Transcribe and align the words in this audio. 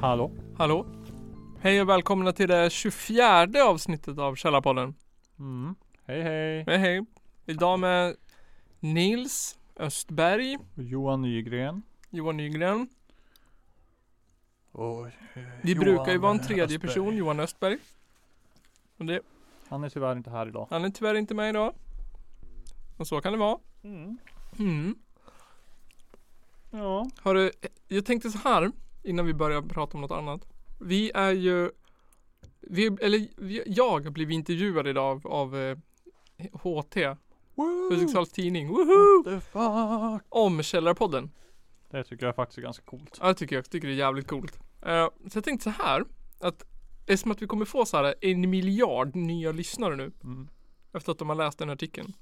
Hallå? 0.00 0.30
Hallå? 0.56 0.86
Hej 1.60 1.80
och 1.82 1.88
välkomna 1.88 2.32
till 2.32 2.48
det 2.48 2.70
24 2.70 3.46
avsnittet 3.64 4.18
av 4.18 4.34
Källarpodden. 4.34 4.94
Mm. 5.38 5.74
Hej 6.06 6.22
hej. 6.22 6.64
Hej 6.66 6.78
hej. 6.78 7.04
Idag 7.46 7.80
med 7.80 8.16
Nils 8.80 9.58
Östberg, 9.76 10.58
Johan 10.74 11.22
Nygren. 11.22 11.82
Johan 12.10 12.36
Nygren. 12.36 12.88
Och, 14.72 15.06
Vi 15.62 15.74
brukar 15.74 16.12
ju 16.12 16.18
vara 16.18 16.32
en 16.32 16.42
tredje 16.42 16.78
person, 16.78 17.16
Johan 17.16 17.40
Östberg. 17.40 17.78
Och 18.98 19.04
det, 19.04 19.20
Han 19.68 19.84
är 19.84 19.88
tyvärr 19.88 20.16
inte 20.16 20.30
här 20.30 20.48
idag. 20.48 20.66
han 20.70 20.84
är 20.84 20.90
tyvärr 20.90 21.14
inte 21.14 21.34
med 21.34 21.48
idag. 21.50 21.74
Och 22.96 23.06
så 23.06 23.20
kan 23.20 23.32
det 23.32 23.38
vara. 23.38 23.58
Mm. 23.82 24.18
Mm. 24.58 24.94
Ja. 26.70 27.10
Har 27.20 27.34
du, 27.34 27.50
jag 27.88 28.04
tänkte 28.06 28.30
så 28.30 28.38
här 28.38 28.72
innan 29.02 29.26
vi 29.26 29.34
börjar 29.34 29.62
prata 29.62 29.94
om 29.96 30.00
något 30.00 30.10
annat. 30.10 30.48
Vi 30.80 31.10
är 31.14 31.30
ju, 31.32 31.70
vi, 32.60 32.86
eller 32.86 33.28
jag 33.66 34.12
blev 34.12 34.30
intervjuad 34.30 34.86
idag 34.88 35.26
av, 35.26 35.26
av 35.32 35.56
eh, 35.56 35.76
HT, 36.52 36.96
Hudiksvalls 37.90 38.32
Tidning, 38.32 38.68
fuck? 39.52 40.22
Om 40.28 40.62
Källarpodden. 40.62 41.30
Det 41.90 42.04
tycker 42.04 42.26
jag 42.26 42.34
faktiskt 42.36 42.58
är 42.58 42.62
ganska 42.62 42.84
coolt. 42.84 43.18
Ja, 43.20 43.28
det 43.28 43.34
tycker 43.34 43.56
jag. 43.56 43.64
Jag 43.64 43.70
tycker 43.70 43.88
det 43.88 43.94
är 43.94 43.98
jävligt 43.98 44.28
coolt. 44.28 44.58
Eh, 44.82 45.08
så 45.28 45.36
jag 45.38 45.44
tänkte 45.44 45.64
så 45.64 45.82
här 45.82 46.04
att 46.40 46.64
eftersom 47.06 47.30
att 47.30 47.42
vi 47.42 47.46
kommer 47.46 47.64
få 47.64 47.84
så 47.86 47.96
här 47.96 48.14
en 48.20 48.50
miljard 48.50 49.14
nya 49.16 49.52
lyssnare 49.52 49.96
nu 49.96 50.12
Mm. 50.24 50.48
efter 50.92 51.12
att 51.12 51.18
de 51.18 51.28
har 51.28 51.36
läst 51.36 51.58
den 51.58 51.68
här 51.68 51.74
artikeln. 51.74 52.12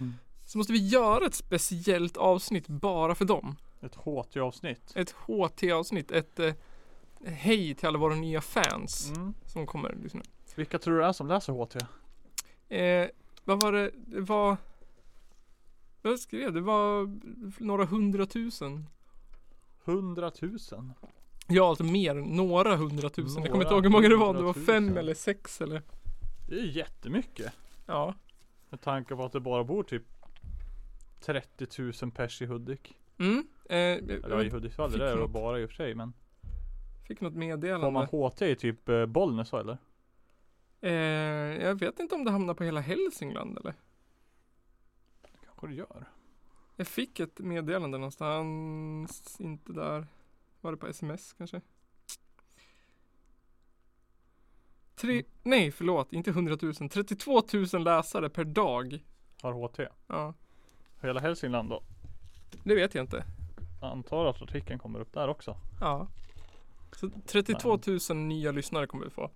Mm. 0.00 0.14
Så 0.46 0.58
måste 0.58 0.72
vi 0.72 0.88
göra 0.88 1.26
ett 1.26 1.34
speciellt 1.34 2.16
avsnitt 2.16 2.68
bara 2.68 3.14
för 3.14 3.24
dem. 3.24 3.56
Ett 3.80 3.94
HT-avsnitt. 3.94 4.92
Ett 4.96 5.10
HT-avsnitt. 5.26 6.10
Ett 6.10 6.38
eh, 6.38 6.54
hej 7.24 7.74
till 7.74 7.88
alla 7.88 7.98
våra 7.98 8.14
nya 8.14 8.40
fans 8.40 9.12
Mm. 9.16 9.34
som 9.46 9.66
kommer 9.66 9.94
lyssna. 10.02 10.20
Vilka 10.54 10.78
tror 10.78 10.98
du 10.98 11.04
är 11.04 11.12
som 11.12 11.28
läser 11.28 11.52
HT? 11.52 11.78
Eh, 12.76 13.08
vad 13.44 13.62
var 13.62 13.72
det? 13.72 13.90
Det 13.94 14.20
var 14.20 14.56
vad 16.02 16.12
jag 16.12 16.20
skrev 16.20 16.52
det? 16.52 16.60
var 16.60 17.18
några 17.62 17.84
hundratusen. 17.84 18.86
Hundratusen? 19.84 20.92
Ja, 21.46 21.68
alltså 21.68 21.84
mer. 21.84 22.14
Några 22.14 22.76
hundratusen. 22.76 23.42
jag 23.42 23.50
kommer 23.52 23.64
inte 23.64 23.74
Några 23.74 23.74
ihåg 23.74 23.82
hur 23.84 23.90
många 23.90 24.08
det 24.08 24.16
var. 24.16 24.34
Det 24.34 24.42
var 24.42 24.52
fem 24.52 24.96
eller 24.96 25.14
sex 25.14 25.60
eller. 25.60 25.82
Det 26.48 26.54
är 26.54 26.64
jättemycket. 26.76 27.52
Ja. 27.86 28.14
Med 28.70 28.80
tanke 28.80 29.16
på 29.16 29.24
att 29.24 29.32
det 29.32 29.40
bara 29.40 29.64
bor 29.64 29.82
typ 29.82 30.02
30 31.20 31.82
000 32.02 32.12
pers 32.12 32.42
i 32.42 32.46
Hudik. 32.46 32.94
Mm. 33.18 33.46
Eh, 33.64 33.76
Eller 33.76 34.44
i 34.44 34.50
Hudiksvall, 34.50 34.90
det 34.92 35.04
är 35.10 35.14
det 35.14 35.20
något. 35.20 35.30
bara 35.30 35.60
i 35.60 35.64
och 35.64 35.70
för 35.70 35.74
sig 35.76 35.94
men. 35.94 36.12
fick 37.08 37.20
något 37.20 37.32
Får 37.32 37.38
meddelande. 37.38 37.90
man 37.90 38.06
HT 38.06 38.42
i 38.50 38.56
typ 38.56 38.88
eh, 38.88 39.06
Bollnäs 39.06 39.52
eller? 39.52 39.78
Eh, 40.80 40.90
jag 41.62 41.74
vet 41.80 42.00
inte 42.00 42.14
om 42.14 42.24
det 42.24 42.30
hamnar 42.30 42.54
på 42.54 42.64
hela 42.64 42.80
Hälsingland 42.80 43.58
eller? 43.58 43.74
Kanske 45.44 45.66
det 45.66 45.74
gör. 45.74 46.04
Jag 46.76 46.86
fick 46.86 47.20
ett 47.20 47.38
meddelande 47.38 47.98
någonstans. 47.98 49.40
Inte 49.40 49.72
där. 49.72 50.06
Var 50.60 50.70
det 50.70 50.76
på 50.78 50.86
sms 50.86 51.32
kanske? 51.32 51.60
Tre, 55.00 55.22
nej 55.42 55.70
förlåt, 55.70 56.12
inte 56.12 56.30
100 56.30 56.56
000. 56.62 56.74
32 56.74 57.42
000 57.72 57.84
läsare 57.84 58.28
per 58.28 58.44
dag. 58.44 59.04
Har 59.42 59.52
HT. 59.52 59.80
Ja, 60.06 60.34
Hela 61.00 61.20
Hälsingland 61.20 61.70
då? 61.70 61.82
det 62.64 62.74
vet 62.74 62.94
jag 62.94 63.04
inte. 63.04 63.24
Antar 63.82 64.26
att 64.26 64.42
artikeln 64.42 64.78
kommer 64.78 65.00
upp 65.00 65.12
där 65.12 65.28
också. 65.28 65.56
Ja. 65.80 66.08
Så 66.92 67.10
32 67.26 67.78
000 68.10 68.16
nya 68.16 68.52
lyssnare 68.52 68.86
kommer 68.86 69.04
vi 69.04 69.10
få. 69.10 69.30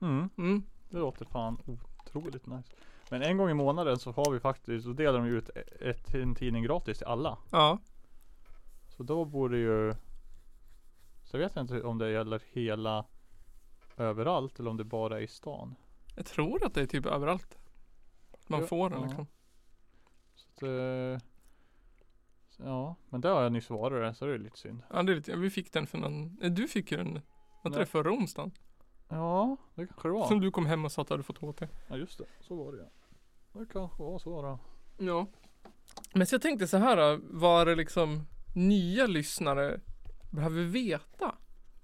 Mm. 0.00 0.28
Mm. 0.38 0.62
Det 0.88 0.98
låter 0.98 1.24
fan 1.24 1.58
otroligt 1.66 2.46
nice. 2.46 2.68
Men 3.10 3.22
en 3.22 3.36
gång 3.36 3.50
i 3.50 3.54
månaden 3.54 3.98
så 3.98 4.12
har 4.12 4.32
vi 4.32 4.40
faktiskt, 4.40 4.84
så 4.84 4.92
delar 4.92 5.18
de 5.18 5.28
ut 5.28 5.50
ett, 5.80 6.14
en 6.14 6.34
tidning 6.34 6.62
gratis 6.62 6.98
till 6.98 7.06
alla. 7.06 7.38
Ja. 7.50 7.78
Så 8.88 9.02
då 9.02 9.24
borde 9.24 9.58
ju 9.58 9.94
Så 11.24 11.36
jag 11.36 11.38
vet 11.40 11.56
inte 11.56 11.82
om 11.82 11.98
det 11.98 12.10
gäller 12.10 12.42
hela 12.52 13.04
överallt 13.96 14.60
eller 14.60 14.70
om 14.70 14.76
det 14.76 14.84
bara 14.84 15.18
är 15.18 15.22
i 15.22 15.26
stan. 15.26 15.74
Jag 16.16 16.26
tror 16.26 16.64
att 16.66 16.74
det 16.74 16.80
är 16.82 16.86
typ 16.86 17.06
överallt. 17.06 17.58
Man 18.46 18.60
Ja, 18.60 18.66
får 18.66 18.90
den 18.90 19.00
ja. 19.00 19.06
liksom. 19.06 19.26
Så 20.34 20.46
att, 20.56 20.62
eh, 20.62 21.26
Ja, 22.64 22.96
men 23.08 23.20
det 23.20 23.28
har 23.28 23.42
jag 23.42 23.52
nyss 23.52 23.70
varit 23.70 24.16
så 24.16 24.26
det 24.26 24.34
är 24.34 24.38
lite 24.38 24.58
synd. 24.58 24.82
Ja, 24.90 25.02
det 25.02 25.12
är 25.12 25.16
lite, 25.16 25.36
vi 25.36 25.50
fick 25.50 25.72
den 25.72 25.86
för 25.86 25.98
någon, 25.98 26.38
eh, 26.42 26.50
du 26.50 26.68
fick 26.68 26.90
ju 26.90 26.96
den, 26.96 27.12
var 27.12 27.20
inte 27.66 27.70
Nej. 27.70 27.78
det 27.78 27.86
förra 27.86 28.12
onsdagen? 28.12 28.50
Ja, 29.08 29.56
det 29.74 29.86
kanske 29.86 30.08
det 30.08 30.12
var. 30.12 30.26
Som 30.28 30.40
du 30.40 30.50
kom 30.50 30.66
hem 30.66 30.84
och 30.84 30.92
sa 30.92 31.02
att 31.02 31.08
du 31.08 31.14
hade 31.14 31.22
fått 31.22 31.38
HT. 31.38 31.68
Ja 31.88 31.96
just 31.96 32.18
det, 32.18 32.24
så 32.40 32.54
var 32.64 32.72
det 32.72 32.78
ja. 32.78 32.88
Det 33.60 33.66
kanske 33.72 34.02
var 34.02 34.18
så 34.18 34.42
då. 34.42 34.58
Ja. 34.98 35.26
Men 36.14 36.26
så 36.26 36.34
jag 36.34 36.42
tänkte 36.42 36.66
så 36.68 36.76
här 36.76 36.96
då, 36.96 37.20
vad 37.30 37.60
är 37.62 37.66
det 37.66 37.74
liksom 37.74 38.26
nya 38.54 39.06
lyssnare 39.06 39.80
behöver 40.30 40.62
veta? 40.64 41.34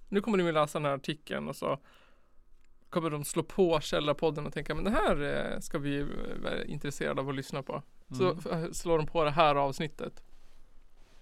Nu 0.09 0.21
kommer 0.21 0.37
de 0.37 0.43
ju 0.43 0.51
läsa 0.51 0.79
den 0.79 0.85
här 0.85 0.93
artikeln 0.95 1.47
och 1.47 1.55
så 1.55 1.79
kommer 2.89 3.09
de 3.09 3.23
slå 3.23 3.43
på 3.43 3.79
Källarpodden 3.79 4.45
och 4.45 4.53
tänka 4.53 4.75
men 4.75 4.83
det 4.83 4.91
här 4.91 5.21
eh, 5.53 5.59
ska 5.59 5.77
vi 5.79 5.99
eh, 5.99 6.05
vara 6.43 6.63
intresserade 6.63 7.21
av 7.21 7.29
att 7.29 7.35
lyssna 7.35 7.63
på. 7.63 7.81
Så 8.17 8.23
Mm. 8.31 8.37
f- 8.45 8.75
slår 8.75 8.97
de 8.97 9.07
på 9.07 9.23
det 9.23 9.31
här 9.31 9.55
avsnittet. 9.55 10.23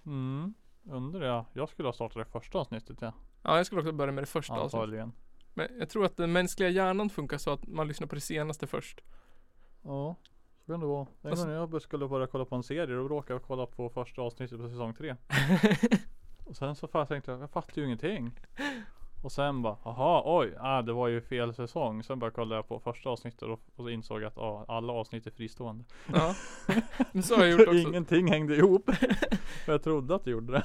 Mm. 0.06 0.54
Undrar 0.90 1.26
jag. 1.26 1.44
Jag 1.52 1.68
skulle 1.68 1.88
ha 1.88 1.92
startat 1.92 2.26
det 2.26 2.32
första 2.40 2.58
avsnittet 2.58 2.96
ja. 3.00 3.12
Ja, 3.42 3.56
jag 3.56 3.66
skulle 3.66 3.80
också 3.80 3.92
börja 3.92 4.12
med 4.12 4.22
det 4.22 4.26
första 4.28 4.52
avsnittet. 4.54 4.74
Antagligen. 4.74 5.12
Men 5.54 5.68
jag 5.78 5.88
tror 5.90 6.04
att 6.04 6.16
den 6.16 6.32
mänskliga 6.32 6.68
hjärnan 6.68 7.10
funkar 7.10 7.38
så 7.38 7.50
att 7.52 7.66
man 7.66 7.88
lyssnar 7.88 8.06
på 8.06 8.14
det 8.14 8.20
senaste 8.20 8.66
först. 8.66 9.00
Ja, 9.82 10.16
så 10.66 10.72
kan 10.72 10.80
det 10.80 10.86
vara. 10.86 11.06
En 11.22 11.30
Och 11.32 11.38
så- 11.38 11.44
gång 11.44 11.52
jag 11.54 11.82
skulle 11.82 12.08
börja 12.08 12.26
kolla 12.26 12.44
på 12.44 12.54
en 12.54 12.62
serie, 12.62 12.86
då 12.96 13.08
råkade 13.08 13.34
jag 13.34 13.42
kolla 13.42 13.66
på 13.66 13.88
första 13.90 14.22
avsnittet 14.22 14.58
på 14.58 14.68
säsong 14.68 14.94
tre. 14.94 15.16
Och 16.46 16.56
sen 16.56 16.74
så 16.74 16.86
tänkte 16.86 17.30
jag, 17.30 17.40
jag 17.40 17.50
fattar 17.50 17.78
ju 17.78 17.84
ingenting. 17.84 18.32
Och 19.22 19.32
sen 19.32 19.62
bara, 19.62 19.76
aha, 19.82 20.22
oj, 20.26 20.54
ah, 20.60 20.82
det 20.82 20.92
var 20.92 21.08
ju 21.08 21.20
fel 21.20 21.54
säsong. 21.54 22.02
Sen 22.02 22.18
bara 22.18 22.30
kollade 22.30 22.54
jag 22.54 22.68
på 22.68 22.80
första 22.80 23.08
avsnittet 23.10 23.42
och, 23.42 23.50
och 23.50 23.84
så 23.84 23.88
insåg 23.88 24.24
att 24.24 24.38
ah, 24.38 24.64
alla 24.68 24.92
avsnitt 24.92 25.26
är 25.26 25.30
fristående. 25.30 25.84
Ja. 26.14 26.34
Men 27.12 27.22
så 27.22 27.36
har 27.36 27.44
jag 27.44 27.50
gjort 27.50 27.68
också. 27.68 27.78
Ingenting 27.78 28.28
hängde 28.28 28.56
ihop. 28.56 28.88
Och 29.66 29.72
jag 29.72 29.82
trodde 29.82 30.14
att 30.14 30.24
det 30.24 30.30
gjorde 30.30 30.52
det. 30.52 30.64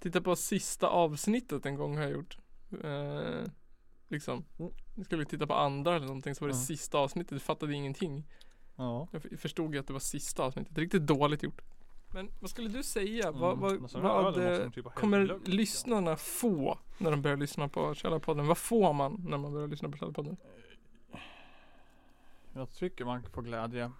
Titta 0.00 0.20
på 0.20 0.36
sista 0.36 0.88
avsnittet 0.88 1.66
en 1.66 1.76
gång 1.76 1.96
har 1.96 2.02
jag 2.02 2.12
gjort. 2.12 2.38
Eh, 2.84 3.50
liksom. 4.08 4.44
Mm. 4.58 4.72
Jag 4.94 5.04
skulle 5.06 5.24
titta 5.24 5.46
på 5.46 5.54
andra 5.54 5.96
eller 5.96 6.06
någonting 6.06 6.34
så 6.34 6.44
var 6.44 6.48
det 6.48 6.54
Ja. 6.54 6.60
sista 6.60 6.98
avsnittet. 6.98 7.32
Jag 7.32 7.42
fattade 7.42 7.74
ingenting. 7.74 8.24
Ja. 8.76 9.08
Jag 9.12 9.40
förstod 9.40 9.74
ju 9.74 9.80
att 9.80 9.86
det 9.86 9.92
var 9.92 10.00
sista 10.00 10.42
avsnittet. 10.42 10.78
Riktigt 10.78 11.06
dåligt 11.06 11.42
gjort. 11.42 11.62
Men 12.14 12.30
vad 12.40 12.50
skulle 12.50 12.68
du 12.68 12.82
säga? 12.82 13.28
Mm. 13.28 13.40
Vad, 13.40 13.58
vad, 13.58 13.90
vad 13.92 14.34
de 14.34 14.70
typ 14.70 14.84
kommer 14.94 15.38
lyssnarna 15.44 16.16
få 16.16 16.78
när 16.98 17.10
de 17.10 17.22
börjar 17.22 17.36
lyssna 17.36 17.68
på 17.68 17.94
Källarpodden? 17.94 18.46
Vad 18.46 18.58
får 18.58 18.92
man 18.92 19.24
när 19.28 19.38
man 19.38 19.52
börjar 19.52 19.68
lyssna 19.68 19.88
på 19.88 19.96
Källarpodden? 19.96 20.36
Jag 22.52 22.72
tycker 22.72 23.04
man 23.04 23.22
får 23.22 23.42
glädje. 23.42 23.90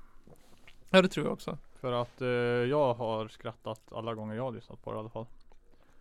Ja 0.91 1.03
det 1.03 1.09
tror 1.09 1.27
jag 1.27 1.33
också. 1.33 1.59
För 1.81 1.93
att 1.93 2.21
eh, 2.21 2.29
jag 2.29 2.95
har 2.95 3.29
skrattat 3.29 3.93
alla 3.93 4.15
gånger 4.15 4.35
jag 4.35 4.43
har 4.43 4.53
lyssnat 4.53 4.83
på 4.83 4.91
det 4.93 4.97
i 4.97 5.01
alla 5.01 5.11
fall. 5.11 5.27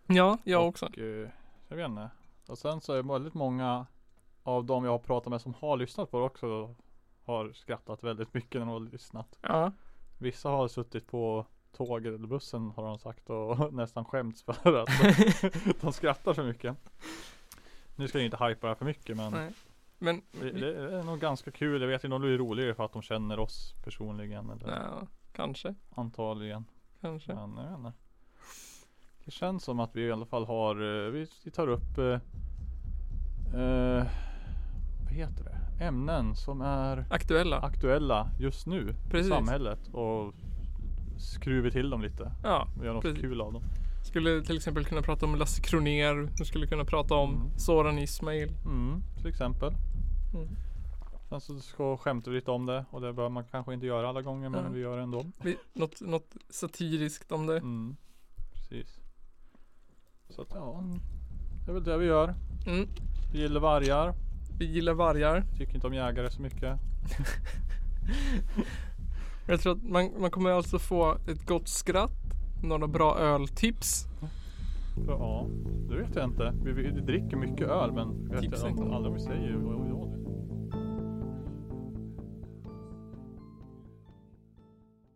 Ja, 0.06 0.38
jag 0.44 0.62
och, 0.62 0.68
också. 0.68 0.86
eh, 0.86 1.28
jag 1.68 1.76
vet 1.76 1.88
inte. 1.88 2.10
Och 2.46 2.58
sen 2.58 2.80
så 2.80 2.92
är 2.92 2.96
det 2.96 3.08
väldigt 3.08 3.34
många 3.34 3.86
av 4.42 4.64
de 4.64 4.84
jag 4.84 4.90
har 4.92 4.98
pratat 4.98 5.30
med 5.30 5.40
som 5.40 5.54
har 5.54 5.76
lyssnat 5.76 6.10
på 6.10 6.18
det 6.18 6.24
också 6.24 6.74
har 7.24 7.52
skrattat 7.52 8.04
väldigt 8.04 8.34
mycket 8.34 8.60
när 8.60 8.60
de 8.60 8.68
har 8.68 8.80
lyssnat. 8.80 9.38
Ja. 9.40 9.72
Vissa 10.18 10.48
har 10.48 10.68
suttit 10.68 11.06
på 11.06 11.46
tåget 11.72 12.14
eller 12.14 12.26
bussen 12.26 12.70
har 12.70 12.82
de 12.84 12.98
sagt 12.98 13.30
och 13.30 13.74
nästan 13.74 14.04
skämts 14.04 14.42
för 14.42 14.74
att 14.82 14.88
de 15.80 15.92
skrattar 15.92 16.34
så 16.34 16.42
mycket. 16.42 16.76
Nu 17.96 18.08
ska 18.08 18.18
jag 18.18 18.24
inte 18.24 18.44
hypa 18.44 18.66
det 18.66 18.68
här 18.68 18.74
för 18.74 18.84
mycket 18.84 19.16
men 19.16 19.32
Nej. 19.32 19.52
Men 19.98 20.22
det, 20.40 20.50
det 20.50 20.96
är 20.98 21.02
nog 21.02 21.20
ganska 21.20 21.50
kul. 21.50 21.80
Jag 21.82 21.88
vet 21.88 22.04
inte 22.04 22.14
om 22.14 22.22
det 22.22 22.28
är 22.28 22.38
roligare 22.38 22.74
för 22.74 22.84
att 22.84 22.92
de 22.92 23.02
känner 23.02 23.38
oss 23.38 23.74
personligen 23.84 24.50
eller 24.50 24.68
ja, 24.68 25.06
kanske. 25.32 25.74
antagligen. 25.94 26.64
Kanske. 27.00 27.34
Men 27.34 27.56
jag 27.56 27.70
vet 27.70 27.78
inte. 27.78 27.92
Det 29.24 29.30
känns 29.30 29.64
som 29.64 29.80
att 29.80 29.96
vi 29.96 30.02
i 30.02 30.12
alla 30.12 30.26
fall 30.26 30.46
har, 30.46 31.04
eh, 31.06 31.10
vi, 31.10 31.26
vi 31.44 31.50
tar 31.50 31.68
upp 31.68 31.98
eh, 31.98 32.20
eh, 33.60 34.06
Vad 35.04 35.12
heter 35.12 35.44
det? 35.44 35.84
Ämnen 35.84 36.36
som 36.36 36.60
är 36.60 37.04
Aktuella. 37.10 37.60
aktuella 37.60 38.30
just 38.40 38.66
nu 38.66 38.94
Precis. 39.10 39.26
i 39.26 39.30
samhället 39.30 39.88
och 39.92 40.34
skruvar 41.22 41.70
till 41.70 41.90
dem 41.90 42.02
lite. 42.02 42.32
Ja. 42.42 42.68
Och 42.78 42.84
gör 42.84 42.92
något 42.94 43.02
Precis. 43.02 43.20
kul 43.20 43.40
av 43.40 43.52
dem. 43.52 43.62
Skulle 44.04 44.42
till 44.42 44.56
exempel 44.56 44.84
kunna 44.84 45.02
prata 45.02 45.26
om 45.26 45.34
Lasse 45.34 45.62
Kronér. 45.62 46.28
Du 46.38 46.44
skulle 46.44 46.66
kunna 46.66 46.84
prata 46.84 47.14
om 47.14 47.34
Mm. 47.34 47.58
Soran 47.58 47.98
Ismail. 47.98 48.48
Mm, 48.64 49.02
till 49.18 49.26
exempel. 49.26 49.74
Mm. 50.34 50.48
Sen 51.28 51.40
så 51.40 51.60
ska 51.60 51.96
skämta 51.96 52.30
vi 52.30 52.36
lite 52.36 52.50
om 52.50 52.66
det 52.66 52.84
och 52.90 53.00
det 53.00 53.12
bör 53.12 53.28
man 53.28 53.44
kanske 53.44 53.74
inte 53.74 53.86
göra 53.86 54.08
alla 54.08 54.22
gånger 54.22 54.48
men 54.48 54.64
Ja. 54.64 54.70
vi 54.70 54.80
gör 54.80 54.96
det 54.96 55.02
ändå. 55.02 55.24
Vi, 55.42 55.56
något, 55.72 56.00
något 56.00 56.36
satiriskt 56.50 57.32
om 57.32 57.46
det. 57.46 57.56
Mm. 57.56 57.96
Precis. 58.54 59.00
Så 60.30 60.42
att 60.42 60.48
ja, 60.54 60.84
det 61.64 61.70
är 61.70 61.74
väl 61.74 61.84
det 61.84 61.98
vi 61.98 62.06
gör. 62.06 62.34
Mm. 62.66 62.88
Vi 63.32 63.38
gillar 63.40 63.60
vargar. 63.60 64.14
Vi 64.58 64.64
gillar 64.64 64.94
vargar. 64.94 65.44
Tycker 65.58 65.74
inte 65.74 65.86
om 65.86 65.94
jägare 65.94 66.30
så 66.30 66.42
mycket. 66.42 66.78
Jag 69.46 69.60
tror 69.60 69.72
att 69.72 69.82
man, 69.82 70.10
man 70.20 70.30
kommer 70.30 70.50
alltså 70.50 70.78
få 70.78 71.12
ett 71.28 71.46
gott 71.46 71.68
skratt. 71.68 72.12
Några 72.62 72.86
bra 72.88 73.18
öltips. 73.18 74.04
Ja, 75.08 75.46
det 75.88 75.96
vet 75.96 76.14
jag 76.16 76.24
inte. 76.24 76.54
Vi, 76.64 76.72
vi 76.72 76.90
dricker 77.00 77.36
mycket 77.36 77.68
öl 77.68 77.92
men 77.92 78.28
vet 78.28 78.42
jag 78.42 78.70
inte. 78.70 78.82
om 78.82 79.14
vi 79.14 79.20
säger 79.20 79.52
vad 79.56 79.74
vad- 79.78 79.88
vad 79.90 80.08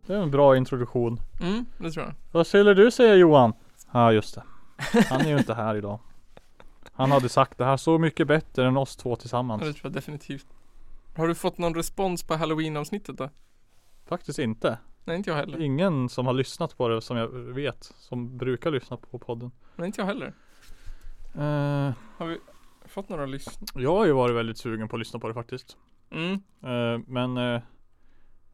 det 0.07 0.13
är. 0.13 0.17
En 0.21 0.31
bra 0.31 0.57
introduktion. 0.57 1.19
Mm, 1.41 1.65
det 1.77 1.91
tror 1.91 2.05
jag. 2.05 2.13
Vad 2.31 2.47
skulle 2.47 2.73
du 2.73 2.91
säga 2.91 3.15
Johan? 3.15 3.53
Ja 3.91 4.11
just 4.11 4.35
det. 4.35 4.43
Han 5.09 5.21
är 5.21 5.29
ju 5.29 5.37
inte 5.37 5.53
här 5.53 5.75
idag. 5.75 5.99
Han 6.91 7.11
hade 7.11 7.29
sagt 7.29 7.57
det 7.57 7.65
här 7.65 7.77
så 7.77 7.97
mycket 7.97 8.27
bättre 8.27 8.67
än 8.67 8.77
oss 8.77 8.95
två 8.95 9.15
tillsammans. 9.15 9.61
Ja, 9.61 9.67
det 9.67 9.73
tror 9.73 9.85
jag 9.85 9.93
definitivt. 9.93 10.45
Har 11.17 11.27
du 11.27 11.35
fått 11.35 11.57
någon 11.57 11.73
respons 11.75 12.23
på 12.23 12.35
halloween 12.35 12.77
avsnittet 12.77 13.17
då? 13.17 13.29
Faktiskt 14.07 14.39
inte. 14.39 14.77
Nej 15.05 15.17
inte 15.17 15.29
jag 15.29 15.37
heller. 15.37 15.61
Ingen 15.61 16.09
som 16.09 16.25
har 16.25 16.33
lyssnat 16.33 16.77
på 16.77 16.87
det 16.87 17.01
som 17.01 17.17
jag 17.17 17.27
vet. 17.29 17.83
Som 17.83 18.37
brukar 18.37 18.71
lyssna 18.71 18.97
på 18.97 19.19
podden. 19.19 19.51
Nej 19.75 19.85
inte 19.87 20.01
jag 20.01 20.05
heller. 20.05 20.33
Eh, 21.35 21.93
Har 22.17 22.25
vi 22.25 22.37
fått 22.85 23.09
några 23.09 23.25
lyssn? 23.25 23.65
jag 23.75 23.95
har 23.95 24.05
ju 24.05 24.11
varit 24.11 24.35
väldigt 24.35 24.57
sugen 24.57 24.87
på 24.87 24.95
att 24.95 24.99
lyssna 24.99 25.19
på 25.19 25.27
det 25.27 25.33
faktiskt. 25.33 25.77
Mm. 26.11 26.33
Eh, 26.63 27.01
men 27.07 27.37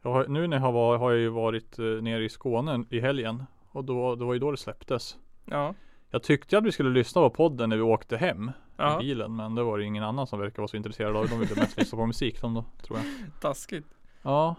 jag 0.01 0.11
har, 0.11 0.27
nu 0.27 0.47
när 0.47 0.57
jag 0.57 0.61
har, 0.61 0.71
var, 0.71 0.97
har 0.97 1.11
jag 1.11 1.19
ju 1.19 1.29
varit 1.29 1.79
eh, 1.79 1.85
nere 1.85 2.23
i 2.23 2.29
Skåne 2.29 2.85
i 2.89 2.99
helgen. 2.99 3.43
Och 3.71 3.83
då, 3.85 4.15
det 4.15 4.25
var 4.25 4.33
ju 4.33 4.39
då 4.39 4.51
det 4.51 4.57
släpptes. 4.57 5.17
Ja. 5.45 5.73
Jag 6.09 6.23
tyckte 6.23 6.57
att 6.57 6.63
vi 6.63 6.71
skulle 6.71 6.89
lyssna 6.89 7.21
på 7.21 7.29
podden 7.29 7.69
när 7.69 7.75
vi 7.75 7.81
åkte 7.81 8.17
hem 8.17 8.51
Ja. 8.77 8.95
i 8.95 9.03
bilen. 9.03 9.35
Men 9.35 9.55
det 9.55 9.63
var 9.63 9.77
det 9.77 9.83
ingen 9.83 10.03
annan 10.03 10.27
som 10.27 10.39
verkar 10.39 10.57
vara 10.57 10.67
så 10.67 10.77
intresserad 10.77 11.15
av. 11.15 11.27
De 11.29 11.39
ville 11.39 11.55
mest 11.55 11.77
lyssna 11.77 11.97
på 11.97 12.05
musik 12.05 12.41
de 12.41 12.53
då, 12.53 12.65
tror 12.81 12.99
jag. 12.99 13.07
Taskigt. 13.41 13.87
Ja. 14.21 14.55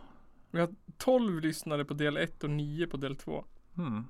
Vi 0.54 0.60
har 0.60 0.68
12 0.98 1.40
lyssnare 1.40 1.84
på 1.84 1.94
del 1.94 2.16
1 2.16 2.44
och 2.44 2.50
9 2.50 2.86
på 2.86 2.96
del 2.96 3.16
2. 3.16 3.44
Hmm. 3.76 4.04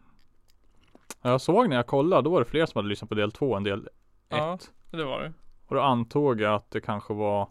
Jag 1.22 1.40
såg 1.40 1.68
när 1.68 1.76
jag 1.76 1.86
kollade, 1.86 2.22
då 2.22 2.30
var 2.30 2.38
det 2.40 2.44
fler 2.46 2.66
som 2.66 2.78
hade 2.78 2.88
lyssnat 2.88 3.08
på 3.08 3.14
del 3.14 3.32
2 3.32 3.54
än 3.56 3.62
del 3.64 3.80
1. 3.80 3.88
Ja. 4.28 4.58
Det 4.90 5.04
var 5.04 5.20
det. 5.22 5.32
Och 5.66 5.74
då 5.74 5.80
antog 5.82 6.40
jag 6.40 6.54
att 6.54 6.70
det 6.70 6.80
kanske 6.80 7.14
var 7.14 7.48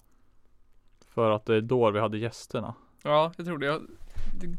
för 1.07 1.31
att 1.31 1.45
det 1.45 1.55
är 1.55 1.61
då 1.61 1.91
vi 1.91 1.99
hade 1.99 2.17
gästerna. 2.17 2.73
Ja, 3.03 3.31
jag 3.37 3.45
tror 3.45 3.57
det. 3.57 3.65
Jag 3.65 3.81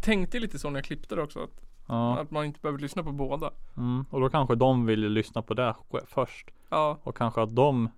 tänkte 0.03 0.39
lite 0.39 0.59
så 0.59 0.71
när 0.71 0.79
jag 0.79 0.85
klippte 0.85 1.15
det 1.15 1.23
också. 1.23 1.41
Att, 1.43 1.61
Ja. 1.89 2.19
att 2.19 2.31
man 2.31 2.45
inte 2.45 2.61
behöver 2.61 2.79
lyssna 2.79 3.03
på 3.03 3.13
båda. 3.13 3.51
Mm. 3.77 4.05
Och 4.11 4.21
då 4.21 4.29
kanske 4.29 4.55
de 4.55 4.87
ville 4.87 5.09
lyssna 5.09 5.43
på 5.43 5.55
det 5.55 5.75
först. 6.07 6.51
Ja, 6.69 6.99
Och 7.03 7.17
kanske 7.17 7.43
att 7.43 7.57
de 7.57 7.89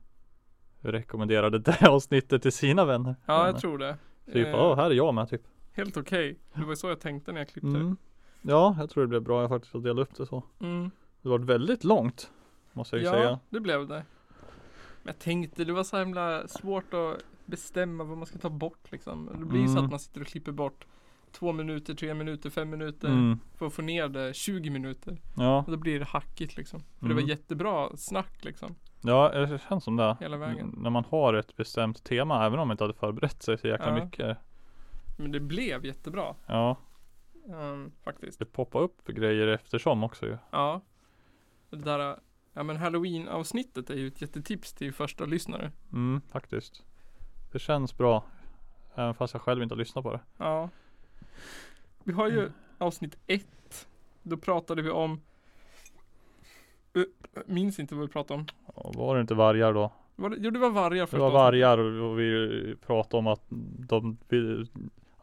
rekommenderade 0.80 1.58
det 1.58 1.88
avsnittet 1.88 2.42
till 2.42 2.52
sina 2.52 2.84
vänner. 2.84 3.16
ja 3.26 3.46
jag 3.46 3.60
tror 3.60 3.78
det. 3.78 3.96
Typ, 4.32 4.46
Eh, 4.46 4.76
här 4.76 4.90
är 4.90 4.94
jag 4.94 5.14
med 5.14 5.28
typ. 5.28 5.42
Helt 5.76 5.96
okej. 5.96 6.38
Det 6.54 6.64
var 6.64 6.74
så 6.74 6.88
jag 6.88 7.00
tänkte 7.00 7.32
när 7.32 7.40
jag 7.40 7.48
klippte 7.48 7.68
det. 7.70 7.76
Mm. 7.80 7.96
Ja, 8.42 8.76
jag 8.78 8.90
tror 8.90 9.02
det 9.04 9.08
blev 9.08 9.22
bra 9.22 9.40
jag 9.40 9.50
faktiskt 9.50 9.74
att 9.74 9.82
dela 9.82 10.02
upp 10.02 10.14
det 10.16 10.26
så. 10.26 10.42
Mm. 10.60 10.90
Det 11.22 11.28
var 11.28 11.38
väldigt 11.38 11.84
långt. 11.84 12.30
Måste 12.72 12.96
jag 12.96 13.00
ju 13.00 13.06
Ja, 13.06 13.12
säga. 13.12 13.38
det 13.50 13.60
blev 13.60 13.88
det. 13.88 14.04
Men 15.02 15.14
jag 15.14 15.18
tänkte 15.18 15.64
det 15.64 15.72
var 15.72 15.84
så 15.84 15.98
himla 15.98 16.48
svårt 16.48 16.94
att 16.94 17.16
bestämma 17.46 18.04
vad 18.04 18.18
man 18.18 18.26
ska 18.26 18.38
ta 18.38 18.50
bort 18.50 18.92
liksom. 18.92 19.30
Det 19.38 19.44
blir 19.46 19.66
så 19.66 19.72
Mm. 19.72 19.84
att 19.84 19.90
man 19.90 20.00
sitter 20.00 20.20
och 20.20 20.26
klipper 20.26 20.52
bort 20.52 20.86
två 21.32 21.52
minuter, 21.52 21.94
tre 21.94 22.14
minuter, 22.14 22.50
fem 22.50 22.70
minuter 22.70 23.08
Mm. 23.08 23.38
för 23.58 23.66
att 23.66 23.72
få 23.72 23.82
ner 23.82 24.08
det 24.08 24.34
20 24.36 24.70
minuter. 24.70 25.20
Ja, 25.36 25.58
Och 25.58 25.70
då 25.70 25.76
blir 25.76 25.98
det 25.98 26.04
hackigt 26.04 26.56
liksom. 26.56 26.80
För 26.80 27.06
det 27.06 27.12
Mm. 27.12 27.16
var 27.24 27.30
jättebra 27.30 27.96
snack 27.96 28.44
liksom. 28.44 28.74
ja 29.02 29.28
det 29.28 29.60
känns 29.68 29.84
som 29.84 29.96
det. 29.96 30.16
Hela 30.20 30.36
vägen. 30.36 30.68
Mm, 30.68 30.82
När 30.82 30.90
man 30.90 31.04
har 31.08 31.34
ett 31.34 31.56
bestämt 31.56 32.04
tema, 32.04 32.46
även 32.46 32.58
om 32.58 32.68
man 32.68 32.74
inte 32.74 32.84
hade 32.84 32.94
förberett 32.94 33.42
sig 33.42 33.58
så 33.58 33.66
jäkla 33.68 33.98
Ja. 33.98 34.04
mycket. 34.04 34.38
Men 35.16 35.32
det 35.32 35.40
blev 35.40 35.84
jättebra. 35.86 36.34
Ja, 36.46 36.76
ehm, 37.48 37.92
faktiskt. 38.04 38.38
det 38.38 38.44
poppar 38.44 38.80
upp 38.80 39.06
grejer 39.06 39.46
eftersom 39.46 40.04
också 40.04 40.26
ju. 40.26 40.38
Ja. 40.50 40.80
Det 41.70 41.76
där, 41.76 42.18
ja 42.52 42.62
men 42.62 42.76
halloween 42.76 43.28
avsnittet 43.28 43.90
är 43.90 43.94
ju 43.94 44.06
ett 44.06 44.20
jättetips 44.20 44.72
till 44.72 44.92
första 44.92 45.24
lyssnare. 45.24 45.72
Mm, 45.92 46.20
faktiskt. 46.30 46.84
Det 47.52 47.58
känns 47.58 47.96
bra. 47.98 48.24
Även 48.94 49.14
fast 49.14 49.34
jag 49.34 49.42
själv 49.42 49.62
inte 49.62 49.74
har 49.74 49.78
lyssnat 49.78 50.04
på 50.04 50.12
det. 50.12 50.20
Ja. 50.38 50.68
Vi 52.04 52.12
har 52.12 52.28
ju 52.28 52.38
Mm. 52.40 52.52
avsnitt 52.78 53.16
ett. 53.26 53.88
Då 54.22 54.36
pratade 54.36 54.82
vi 54.82 54.90
om 54.90 55.20
minns 57.46 57.78
inte 57.78 57.94
vad 57.94 58.06
vi 58.06 58.12
pratade 58.12 58.40
om. 58.40 58.46
Var 58.94 59.14
det 59.14 59.20
inte 59.20 59.34
vargar 59.34 59.72
då? 59.72 59.92
Var 60.16 60.30
det, 60.30 60.36
jo 60.40 60.50
det 60.50 60.58
var 60.58 60.70
vargar 60.70 61.00
Det 61.00 61.06
första 61.06 61.18
var 61.18 61.30
vargar 61.30 61.78
och 61.78 62.18
vi 62.20 62.76
pratade 62.86 63.18
om 63.18 63.26
att 63.26 63.42
de 63.88 64.16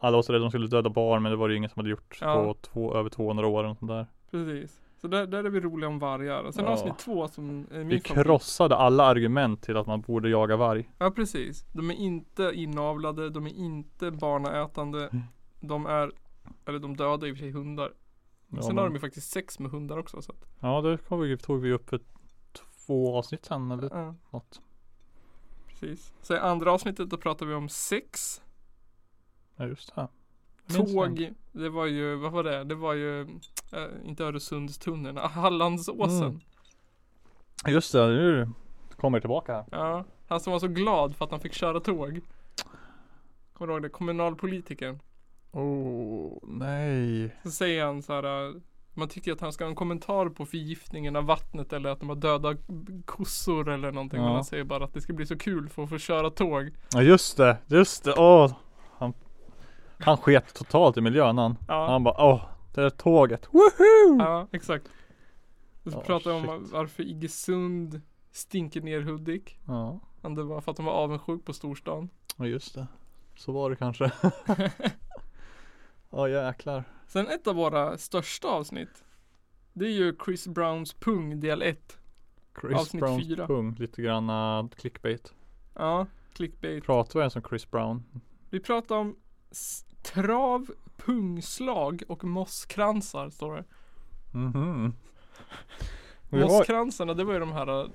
Alla 0.04 0.16
var 0.16 0.22
så 0.22 0.32
rädda 0.32 0.42
de 0.44 0.50
skulle 0.50 0.66
döda 0.66 0.90
barn 0.90 1.22
men 1.22 1.30
det 1.32 1.36
var 1.36 1.48
det 1.48 1.56
ingen 1.56 1.70
som 1.70 1.80
hade 1.80 1.90
gjort 1.90 2.18
Ja. 2.20 2.34
på 2.44 2.54
två, 2.54 2.94
över 2.94 3.10
200 3.10 3.46
år 3.46 3.64
och 3.64 3.76
sånt 3.78 3.90
där. 3.90 4.06
Precis. 4.30 4.80
Så 5.00 5.08
där, 5.08 5.26
där 5.26 5.44
är 5.44 5.50
vi 5.50 5.60
roliga 5.60 5.88
om 5.88 5.98
vargar. 5.98 6.42
Och 6.42 6.54
sen 6.54 6.64
Ja. 6.64 6.70
avsnitt 6.70 6.98
två 6.98 7.28
som 7.28 7.44
är 7.70 7.78
min 7.78 7.88
Vi 7.88 8.00
favorit. 8.00 8.26
krossade 8.26 8.76
alla 8.76 9.04
argument 9.04 9.62
till 9.62 9.76
att 9.76 9.86
man 9.86 10.00
borde 10.00 10.28
jaga 10.28 10.56
varg. 10.56 10.90
Ja 10.98 11.10
precis. 11.10 11.64
De 11.72 11.90
är 11.90 11.94
inte 11.94 12.50
inavlade, 12.54 13.30
de 13.30 13.46
är 13.46 13.50
inte 13.54 14.10
barnaätande. 14.10 15.08
Mm. 15.12 15.22
De 15.60 15.86
är, 15.86 16.12
eller 16.66 16.78
de 16.78 16.96
dödar 16.96 17.26
i 17.26 17.32
och 17.32 17.36
för 17.36 17.40
sig 17.44 17.50
hundar. 17.50 17.92
Ja, 18.48 18.62
Sen 18.62 18.68
men- 18.74 18.78
har 18.78 18.84
de 18.84 18.94
ju 18.94 19.00
faktiskt 19.00 19.30
sex 19.32 19.58
med 19.58 19.70
hundar 19.70 19.98
också. 19.98 20.22
Så 20.22 20.32
att, 20.32 20.46
Ja 20.60 20.80
det 20.80 21.16
vi, 21.16 21.36
tog 21.38 21.60
vi 21.60 21.72
upp 21.72 21.88
för 21.90 22.00
två 22.86 23.16
avsnitt 23.18 23.44
sen 23.44 23.70
eller 23.70 23.88
ja, 23.92 24.14
något. 24.30 24.60
precis. 25.68 26.12
Så 26.22 26.34
i 26.34 26.38
andra 26.38 26.72
avsnittet 26.72 27.10
då 27.10 27.16
pratar 27.16 27.46
vi 27.46 27.54
om 27.54 27.68
sex. 27.68 28.42
Ja 29.56 29.66
just 29.66 29.94
det. 29.94 30.08
Tåg, 30.76 31.30
det 31.52 31.68
var 31.68 31.86
ju, 31.86 32.16
vad 32.16 32.32
var 32.32 32.44
det? 32.44 32.64
Det 32.64 32.74
var 32.74 32.94
ju 32.94 33.20
äh, 33.72 33.84
inte 34.04 34.24
Öresundstunneln, 34.24 35.16
Hallandsåsen. 35.22 36.22
Mm. 36.28 36.40
Just 37.66 37.92
det, 37.92 38.06
nu 38.06 38.48
kommer 38.96 39.18
jag 39.18 39.22
tillbaka 39.22 39.52
här. 39.54 39.64
Ja, 39.70 40.04
han 40.28 40.40
som 40.40 40.52
var 40.52 40.60
så 40.60 40.68
glad 40.68 41.16
för 41.16 41.24
att 41.24 41.30
han 41.30 41.40
fick 41.40 41.52
köra 41.52 41.80
tåg. 41.80 42.20
Kommer 43.52 43.66
du 43.68 43.72
ihåg 43.72 43.82
det? 43.82 43.88
Kommunalpolitikern. 43.88 44.98
Oh 45.52 46.38
nej. 46.42 47.36
Så 47.42 47.50
säger 47.50 47.84
han 47.84 48.02
så 48.02 48.12
här. 48.12 48.46
äh, 48.48 48.54
Man 48.94 49.08
tycker 49.08 49.32
att 49.32 49.40
han 49.40 49.52
ska 49.52 49.64
ha 49.64 49.68
en 49.68 49.74
kommentar 49.74 50.28
på 50.28 50.46
förgiftningen 50.46 51.16
av 51.16 51.24
vattnet 51.24 51.72
eller 51.72 51.90
att 51.90 52.00
de 52.00 52.08
har 52.08 52.16
döda 52.16 52.56
kossor 53.04 53.68
eller 53.68 53.92
någonting. 53.92 54.18
Ja. 54.20 54.24
Men 54.24 54.34
han 54.34 54.44
säger 54.44 54.64
bara 54.64 54.84
att 54.84 54.94
det 54.94 55.00
ska 55.00 55.12
bli 55.12 55.26
så 55.26 55.38
kul 55.38 55.68
för 55.68 55.82
att 55.82 55.88
få 55.90 55.98
köra 55.98 56.30
tåg. 56.30 56.70
Ja 56.92 57.02
just 57.02 57.36
det, 57.36 57.56
just 57.66 58.04
det. 58.04 58.14
Åh. 58.18 58.40
Han, 58.50 58.54
han 59.98 60.16
sket 60.16 60.54
totalt 60.54 60.96
i 60.96 61.00
miljön 61.00 61.38
han. 61.38 61.56
Ja, 61.68 61.86
Han 61.90 62.04
bara 62.04 62.14
åh, 62.32 62.44
det 62.74 62.80
där 62.80 62.90
tåget. 62.90 63.48
Woohoo! 63.52 64.18
ja 64.18 64.48
exakt. 64.52 64.88
Och 65.84 65.92
så 65.92 65.98
Ja, 65.98 66.02
pratar 66.02 66.30
jag 66.30 66.48
om 66.50 66.60
shit. 66.64 66.72
varför 66.72 67.02
Iggesund 67.02 68.00
stinker 68.32 68.80
ner 68.80 69.00
Hudik. 69.00 69.58
Ja, 69.66 70.00
Men 70.20 70.34
Det 70.34 70.42
var 70.42 70.60
för 70.60 70.70
att 70.70 70.76
de 70.76 70.86
var 70.86 70.92
avundsjuk 70.92 71.44
på 71.44 71.52
storstan. 71.52 72.08
ja 72.36 72.46
just 72.46 72.74
det. 72.74 72.86
Så 73.36 73.52
var 73.52 73.70
det 73.70 73.76
kanske. 73.76 74.12
Ja 76.10 76.28
jäklar. 76.28 76.84
Sen 77.06 77.28
ett 77.28 77.46
av 77.46 77.54
våra 77.56 77.98
största 77.98 78.48
avsnitt. 78.48 79.04
Det 79.72 79.84
är 79.86 79.90
ju 79.90 80.16
Chris 80.24 80.46
Browns 80.48 80.92
pung 80.92 81.40
del 81.40 81.62
1. 81.62 81.98
Chris 82.60 82.74
Avsnitt 82.80 83.00
Browns 83.00 83.26
fyra. 83.28 83.46
pung. 83.46 83.74
Lite 83.78 84.02
grann 84.02 84.30
uh, 84.64 84.68
clickbait. 84.70 85.34
Ja, 85.74 86.06
clickbait. 86.32 86.84
Pratar 86.84 87.14
vi 87.14 87.20
ens 87.20 87.36
om 87.36 87.42
Chris 87.48 87.70
Brown? 87.70 88.04
Vi 88.50 88.60
pratar 88.60 88.96
om 88.96 89.16
trav, 90.02 90.66
pungslag 90.96 92.02
och 92.08 92.24
mosskransar 92.24 93.30
står 93.30 93.56
det. 93.56 93.64
Vi 96.28 96.42
har, 96.42 96.48
Mosskransarna 96.48 97.14
det 97.14 97.24
var 97.24 97.32
ju 97.32 97.38
de 97.40 97.52
här 97.52 97.80
äh, 97.80 97.86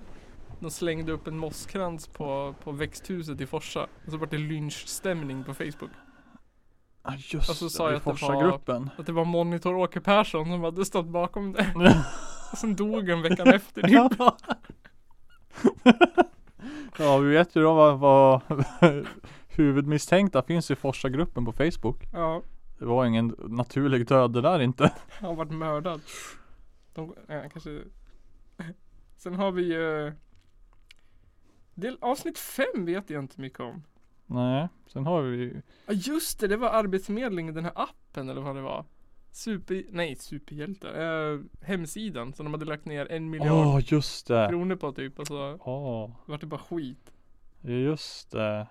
De 0.60 0.72
slängde 0.72 1.12
upp 1.12 1.28
en 1.28 1.38
mosskrans 1.38 2.08
på, 2.08 2.56
på 2.64 2.72
växthuset 2.72 3.42
i 3.42 3.46
Forsa. 3.46 3.84
Och 4.06 4.12
så 4.12 4.18
var 4.18 4.28
det 4.28 4.38
lynchstämning 4.38 5.44
på 5.44 5.54
Facebook. 5.54 5.92
ah, 7.02 7.14
just 7.18 7.50
Och 7.50 7.56
så 7.56 7.66
det, 7.66 7.72
sa 7.72 7.84
jag 7.84 7.94
i 7.94 7.96
att 7.96 8.04
det 8.20 8.26
var-. 8.26 8.60
Att 8.98 9.06
det 9.06 9.12
var 9.12 9.26
Monitor 9.26 9.76
Åke 9.76 10.02
Persson 10.02 10.46
som 10.46 10.64
hade 10.64 10.86
stått 10.86 11.08
bakom 11.08 11.54
det. 11.54 11.74
Och 12.52 12.58
sen 12.58 12.76
dog 12.76 13.10
en 13.10 13.22
veckan 13.22 13.48
efter 13.48 13.82
typ. 13.82 13.92
ja 16.98 17.18
vi 17.18 17.34
vet 17.34 17.56
ju 17.56 17.62
då 17.62 17.74
vad, 17.74 18.00
vad 18.00 18.42
huvudmisstänkta 19.60 20.42
finns 20.44 20.72
i 20.72 20.76
Forsa-gruppen 20.76 21.46
på 21.46 21.52
Facebook. 21.52 22.08
Ja, 22.14 22.42
Det 22.80 22.86
var 22.86 23.06
ingen 23.06 23.36
naturlig 23.40 24.08
död 24.08 24.34
det 24.34 24.42
där 24.42 24.60
inte. 24.60 24.94
han 25.10 25.36
varit 25.36 25.52
mördad. 25.52 26.02
De, 26.94 27.14
ja, 27.28 27.44
kanske 27.52 27.80
Sen 29.18 29.36
har 29.36 29.52
vi 29.52 29.64
ju 29.74 30.14
Del, 31.76 31.98
avsnitt 32.02 32.38
fem 32.40 32.86
vet 32.86 33.10
jag 33.10 33.24
inte 33.24 33.42
mycket 33.42 33.60
om. 33.60 33.84
Nej, 34.26 34.68
sen 34.88 35.06
har 35.06 35.22
vi 35.22 35.62
Ja 35.88 35.94
just 35.94 36.40
det, 36.40 36.48
det 36.48 36.58
var 36.58 36.70
Arbetsförmedlingen, 36.70 37.54
den 37.54 37.64
här 37.64 37.74
appen 37.76 38.30
eller 38.30 38.42
vad 38.42 38.56
det 38.56 38.62
var. 38.62 38.86
Super, 39.32 39.84
nej 39.92 40.16
superhjälte. 40.16 40.90
Eh, 40.90 41.66
hemsidan 41.68 42.34
som 42.34 42.46
de 42.46 42.54
hade 42.54 42.66
lagt 42.66 42.86
ner 42.86 43.12
en 43.12 43.30
miljard 43.30 43.68
Åh 43.68 43.80
just 43.86 44.28
det. 44.28 44.48
kronor 44.50 44.76
på 44.76 44.92
typ 44.92 45.20
och 45.20 45.28
så 45.28 45.58
Åh, 45.60 46.12
vart 46.26 46.42
det 46.42 46.48
bara 46.48 46.60
skit. 46.60 47.12
just 47.62 48.32
det. 48.32 48.68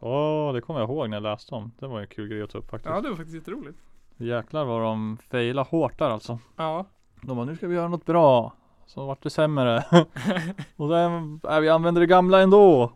Åh, 0.00 0.52
det 0.52 0.60
kommer 0.60 0.80
jag 0.80 0.88
ihåg 0.88 1.10
när 1.10 1.16
jag 1.16 1.22
läste 1.22 1.54
om. 1.54 1.72
Det 1.78 1.86
var 1.86 2.00
en 2.00 2.06
kul 2.06 2.28
grej 2.28 2.42
att 2.42 2.50
ta 2.50 2.58
upp 2.58 2.70
faktiskt. 2.70 2.94
Ja 2.94 3.00
det 3.00 3.08
var 3.08 3.16
faktiskt 3.16 3.34
jätteroligt. 3.34 3.78
Jäklar 4.16 4.64
vad 4.64 4.82
de 4.82 5.18
failade 5.30 5.68
hårt 5.70 5.98
där 5.98 6.10
alltså. 6.10 6.38
Ja. 6.56 6.86
De 7.22 7.36
bara, 7.36 7.46
nu 7.46 7.56
ska 7.56 7.68
vi 7.68 7.74
göra 7.74 7.88
något 7.88 8.06
bra. 8.06 8.52
Så 8.86 9.06
vart 9.06 9.22
det 9.22 9.30
sämre. 9.30 9.76
och 10.76 10.88
sen, 10.88 11.40
äh, 11.50 11.60
vi 11.60 11.68
använder 11.68 12.00
det 12.00 12.06
gamla 12.06 12.40
ändå. 12.40 12.92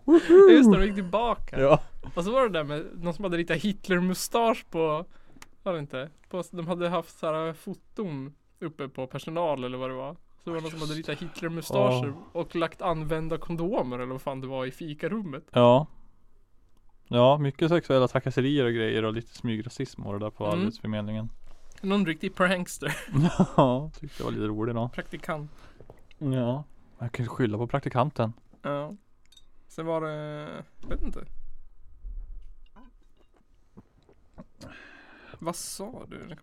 Just 0.51 0.73
det, 0.73 0.79
de 0.79 0.87
gick 0.87 0.95
tillbaka. 0.95 1.61
Ja. 1.61 1.81
Och 2.17 2.25
så 2.25 2.33
var 2.33 2.43
det 2.43 2.49
där 2.49 2.65
med 2.65 2.87
någon 2.95 3.15
som 3.15 3.25
hade 3.25 3.37
ritat 3.37 3.57
Hitler-mustasch 3.57 4.65
på, 4.71 5.05
var 5.63 5.73
det 5.73 5.79
inte? 5.79 6.11
På, 6.31 6.43
de 6.51 6.67
hade 6.67 6.89
haft 6.89 7.19
så 7.19 7.27
här 7.27 7.53
foton 7.53 8.35
uppe 8.61 8.89
på 8.89 9.07
personal 9.07 9.65
eller 9.65 9.79
vad 9.79 9.91
det 9.91 9.95
var. 9.97 10.17
Så 10.45 10.51
det 10.51 10.55
var 10.55 10.61
någon 10.61 10.71
som 10.71 10.81
hade 10.81 10.95
ritat 10.95 11.19
Hitler-mustascher 11.19 12.15
och 12.33 12.57
lagt 12.57 12.83
använda 12.83 13.39
kondomer 13.39 13.99
eller 13.99 14.13
vad 14.13 14.23
fan 14.23 14.41
det 14.41 14.47
var 14.47 14.67
i 14.67 14.71
fikarummet. 14.71 15.45
Ja. 15.51 15.87
Ja, 17.09 17.39
mycket 17.39 17.69
sexuella 17.69 18.09
trakasserier 18.09 18.65
och 18.65 18.73
grejer 18.73 19.05
och 19.05 19.13
lite 19.13 19.35
smygrasism 19.35 20.03
och 20.07 20.13
det 20.13 20.19
där 20.19 20.31
på 20.31 20.47
Mm. 20.47 20.61
arbetsförmedlingen. 20.61 21.29
Någon 21.81 22.07
riktig 22.07 22.35
prankster, 22.35 22.97
ja, 23.57 23.91
tyckte 24.01 24.19
det 24.19 24.25
var 24.25 24.31
lite 24.31 24.45
roligt 24.47 24.75
då. 24.75 24.89
praktikant. 24.89 25.51
Ja. 26.19 26.65
Jag 26.99 27.13
kan 27.13 27.25
ju 27.25 27.29
skylla 27.29 27.59
på 27.59 27.67
praktikanten. 27.67 28.33
Ja. 28.63 28.95
Sen 29.69 29.87
var 29.87 30.01
det, 30.01 30.49
jag 30.81 30.89
vet 30.89 31.03
inte. 31.03 31.25
Vad 35.39 35.57
sa 35.57 36.05
du? 36.09 36.37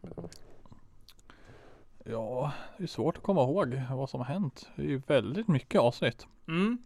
Ja, 2.06 2.51
det 2.78 2.84
är 2.84 2.88
svårt 2.88 3.18
att 3.18 3.24
komma 3.24 3.42
ihåg 3.44 3.82
vad 3.92 4.10
som 4.10 4.20
har 4.20 4.28
hänt. 4.28 4.70
Det 4.75 4.82
är 4.82 4.88
ju 4.88 5.01
väldigt 5.08 5.48
mycket 5.48 5.82
avsnitt. 5.82 6.28
Mm. 6.48 6.78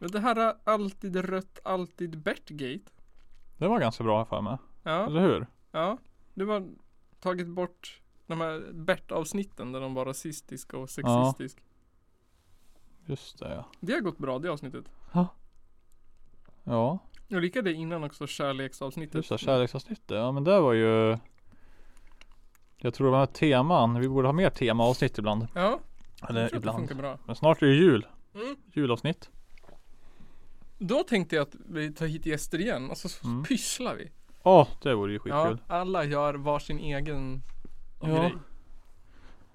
Men 0.00 0.10
det 0.10 0.20
här 0.20 0.36
är 0.36 0.54
alltid 0.64 1.16
rött, 1.16 1.58
alltid 1.64 2.18
Bertgate. 2.18 2.92
Det 3.56 3.68
var 3.68 3.80
ganska 3.80 4.04
bra 4.04 4.24
för 4.24 4.40
mig. 4.40 4.58
Ja. 4.82 5.06
Eller 5.06 5.20
hur? 5.20 5.46
Ja, 5.72 5.98
det 6.34 6.44
var 6.44 6.68
tagit 7.20 7.46
bort 7.48 8.00
de 8.26 8.40
här 8.40 8.72
Bert-avsnitten 8.72 9.72
där 9.72 9.80
de 9.80 9.94
var 9.94 10.04
rasistiska 10.04 10.76
och 10.78 10.90
sexistiska. 10.90 11.62
Just 13.06 13.38
det 13.38 13.54
ja. 13.54 13.64
Det 13.80 13.92
har 13.92 14.00
gått 14.00 14.18
bra 14.18 14.38
det 14.38 14.48
avsnittet. 14.48 14.84
Ja, 16.64 16.98
Jag 17.28 17.42
lika 17.42 17.62
det 17.62 17.72
innan 17.72 18.04
också 18.04 18.26
kärleksavsnittet. 18.26 19.14
just 19.14 19.28
det. 19.28 19.38
Kärleksavsnittet. 19.38 20.10
Ja 20.10 20.32
men 20.32 20.44
det 20.44 20.60
var 20.60 20.72
ju 20.72 21.18
Jag 22.76 22.94
tror 22.94 23.06
det 23.06 23.12
var 23.12 23.26
teman. 23.26 24.00
Vi 24.00 24.08
borde 24.08 24.28
ha 24.28 24.32
mer 24.32 24.50
temaavsnitt 24.50 25.18
ibland. 25.18 25.46
Ja, 25.54 25.80
Eller 26.28 26.54
ibland. 26.56 27.18
Men 27.26 27.36
snart 27.36 27.62
är 27.62 27.66
det 27.66 27.74
jul. 27.74 28.06
Mm. 28.34 28.56
Julavsnitt. 28.72 29.30
Då 30.82 31.02
tänkte 31.02 31.36
jag 31.36 31.42
att 31.42 31.54
vi 31.68 31.92
tar 31.92 32.06
hit 32.06 32.26
gäster 32.26 32.58
igen 32.60 32.90
och 32.90 32.98
så 32.98 33.26
Mm. 33.28 33.44
pysslar 33.44 33.94
vi. 33.94 34.10
Ja, 34.42 34.68
det 34.82 34.94
vore 34.94 35.12
ju 35.12 35.20
Ja, 35.24 35.44
skitkul. 35.48 35.64
alla 35.68 36.04
gör 36.04 36.34
varsin 36.34 36.78
egen 36.78 37.42
Ja. 38.02 38.06
grej. 38.08 38.34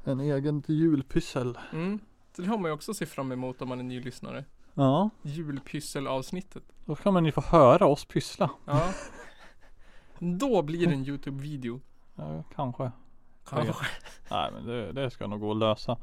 En 0.03 0.20
egen 0.20 0.63
julpyssel. 0.67 1.58
Mm. 1.74 2.00
Så 2.36 2.41
det 2.41 2.48
har 2.48 2.58
man 2.58 2.70
ju 2.72 2.75
också 2.75 2.94
se 2.94 3.05
fram 3.05 3.32
emot 3.32 3.62
om 3.62 3.70
man 3.70 3.79
är 3.79 3.84
ny 3.84 4.01
lyssnare. 4.01 4.46
Ja, 4.74 5.10
Julpysselavsnittet. 5.22 6.63
då 6.86 6.96
kan 6.96 7.13
man 7.13 7.25
ju 7.25 7.32
få 7.32 7.41
höra 7.41 7.86
oss 7.88 8.05
pyssla. 8.05 8.50
Ja. 8.65 8.91
Då 10.20 10.62
blir 10.62 10.88
det 10.88 10.94
en 10.94 11.05
Youtube-video. 11.05 11.82
Ja, 12.15 12.44
kanske. 12.55 12.91
Kanske. 13.50 13.86
Nej 14.32 14.51
men 14.51 14.65
det, 14.65 14.91
det 14.91 15.12
ska 15.12 15.27
nog 15.27 15.39
gå 15.39 15.51
att 15.51 15.58
lösa. 15.58 15.98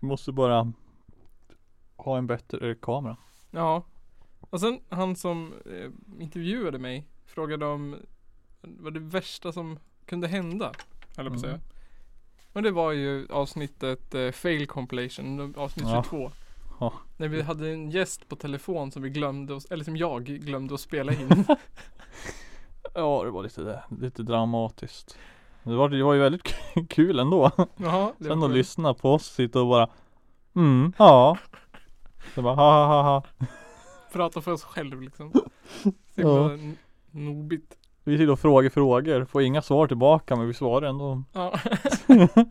Vi 0.00 0.06
måste 0.06 0.32
bara 0.32 0.72
ha 1.96 2.18
en 2.18 2.26
bättre 2.26 2.74
kamera. 2.74 3.16
Ja. 3.50 3.82
Och 4.56 4.60
sen 4.60 4.80
han 4.88 5.16
som 5.16 5.52
eh, 5.66 5.90
intervjuade 6.22 6.78
mig 6.78 7.06
frågade 7.26 7.66
om 7.66 7.96
vad 8.60 8.94
det 8.94 9.00
värsta 9.00 9.52
som 9.52 9.78
kunde 10.06 10.28
hända. 10.28 10.72
Eller 11.18 11.30
på 11.30 11.36
att 11.36 11.42
Mm. 11.44 11.58
säga. 11.58 11.60
Och 12.52 12.62
det 12.62 12.70
var 12.70 12.92
ju 12.92 13.26
avsnittet 13.30 14.14
eh, 14.14 14.30
Fail 14.30 14.66
Compilation, 14.66 15.54
avsnitt 15.56 15.86
Ja. 15.88 16.02
22. 16.10 16.30
Ja. 16.80 16.92
När 17.16 17.28
vi 17.28 17.42
hade 17.42 17.70
en 17.70 17.90
gäst 17.90 18.28
på 18.28 18.36
telefon 18.36 18.90
som 18.92 19.02
vi 19.02 19.10
glömde, 19.10 19.56
att- 19.56 19.70
eller 19.70 19.84
som 19.84 19.96
jag 19.96 20.24
glömde 20.24 20.74
att 20.74 20.80
spela 20.80 21.12
in. 21.12 21.44
Ja 22.94 23.22
det 23.24 23.30
var 23.30 23.42
lite, 23.42 23.82
lite 24.00 24.22
dramatiskt. 24.22 25.18
Det 25.62 25.74
var, 25.74 25.88
det 25.88 26.02
var 26.02 26.14
ju 26.14 26.20
väldigt 26.20 26.54
kul 26.88 27.18
ändå. 27.18 27.50
Jaha, 27.76 28.12
det 28.18 28.24
Sen 28.24 28.42
att 28.42 28.50
lyssna 28.50 28.94
på 28.94 29.12
oss 29.14 29.26
sitta 29.26 29.60
och 29.60 29.66
bara 29.68 29.88
Mm, 30.54 30.92
ja. 30.98 31.38
Så 32.34 32.42
bara 32.42 32.54
ha 32.54 32.86
ha 32.86 33.02
ha 33.02 33.02
ha. 33.02 33.46
Prata 34.16 34.40
för 34.40 34.52
oss 34.52 34.62
själv 34.64 35.02
liksom. 35.02 35.32
Så 35.82 35.90
Ja. 36.14 36.50
nobigt. 37.10 37.78
Vi 38.04 38.18
sitter 38.18 38.30
och 38.32 38.40
frågar 38.40 38.70
frågor, 38.70 39.24
får 39.24 39.42
inga 39.42 39.62
svar 39.62 39.86
tillbaka 39.86 40.36
men 40.36 40.46
vi 40.46 40.54
svarar 40.54 40.88
ändå. 40.88 41.22
Ja. 41.32 41.58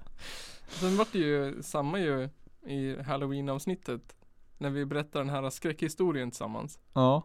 Sen 0.67 0.97
vart 0.97 1.11
det 1.11 1.17
ju 1.19 1.63
samma 1.63 1.99
ju 1.99 2.29
i 2.67 3.01
halloween 3.01 3.49
avsnittet. 3.49 4.15
När 4.57 4.69
vi 4.69 4.85
berättar 4.85 5.19
den 5.19 5.29
här 5.29 5.49
skräckhistorien 5.49 6.31
tillsammans. 6.31 6.79
Ja, 6.93 7.23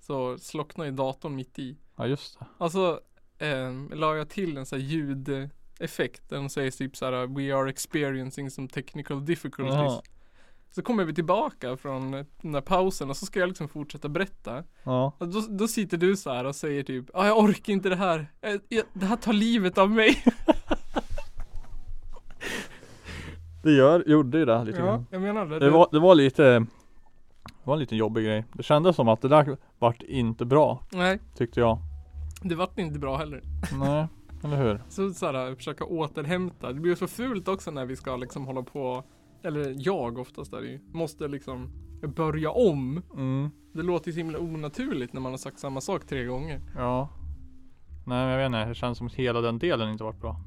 Så 0.00 0.38
slocknar 0.38 0.84
ju 0.84 0.90
datorn 0.90 1.34
mitt 1.36 1.58
i. 1.58 1.76
ja 1.96 2.06
just 2.06 2.38
det. 2.38 2.46
Alltså 2.58 3.00
eh, 3.38 3.72
la 3.96 4.16
jag 4.16 4.28
till 4.28 4.56
en 4.56 4.66
sån 4.66 4.78
här 4.80 4.86
ljudeffekt. 4.86 6.28
Där 6.28 6.36
de 6.36 6.48
säger 6.48 6.70
typ 6.70 6.96
så 6.96 7.04
här 7.04 7.26
We 7.26 7.54
are 7.56 7.70
experiencing 7.70 8.50
some 8.50 8.68
technical 8.68 9.24
difficulties. 9.24 9.74
Jaha. 9.74 10.02
Så 10.74 10.82
kommer 10.82 11.04
vi 11.04 11.14
tillbaka 11.14 11.76
från 11.76 12.10
den 12.42 12.52
där 12.52 12.60
pausen 12.60 13.10
och 13.10 13.16
så 13.16 13.26
ska 13.26 13.40
jag 13.40 13.48
liksom 13.48 13.68
fortsätta 13.68 14.08
berätta. 14.08 14.64
Ja, 14.82 15.12
Och 15.18 15.28
då, 15.28 15.40
då 15.50 15.68
sitter 15.68 15.96
du 15.96 16.16
så 16.16 16.32
här 16.32 16.44
och 16.44 16.54
säger 16.56 16.82
typ 16.82 17.10
ah, 17.14 17.26
jag 17.26 17.38
orkar 17.38 17.72
inte 17.72 17.88
det 17.88 17.96
här. 17.96 18.26
Eh, 18.40 18.54
jag- 18.68 18.84
Det 18.92 19.06
här 19.06 19.16
tar 19.16 19.32
livet 19.32 19.78
av 19.78 19.90
mig. 19.90 20.24
det 23.62 23.72
gör, 23.72 24.04
gjorde 24.06 24.38
ju 24.38 24.44
det 24.44 24.64
lite 24.64 24.78
Ja, 24.78 24.84
grann. 24.86 25.06
jag 25.10 25.22
menar 25.22 25.46
det. 25.46 25.58
Det 25.58 25.70
var, 25.70 25.88
det 25.92 25.98
var 25.98 26.14
lite 26.14 26.42
Det 27.44 27.64
var 27.64 27.74
en 27.74 27.80
liten 27.80 27.98
jobbig 27.98 28.24
grej. 28.24 28.44
Det 28.52 28.62
kändes 28.62 28.96
som 28.96 29.08
att 29.08 29.20
det 29.20 29.28
där 29.28 29.56
vart 29.78 30.02
inte 30.02 30.44
bra 30.44 30.82
Nej, 30.92 31.18
tyckte 31.36 31.60
jag. 31.60 31.78
det 32.42 32.54
vart 32.54 32.78
inte 32.78 32.98
bra 32.98 33.16
heller. 33.16 33.42
Nej, 33.78 34.06
eller 34.44 34.56
hur? 34.56 34.82
Så 34.88 35.10
såhär, 35.10 35.54
försöka 35.54 35.84
återhämta. 35.84 36.72
Det 36.72 36.80
blir 36.80 36.94
så 36.94 37.06
fult 37.06 37.48
också 37.48 37.70
när 37.70 37.86
vi 37.86 37.96
ska 37.96 38.16
liksom 38.16 38.44
hålla 38.46 38.62
på, 38.62 39.04
eller 39.44 39.74
jag 39.78 40.18
oftast 40.18 40.52
är 40.52 40.60
det 40.60 40.66
ju, 40.68 40.80
måste 40.92 41.28
liksom 41.28 41.70
börja 42.16 42.50
om. 42.50 43.02
Mm, 43.14 43.50
Det 43.72 43.82
låter 43.82 44.06
ju 44.08 44.12
så 44.12 44.18
himla 44.18 44.38
onaturligt 44.38 45.12
när 45.12 45.20
man 45.20 45.32
har 45.32 45.38
sagt 45.38 45.58
samma 45.58 45.80
sak 45.80 46.06
tre 46.06 46.24
gånger. 46.24 46.60
ja. 46.76 47.08
Nej 48.06 48.24
men 48.24 48.28
jag 48.30 48.38
vet 48.38 48.46
inte, 48.46 48.64
det 48.68 48.74
känns 48.74 48.98
som 48.98 49.06
att 49.06 49.14
hela 49.14 49.40
den 49.40 49.58
delen 49.58 49.88
inte 49.92 50.04
varit 50.04 50.20
bra. 50.20 50.36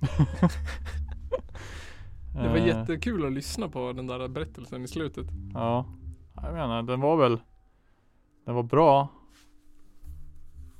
Det 2.34 2.50
var 2.50 2.58
Eh, 2.58 2.68
jättekul 2.68 3.25
att 3.25 3.32
lyssna 3.32 3.70
på 3.70 3.94
den 3.94 4.08
där 4.08 4.28
berättelsen 4.28 4.84
i 4.84 4.88
slutet. 4.88 5.28
Ja, 5.54 5.86
jag 6.36 6.54
menar 6.54 6.84
den 6.84 7.02
var 7.02 7.18
väl 7.18 7.40
Den 8.46 8.56
var 8.56 8.64
bra 8.64 9.08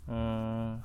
Eh, 0.10 0.80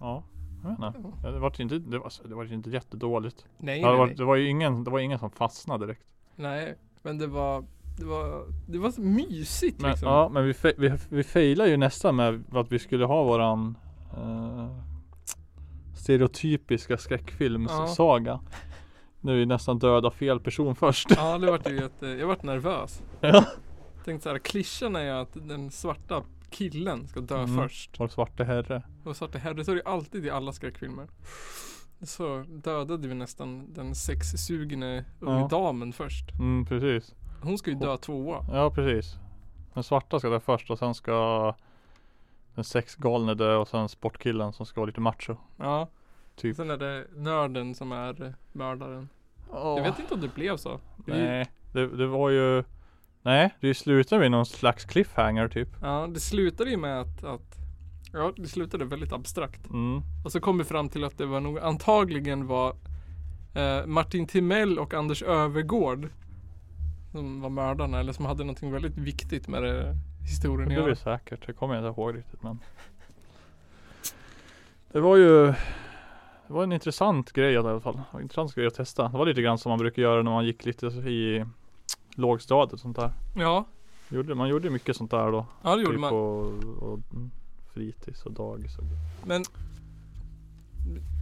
Ja, 0.00 0.24
jag 0.62 0.70
vet 0.70 0.96
inte. 0.96 1.30
Det 1.30 1.38
var 1.38 1.60
inte, 1.60 1.78
det 1.78 1.98
var, 1.98 2.28
det 2.28 2.34
var 2.34 2.52
inte 2.52 2.70
jättedåligt. 2.70 3.46
Nej, 3.58 3.80
det, 3.80 3.86
var, 3.86 4.06
nej. 4.06 4.14
det 4.16 4.24
var 4.24 4.36
ju 4.36 4.48
ingen, 4.48 4.84
det 4.84 4.90
var 4.90 4.98
ingen 4.98 5.18
som 5.18 5.30
fastnade 5.30 5.86
direkt. 5.86 6.06
Nej. 6.36 6.78
Men 7.02 7.18
det 7.18 7.26
var, 7.26 7.64
det 7.98 8.04
var, 8.04 8.46
det 8.66 8.78
var 8.78 8.90
så 8.90 9.00
mysigt 9.00 9.80
Men, 9.80 9.90
liksom. 9.90 10.08
ja, 10.08 10.28
men 10.28 10.44
vi, 10.46 10.54
vi, 10.78 10.92
vi 11.08 11.24
failade 11.24 11.70
ju 11.70 11.76
nästan 11.76 12.16
med 12.16 12.44
att 12.52 12.72
vi 12.72 12.78
skulle 12.78 13.04
ha 13.04 13.22
våran 13.24 13.78
eh, 14.16 14.68
stereotypiska 15.96 16.96
skräckfilmssaga. 16.98 18.40
Nu 19.20 19.42
är 19.42 19.46
nästan 19.46 19.78
döda 19.78 20.10
fel 20.10 20.40
person 20.40 20.74
först. 20.84 21.08
Ja, 21.16 21.38
det 21.38 21.50
vart 21.50 21.68
ju 21.70 21.76
jätte, 21.80 22.06
jag 22.06 22.26
vart 22.26 22.42
nervös. 22.42 23.02
Ja. 23.20 23.44
Tänkte 24.04 24.22
såhär, 24.24 24.38
klyschan 24.38 24.96
är 24.96 25.04
ju 25.04 25.10
att 25.10 25.36
den 25.48 25.70
svarta 25.70 26.22
killen 26.50 27.08
ska 27.08 27.20
dö 27.20 27.38
Mm. 27.42 27.56
först. 27.56 28.00
Vår 28.00 28.08
svarte 28.08 28.44
herre. 28.44 28.82
Och 29.04 29.16
svarta 29.16 29.38
herre, 29.38 29.64
så 29.64 29.70
är 29.70 29.76
det 29.76 29.82
alltid 29.84 30.26
i 30.26 30.30
alla 30.30 30.52
skräckfilmer. 30.52 31.06
Så 32.02 32.44
dödade 32.48 33.08
vi 33.08 33.14
nästan 33.14 33.72
den 33.74 33.94
sexsugne 33.94 35.04
Ja. 35.20 35.48
damen 35.50 35.92
först. 35.92 36.30
Mm, 36.38 36.66
precis. 36.66 37.14
Hon 37.42 37.58
ska 37.58 37.70
ju 37.70 37.76
dö 37.76 37.96
tvåa. 37.96 38.44
Ja, 38.52 38.70
precis. 38.70 39.16
Den 39.74 39.82
svarta 39.82 40.18
ska 40.18 40.28
dö 40.28 40.40
först 40.40 40.70
och 40.70 40.78
sen 40.78 40.94
ska 40.94 41.54
den 42.54 42.64
sexgalne 42.64 43.34
dö 43.34 43.56
och 43.56 43.68
sen 43.68 43.88
sportkillen 43.88 44.52
som 44.52 44.66
ska 44.66 44.80
vara 44.80 44.86
lite 44.86 45.00
macho. 45.00 45.36
Ja. 45.56 45.88
Typ. 46.36 46.56
Sen 46.56 46.70
är 46.70 46.76
det 46.76 47.04
nörden 47.16 47.74
som 47.74 47.92
är 47.92 48.34
mördaren. 48.52 49.08
Jag 49.52 49.82
vet 49.82 49.98
inte 49.98 50.14
om 50.14 50.20
det 50.20 50.34
blev 50.34 50.56
så. 50.56 50.80
Nej, 51.06 51.50
det, 51.72 51.96
det 51.96 52.06
var 52.06 52.30
ju 52.30 52.64
Nej, 53.22 53.54
det 53.60 53.74
slutade 53.74 54.20
med 54.20 54.30
någon 54.30 54.46
slags 54.46 54.84
cliffhanger 54.84 55.48
typ. 55.48 55.68
Ja, 55.82 56.06
det 56.14 56.20
slutade 56.20 56.70
ju 56.70 56.76
med 56.76 57.00
att, 57.00 57.24
att 57.24 57.56
Ja, 58.14 58.32
det 58.36 58.48
slutade 58.48 58.84
väldigt 58.84 59.12
abstrakt. 59.12 59.70
Mm. 59.70 60.02
Och 60.24 60.32
så 60.32 60.40
kom 60.40 60.58
vi 60.58 60.64
fram 60.64 60.88
till 60.88 61.04
att 61.04 61.18
det 61.18 61.26
var 61.26 61.40
nog 61.40 61.58
antagligen 61.58 62.46
var 62.46 62.76
eh, 63.54 63.86
Martin 63.86 64.26
Timell 64.26 64.78
och 64.78 64.94
Anders 64.94 65.22
Övergård 65.22 66.08
som 67.12 67.40
var 67.40 67.50
mördarna 67.50 68.00
eller 68.00 68.12
som 68.12 68.24
hade 68.26 68.44
någonting 68.44 68.72
väldigt 68.72 68.96
viktigt 68.96 69.48
med 69.48 69.62
det, 69.62 69.96
historien 70.22 70.68
att 70.68 70.72
är 70.72 70.76
göra. 70.76 70.88
det 70.88 70.96
säkert. 70.96 71.46
Det 71.46 71.52
kommer 71.52 71.74
jag 71.74 71.88
inte 71.88 72.00
ihåg 72.00 72.16
riktigt 72.16 72.42
men. 72.42 72.58
Det 74.92 75.00
var 75.00 75.16
ju 75.16 75.46
Det 76.46 76.52
var 76.52 76.62
en 76.62 76.72
intressant 76.72 77.32
grej 77.32 77.52
i 77.52 77.56
alla 77.56 77.80
fall. 77.80 78.00
En 78.14 78.20
intressant 78.22 78.54
grej 78.54 78.66
att 78.66 78.74
testa. 78.74 79.08
Det 79.08 79.18
var 79.18 79.26
lite 79.26 79.42
grann 79.42 79.58
som 79.58 79.70
man 79.70 79.78
brukar 79.78 80.02
göra 80.02 80.22
när 80.22 80.30
man 80.30 80.46
gick 80.46 80.64
lite 80.64 80.86
i 80.86 81.44
lågstadiet 82.14 82.72
och 82.72 82.80
sånt 82.80 82.96
där. 82.96 83.10
Ja, 83.36 83.64
Gjorde, 84.08 84.34
man 84.34 84.48
gjorde 84.48 84.70
mycket 84.70 84.96
sånt 84.96 85.10
där 85.10 85.32
då. 85.32 85.46
ja 85.62 85.76
det 85.76 85.82
gjorde 85.82 85.92
Typ 85.94 86.00
man. 86.00 86.10
på 86.10 86.16
och, 86.80 86.98
mm, 87.12 87.30
fritids 87.74 88.22
och 88.26 88.32
dagis 88.32 88.78
och 88.78 88.84
Men 89.26 89.44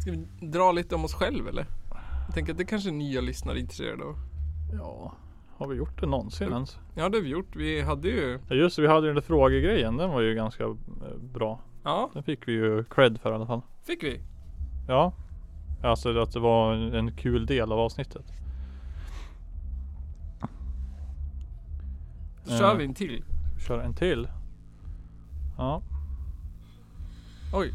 Ska 0.03 0.11
vi 0.11 0.27
dra 0.47 0.73
lite 0.73 0.95
om 0.95 1.05
oss 1.05 1.15
själv 1.15 1.49
eller? 1.49 1.67
Jag 2.27 2.35
tänker 2.35 2.53
att 2.53 2.59
det 2.59 2.65
kanske 2.65 2.91
nya 2.91 3.21
lyssnare 3.21 3.57
är 3.59 3.61
intresserade 3.61 4.05
av. 4.05 4.17
Ja, 4.73 5.13
har 5.57 5.67
vi 5.69 5.77
gjort 5.77 6.01
det 6.01 6.07
någonsin 6.07 6.47
Mm. 6.47 6.57
ens? 6.57 6.79
Ja 6.95 7.09
det 7.09 7.17
har 7.19 7.23
vi 7.23 7.29
gjort. 7.29 7.57
Vi 7.57 7.81
hade 7.83 8.09
ju 8.09 8.39
Ja 8.49 8.55
just 8.55 8.77
det, 8.77 8.83
vi 8.83 8.89
hade 8.89 9.07
den 9.07 9.15
där 9.15 9.23
frågegrejen. 9.23 9.97
Den 9.97 10.11
var 10.11 10.21
ju 10.21 10.35
ganska 10.35 10.65
eh, 10.65 10.75
bra. 11.33 11.61
Ja, 11.85 12.11
Den 12.15 12.23
fick 12.23 12.49
vi 12.49 12.53
ju 12.53 12.85
cred 12.85 13.21
för 13.21 13.33
i 13.33 13.35
alla 13.35 13.47
fall. 13.47 13.61
fick 13.83 14.03
vi. 14.03 14.21
Ja. 14.89 15.13
Alltså 15.83 16.19
att 16.21 16.33
det 16.33 16.41
var 16.41 16.73
en 16.75 17.17
kul 17.17 17.47
del 17.47 17.73
av 17.73 17.79
avsnittet. 17.79 18.25
Så 22.45 22.59
kör 22.59 22.73
Eh. 22.73 22.77
vi 22.79 22.85
en 22.85 22.95
till. 22.95 23.25
Kör 23.67 23.79
en 23.79 23.95
till. 23.95 24.29
Ja. 25.59 25.83
Oj. 27.53 27.75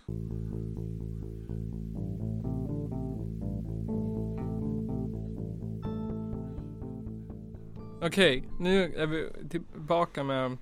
Okej, 8.01 8.43
nu 8.59 8.93
är 8.95 9.05
vi 9.07 9.29
tillbaka 9.49 10.23
med 10.23 10.57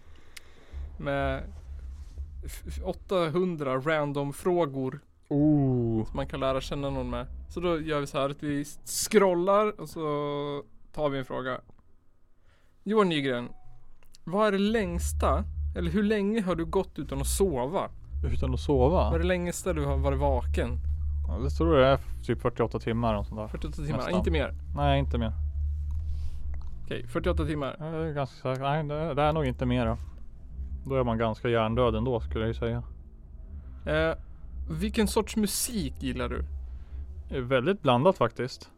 med 0.97 1.43
f- 2.45 2.63
f- 2.67 2.79
800 2.83 3.79
random 3.79 4.33
frågor 4.33 4.99
Oh. 5.29 6.05
som 6.05 6.15
man 6.15 6.27
kan 6.27 6.39
lära 6.39 6.61
känna 6.61 6.89
någon 6.89 7.09
med. 7.09 7.27
Så 7.49 7.59
då 7.59 7.79
gör 7.81 7.99
vi 7.99 8.07
så 8.07 8.17
här 8.17 8.29
att 8.29 8.43
vi 8.43 8.65
scrollar 8.85 9.81
och 9.81 9.89
så 9.89 10.01
tar 10.93 11.09
vi 11.09 11.19
en 11.19 11.25
fråga. 11.25 11.61
Johan 12.83 13.09
Nygren. 13.09 13.49
Vad 14.23 14.47
är 14.47 14.51
det 14.51 14.57
längsta, 14.57 15.43
eller 15.77 15.91
hur 15.91 16.03
länge 16.03 16.41
har 16.41 16.55
du 16.55 16.65
gått 16.65 16.99
utan 16.99 17.21
att 17.21 17.27
sova? 17.27 17.89
Utan 18.23 18.53
att 18.53 18.59
sova? 18.59 19.03
Vad 19.03 19.13
är 19.15 19.19
det 19.19 19.25
längsta 19.25 19.73
du 19.73 19.85
har 19.85 19.97
varit 19.97 20.19
vaken? 20.19 20.77
Ja, 21.27 21.37
det 21.43 21.49
tror 21.49 21.77
jag 21.79 21.91
är 21.91 21.99
typ 22.23 22.41
48 22.41 22.79
timmar 22.79 23.15
och 23.15 23.25
sånt 23.27 23.39
där. 23.41 23.47
48 23.47 23.73
timmar, 23.83 23.97
Nästan. 23.97 24.13
inte 24.15 24.31
mer. 24.31 24.53
Nej 24.75 24.99
inte 24.99 25.17
mer. 25.17 25.31
Okej, 26.83 27.07
48 27.07 27.45
timmar. 27.45 27.75
Jag 27.79 28.07
är 28.07 28.13
ganska 28.13 28.35
säker. 28.35 28.61
Nej 28.61 28.83
det, 28.83 29.13
det 29.13 29.21
är 29.21 29.33
nog 29.33 29.45
inte 29.45 29.65
mer. 29.65 29.85
Då. 29.85 29.97
då 30.85 30.95
är 30.95 31.03
man 31.03 31.17
ganska 31.17 31.49
hjärndöd 31.49 31.95
ändå 31.95 32.19
skulle 32.19 32.39
jag 32.39 32.47
ju 32.47 32.53
säga. 32.53 32.83
Eh, 33.85 34.15
vilken 34.69 35.07
sorts 35.07 35.35
musik 35.35 36.03
gillar 36.03 36.29
du? 36.29 36.45
Väldigt 37.41 37.81
blandat 37.81 38.17
faktiskt. 38.17 38.69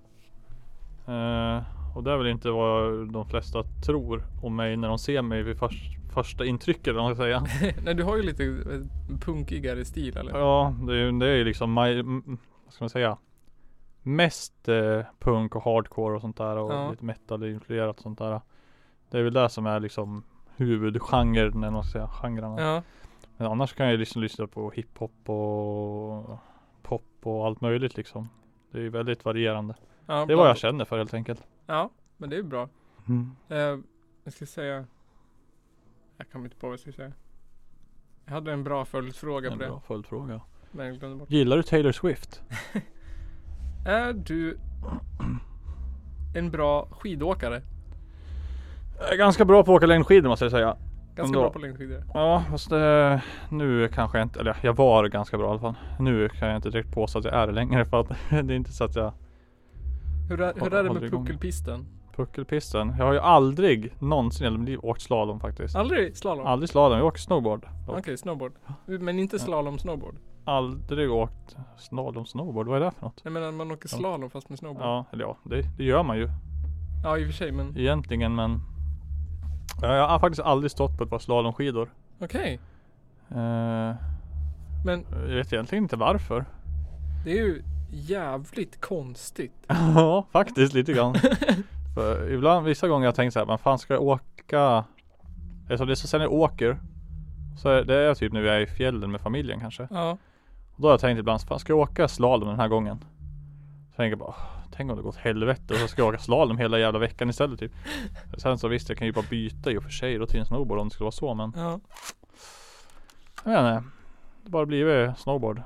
Eh, 1.08 1.62
och 1.96 2.04
det 2.04 2.12
är 2.12 2.18
väl 2.18 2.28
inte 2.28 2.50
vad 2.50 3.12
de 3.14 3.26
flesta 3.26 3.64
tror 3.86 4.24
om 4.44 4.56
mig 4.56 4.78
när 4.78 4.88
de 4.88 4.98
ser 5.00 5.22
mig 5.22 5.44
vid 5.44 5.58
förs- 5.58 5.97
första 6.24 6.46
intrycket 6.46 6.88
eller 6.88 7.00
vad 7.00 7.04
man 7.04 7.16
ska 7.16 7.24
säga. 7.24 7.74
Nej, 7.84 7.94
du 7.96 8.04
har 8.04 8.18
ju 8.18 8.24
lite 8.24 8.44
eh, 8.44 9.18
punkigare 9.20 9.86
stil 9.86 10.18
eller? 10.18 10.40
Ja, 10.40 10.74
det 10.88 10.94
är 10.94 10.98
ju 10.98 11.12
det 11.20 11.28
är 11.28 11.46
liksom 11.46 11.74
my, 11.74 12.02
vad 12.66 12.74
ska 12.74 12.84
man 12.84 12.90
säga? 12.90 13.18
Mest 14.02 14.68
eh, 14.70 15.02
punk 15.20 15.56
och 15.56 15.64
hardcore 15.64 16.16
och 16.16 16.22
sånt 16.22 16.38
där 16.38 16.58
och 16.58 16.74
Ja. 16.74 16.92
lite 16.92 17.06
metal-influerat 17.06 17.96
och 17.98 18.02
sånt 18.02 18.20
där. 18.20 18.42
Det 19.10 19.20
är 19.20 19.24
väl 19.24 19.34
det 19.34 19.50
som 19.50 19.66
är 19.66 19.80
liksom 19.80 20.24
huvudgenren 20.56 21.48
eller 21.48 21.62
vad 21.62 21.74
man 21.74 21.84
ska 21.84 21.92
säga, 21.92 22.08
genrerna. 22.08 22.62
Ja, 22.62 22.84
Men 23.38 23.48
annars 23.48 23.74
kan 23.74 23.90
jag 23.90 24.00
liksom 24.00 24.22
lyssna 24.22 24.48
på 24.48 24.72
hiphop 24.72 25.30
och 25.30 26.40
pop 26.82 27.04
och 27.24 27.46
allt 27.46 27.62
möjligt 27.62 27.98
liksom. 27.98 28.30
Det 28.72 28.78
är 28.78 28.82
ju 28.82 28.90
väldigt 28.90 29.26
varierande. 29.26 29.76
ja 30.06 30.26
Det 30.26 30.34
är 30.34 30.38
vad 30.38 30.50
jag 30.50 30.58
känner 30.58 30.86
för 30.86 30.98
helt 30.98 31.14
enkelt. 31.14 31.44
Ja, 31.66 31.90
men 32.18 32.30
det 32.30 32.38
är 32.38 32.44
bra. 32.44 32.70
Eh, 33.50 33.78
jag 34.24 34.34
ska 34.34 34.46
säga 34.46 34.86
Jag 36.18 36.30
kommer 36.32 36.46
inte 36.46 36.58
på 36.58 36.68
vad 36.68 36.74
jag 36.74 36.80
ska 36.80 36.92
säga. 36.92 37.12
Jag 38.26 38.34
hade 38.34 38.52
en 38.54 38.64
bra 38.64 38.86
följdfråga 38.86 39.48
En 39.52 39.58
på 39.58 39.64
det. 39.64 39.70
bra 39.70 39.80
följdfråga. 39.88 40.42
Men 40.72 40.86
jag 40.88 41.00
glömde 41.00 41.18
bort. 41.18 41.30
Gillar 41.30 41.58
du 41.58 41.64
Taylor 41.64 41.92
Swift? 41.92 42.42
Är 43.86 44.14
du 44.14 44.58
en 46.36 46.52
bra 46.52 46.88
skidåkare? 46.92 47.62
Jag 49.00 49.14
är 49.14 49.18
ganska 49.18 49.46
bra 49.46 49.64
på 49.64 49.72
att 49.72 49.78
åka 49.78 49.86
längdskidor 49.86 50.30
måste 50.30 50.46
jag 50.46 50.52
säga. 50.52 50.78
Ganska 51.16 51.24
Ändå. 51.24 51.40
bra 51.40 51.50
på 51.50 51.60
längdskidor. 51.60 52.04
Ja 52.14 52.44
fast 52.50 52.72
eh, 52.72 53.20
nu 53.50 53.88
kanske 53.94 54.18
jag 54.18 54.26
inte, 54.26 54.40
eller 54.40 54.58
jag 54.62 54.74
var 54.76 55.08
ganska 55.08 55.38
bra 55.38 55.48
i 55.48 55.50
alla 55.50 55.60
fall. 55.60 55.76
Nu 56.00 56.30
kan 56.30 56.48
jag 56.48 56.56
inte 56.58 56.70
direkt 56.70 56.92
påstå 56.94 57.20
att 57.20 57.26
jag 57.26 57.34
är 57.34 57.48
det 57.48 57.54
längre 57.54 57.86
för 57.86 58.00
att 58.02 58.08
det 58.30 58.36
är 58.36 58.52
inte 58.52 58.72
så 58.72 58.84
att 58.84 58.96
jag 58.96 59.14
Hur 60.30 60.42
är, 60.42 60.54
hur 60.56 60.74
är 60.74 60.84
det 60.84 60.94
med 60.94 61.12
puckelpisten? 61.12 61.86
Puckelpisten. 62.18 62.96
Jag 62.98 63.06
har 63.06 63.14
ju 63.14 63.20
aldrig 63.20 63.94
någonsin 64.00 64.44
i 64.44 64.46
hela 64.48 64.58
mitt 64.58 64.70
liv 64.70 64.80
åkt 64.84 65.02
slalom 65.02 65.40
faktiskt. 65.40 65.76
Aldrig 65.76 66.18
slalom? 66.18 66.46
Aldrig 66.48 66.70
slalom, 66.70 66.98
jag 66.98 67.08
åker 67.08 67.20
snowboard. 67.20 67.66
Okej, 67.88 68.18
snowboard. 68.18 68.54
Men 68.86 69.20
inte 69.20 69.40
slalom 69.40 69.80
snowboard? 69.80 70.16
Aldrig 70.46 71.12
åkt 71.12 71.56
slalom 71.78 72.26
snowboard, 72.26 72.68
vad 72.68 72.82
är 72.82 72.86
det 72.86 72.92
för 72.92 73.02
något? 73.06 73.22
Jag 73.24 73.34
menar 73.34 73.52
man 73.52 73.72
åker 73.72 73.88
slalom 73.90 74.30
fast 74.30 74.50
med 74.50 74.60
snowboard? 74.60 74.84
Ja, 74.86 75.06
eller 75.14 75.24
ja, 75.24 75.38
det, 75.44 75.62
det 75.78 75.84
gör 75.84 76.04
man 76.04 76.18
ju 76.18 76.30
Ja 77.04 77.18
i 77.18 77.24
och 77.24 77.26
för 77.28 77.34
sig 77.34 77.52
men 77.52 77.78
egentligen 77.78 78.36
men 78.36 78.60
Jag 79.82 80.08
har 80.08 80.20
faktiskt 80.20 80.42
aldrig 80.42 80.72
stått 80.72 80.98
på 80.98 81.04
ett 81.04 81.10
par 81.10 81.20
slalomskidor. 81.20 81.90
okej. 82.20 82.60
Eh, 83.30 83.96
Men 84.86 85.06
jag 85.12 85.36
vet 85.36 85.54
egentligen 85.54 85.84
inte 85.84 85.96
varför. 85.96 86.46
det 87.26 87.32
är 87.32 87.44
ju 87.46 87.64
jävligt 87.92 88.82
konstigt. 88.82 89.54
Ja, 89.96 90.26
faktiskt 90.32 90.74
lite 90.74 90.94
grann. 90.94 91.16
För 91.98 92.32
ibland, 92.32 92.66
vissa 92.66 92.88
gånger 92.88 93.00
har 93.00 93.06
jag 93.08 93.16
tänkt 93.16 93.34
så 93.34 93.40
här, 93.40 93.46
men 93.46 93.58
fan 93.58 93.80
ska 93.80 93.94
jag 93.94 94.04
åka? 94.04 94.84
Eftersom 95.64 95.88
det 95.88 95.94
är 95.94 95.96
så 95.96 96.08
sen 96.08 96.22
jag 96.22 96.34
åker. 96.34 96.78
Så 97.62 97.70
är 97.70 97.84
det 97.84 97.96
är 97.96 98.16
typ 98.16 98.34
när 98.34 98.42
vi 98.42 98.50
är 98.50 98.60
i 98.60 98.68
fjällen 98.68 99.12
med 99.12 99.22
familjen 99.22 99.60
kanske. 99.60 99.88
Ja. 99.92 100.12
Och 100.76 100.82
då 100.82 100.88
har 100.88 100.94
jag 100.94 101.00
tänkt 101.00 101.20
ibland, 101.20 101.42
fan 101.42 101.60
ska 101.60 101.74
jag 101.74 101.80
åka 101.80 102.08
slalom 102.08 102.48
den 102.50 102.60
här 102.60 102.68
gången? 102.68 102.98
Så 103.92 103.96
tänker 103.96 104.10
jag 104.10 104.20
bara, 104.20 104.30
"Åh, 104.30 104.46
tänk 104.72 104.92
om 104.92 104.98
det 104.98 105.04
går 105.04 105.10
åt 105.10 105.16
helvete 105.16 105.74
och 105.74 105.80
så 105.80 105.88
ska 105.88 106.02
jag 106.02 106.10
åka 106.10 106.18
slalom 106.20 106.58
hela 106.58 106.80
jävla 106.80 107.00
veckan 107.00 107.30
istället 107.30 107.60
typ. 107.60 107.72
Sen 108.38 108.58
så 108.58 108.68
visst, 108.68 108.90
jag 108.90 108.98
kan 108.98 109.08
ju 109.08 109.14
bara 109.14 109.26
byta 109.30 109.72
i 109.72 109.78
och 109.78 109.84
för 109.84 109.90
sig 109.90 110.18
då 110.18 110.26
till 110.26 110.40
en 110.40 110.46
snowboard 110.46 110.80
om 110.80 110.88
det 110.88 110.94
skulle 110.94 111.06
vara 111.06 111.12
så 111.12 111.34
men. 111.34 111.54
Ja. 111.56 111.80
Jag 113.44 113.52
vet 113.64 113.76
inte. 113.80 113.90
Det 114.44 114.50
bara 114.50 114.66
blivit 114.66 115.18
snowboard. 115.18 115.62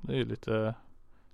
Det 0.00 0.12
är 0.12 0.16
ju 0.16 0.24
lite 0.24 0.74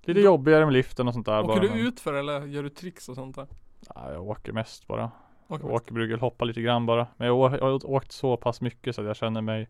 Lite 0.05 0.19
jobbigare 0.19 0.65
med 0.65 0.73
liften 0.73 1.07
och 1.07 1.13
sånt 1.13 1.25
där 1.25 1.39
Åker 1.39 1.47
bara. 1.47 1.59
du 1.59 1.69
men- 1.69 1.79
ut 1.79 1.99
för 1.99 2.13
eller 2.13 2.45
gör 2.45 2.63
du 2.63 2.69
tricks 2.69 3.09
och 3.09 3.15
sånt 3.15 3.35
där? 3.35 3.47
Ja, 3.95 4.11
jag 4.11 4.27
åker 4.27 4.53
mest 4.53 4.87
bara. 4.87 5.11
Åker 5.47 5.65
Jag 5.65 5.73
åker 5.73 5.93
brukar 5.93 6.17
hoppa 6.17 6.45
lite 6.45 6.61
grann 6.61 6.85
bara. 6.85 7.07
Men 7.17 7.27
jag 7.27 7.49
har 7.49 7.85
åkt 7.85 8.11
så 8.11 8.37
pass 8.37 8.61
mycket 8.61 8.95
så 8.95 9.01
att 9.01 9.07
jag 9.07 9.15
känner 9.15 9.41
mig 9.41 9.69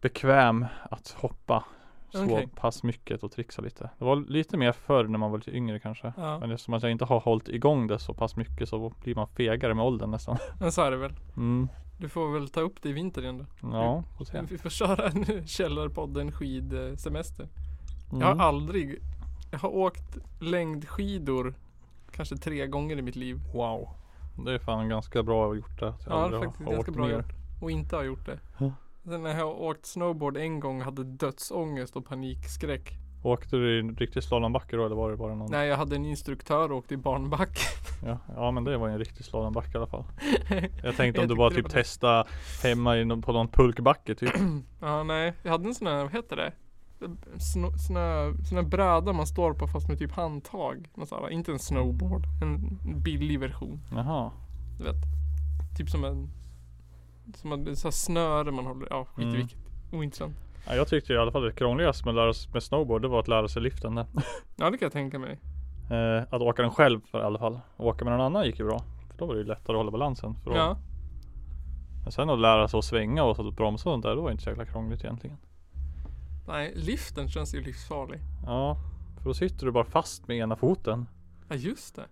bekväm 0.00 0.66
att 0.90 1.10
hoppa 1.10 1.64
så 2.12 2.24
Okej. 2.24 2.48
pass 2.56 2.82
mycket 2.82 3.22
och 3.22 3.32
trixa 3.32 3.62
lite. 3.62 3.90
Det 3.98 4.04
var 4.04 4.16
lite 4.16 4.56
mer 4.56 4.72
förr 4.72 5.04
när 5.04 5.18
man 5.18 5.30
var 5.30 5.38
lite 5.38 5.56
yngre 5.56 5.78
kanske. 5.78 6.12
Ja. 6.16 6.38
Men 6.38 6.50
eftersom 6.50 6.74
att 6.74 6.82
jag 6.82 6.92
inte 6.92 7.04
har 7.04 7.20
hållit 7.20 7.48
igång 7.48 7.86
det 7.86 7.98
så 7.98 8.14
pass 8.14 8.36
mycket 8.36 8.68
så 8.68 8.92
blir 9.02 9.14
man 9.14 9.28
fegare 9.28 9.74
med 9.74 9.84
åldern 9.84 10.10
nästan. 10.10 10.36
Men 10.60 10.72
så 10.72 10.82
är 10.82 10.90
det 10.90 10.96
väl. 10.96 11.12
Mm. 11.36 11.68
Du 11.98 12.08
får 12.08 12.32
väl 12.32 12.48
ta 12.48 12.60
upp 12.60 12.82
det 12.82 12.88
i 12.88 12.92
vinter 12.92 13.22
igen 13.22 13.38
då. 13.38 13.68
Ja, 13.72 14.04
får 14.18 14.24
se. 14.24 14.42
Vi 14.50 14.58
får 14.58 14.70
köra 14.70 15.08
en 15.08 15.46
Källarpodden 15.46 16.32
skidsemester. 16.32 17.48
Mm. 18.10 18.20
Jag 18.20 18.34
har 18.34 18.44
aldrig 18.44 18.98
Jag 19.50 19.58
har 19.58 19.74
åkt 19.74 20.18
längdskidor 20.40 21.54
Kanske 22.12 22.36
tre 22.36 22.66
gånger 22.66 22.96
i 22.98 23.02
mitt 23.02 23.16
liv. 23.16 23.40
Wow. 23.54 23.88
Det 24.44 24.52
är 24.54 24.58
fan 24.58 24.88
ganska 24.88 25.22
bra 25.22 25.56
gjort 25.56 25.80
det. 25.80 25.88
att 25.88 26.06
jag 26.06 26.16
Ja, 26.18 26.28
det 26.28 26.36
är 26.36 26.40
faktiskt 26.40 26.64
har 26.64 26.72
ganska 26.72 26.92
bra 26.92 27.06
ner. 27.06 27.14
gjort. 27.14 27.32
Och 27.62 27.70
inte 27.70 27.96
har 27.96 28.02
gjort 28.02 28.26
det. 28.26 28.38
Ja. 28.58 28.72
Sen 29.04 29.22
när 29.22 29.30
jag 29.30 29.46
har 29.46 29.62
åkt 29.62 29.86
snowboard 29.86 30.36
en 30.36 30.60
gång 30.60 30.80
hade 30.80 31.04
dödsångest 31.04 31.96
och 31.96 32.06
panikskräck. 32.06 32.92
Åkte 33.24 33.56
du 33.56 33.76
i 33.76 33.80
en 33.80 33.96
riktig 33.96 34.22
slalombacke 34.22 34.76
då 34.76 34.86
eller 34.86 34.96
var 34.96 35.10
det 35.10 35.16
bara 35.16 35.34
någon? 35.34 35.50
Nej 35.50 35.68
jag 35.68 35.76
hade 35.76 35.96
en 35.96 36.06
instruktör 36.06 36.72
och 36.72 36.78
åkte 36.78 36.94
i 36.94 36.96
barnback. 36.96 37.58
Ja, 38.06 38.18
ja 38.36 38.50
men 38.50 38.64
det 38.64 38.76
var 38.76 38.88
en 38.88 38.98
riktig 38.98 39.24
slalombacke 39.24 39.70
i 39.72 39.76
alla 39.76 39.86
fall. 39.86 40.04
Jag 40.82 40.96
tänkte 40.96 41.20
om 41.20 41.22
Jag 41.22 41.28
du 41.28 41.34
bara 41.36 41.50
typ 41.50 41.64
det 41.64 41.70
testa 41.70 42.26
hemma 42.62 42.98
i 42.98 43.06
på 43.22 43.32
någon 43.32 43.48
pulkbacke 43.48 44.14
typ. 44.14 44.30
Ja 44.80 45.02
nej, 45.02 45.34
jag 45.42 45.50
hade 45.50 45.68
en 45.68 45.74
sån 45.74 45.86
här, 45.86 46.02
vad 46.02 46.12
heter 46.12 46.36
det? 46.36 46.52
Snö, 47.38 47.68
snö, 48.48 48.62
bräda 48.62 49.12
man 49.12 49.26
står 49.26 49.54
på 49.54 49.66
fast 49.66 49.88
med 49.88 49.98
typ 49.98 50.12
handtag. 50.12 50.88
Här, 51.10 51.30
inte 51.30 51.52
en 51.52 51.58
snowboard, 51.58 52.22
en 52.42 52.78
billig 53.02 53.40
version. 53.40 53.80
Jaha. 53.92 54.30
Du 54.78 54.84
vet. 54.84 54.96
Typ 55.78 55.90
som 55.90 56.04
en 56.04 56.28
Som 57.34 57.52
en 57.52 57.76
så 57.76 57.86
här 57.86 57.92
snöre 57.92 58.50
man 58.50 58.66
håller, 58.66 58.86
ja 58.90 59.04
skit 59.04 59.24
i 59.24 59.28
Mm. 59.28 59.36
vilket. 59.40 59.58
ointressant. 59.92 60.34
Ja, 60.66 60.74
jag 60.74 60.88
tyckte 60.88 61.12
i 61.12 61.16
alla 61.18 61.32
fall 61.32 61.42
det 61.42 61.52
krångligaste 61.52 62.04
med 62.06 62.14
lära 62.14 62.32
med 62.52 62.62
snowboard 62.62 63.02
det 63.02 63.08
var 63.08 63.20
att 63.20 63.28
lära 63.28 63.48
sig 63.48 63.62
liften 63.62 63.94
där. 63.94 64.06
Ja 64.56 64.70
det 64.70 64.78
kan 64.78 64.86
jag 64.86 64.92
tänka 64.92 65.18
mig. 65.18 65.38
Eh, 65.90 66.22
att 66.30 66.42
åka 66.42 66.62
den 66.62 66.70
själv 66.70 67.00
för 67.10 67.20
i 67.20 67.22
alla 67.22 67.38
fall. 67.38 67.60
Åka 67.76 68.04
med 68.04 68.12
någon 68.12 68.26
annan 68.26 68.44
gick 68.46 68.58
ju 68.58 68.64
bra. 68.64 68.78
För 69.10 69.18
då 69.18 69.26
var 69.26 69.34
det 69.34 69.40
ju 69.40 69.46
lättare 69.46 69.74
att 69.76 69.78
hålla 69.78 69.90
balansen. 69.90 70.34
För 70.34 70.50
då. 70.50 70.56
Ja. 70.56 70.76
Men 72.02 72.12
sen 72.12 72.30
att 72.30 72.38
lära 72.38 72.68
sig 72.68 72.78
att 72.78 72.84
svänga 72.84 73.24
och 73.24 73.36
så 73.36 73.48
att 73.48 73.54
bromsa 73.56 73.88
och 73.88 73.92
sånt 73.94 74.02
där, 74.04 74.16
det 74.16 74.22
var 74.22 74.30
inte 74.30 74.42
så 74.42 74.50
jäkla 74.50 74.66
krångligt 74.66 75.04
egentligen. 75.04 75.36
Nej, 76.46 76.72
liften 76.76 77.28
känns 77.28 77.54
ju 77.54 77.60
livsfarlig. 77.60 78.20
Ja, 78.46 78.76
för 79.18 79.24
då 79.24 79.34
sitter 79.34 79.66
du 79.66 79.72
bara 79.72 79.84
fast 79.84 80.28
med 80.28 80.36
ena 80.36 80.56
foten. 80.56 81.06
Ja 81.48 81.54
just 81.56 81.96
det. 81.96 82.06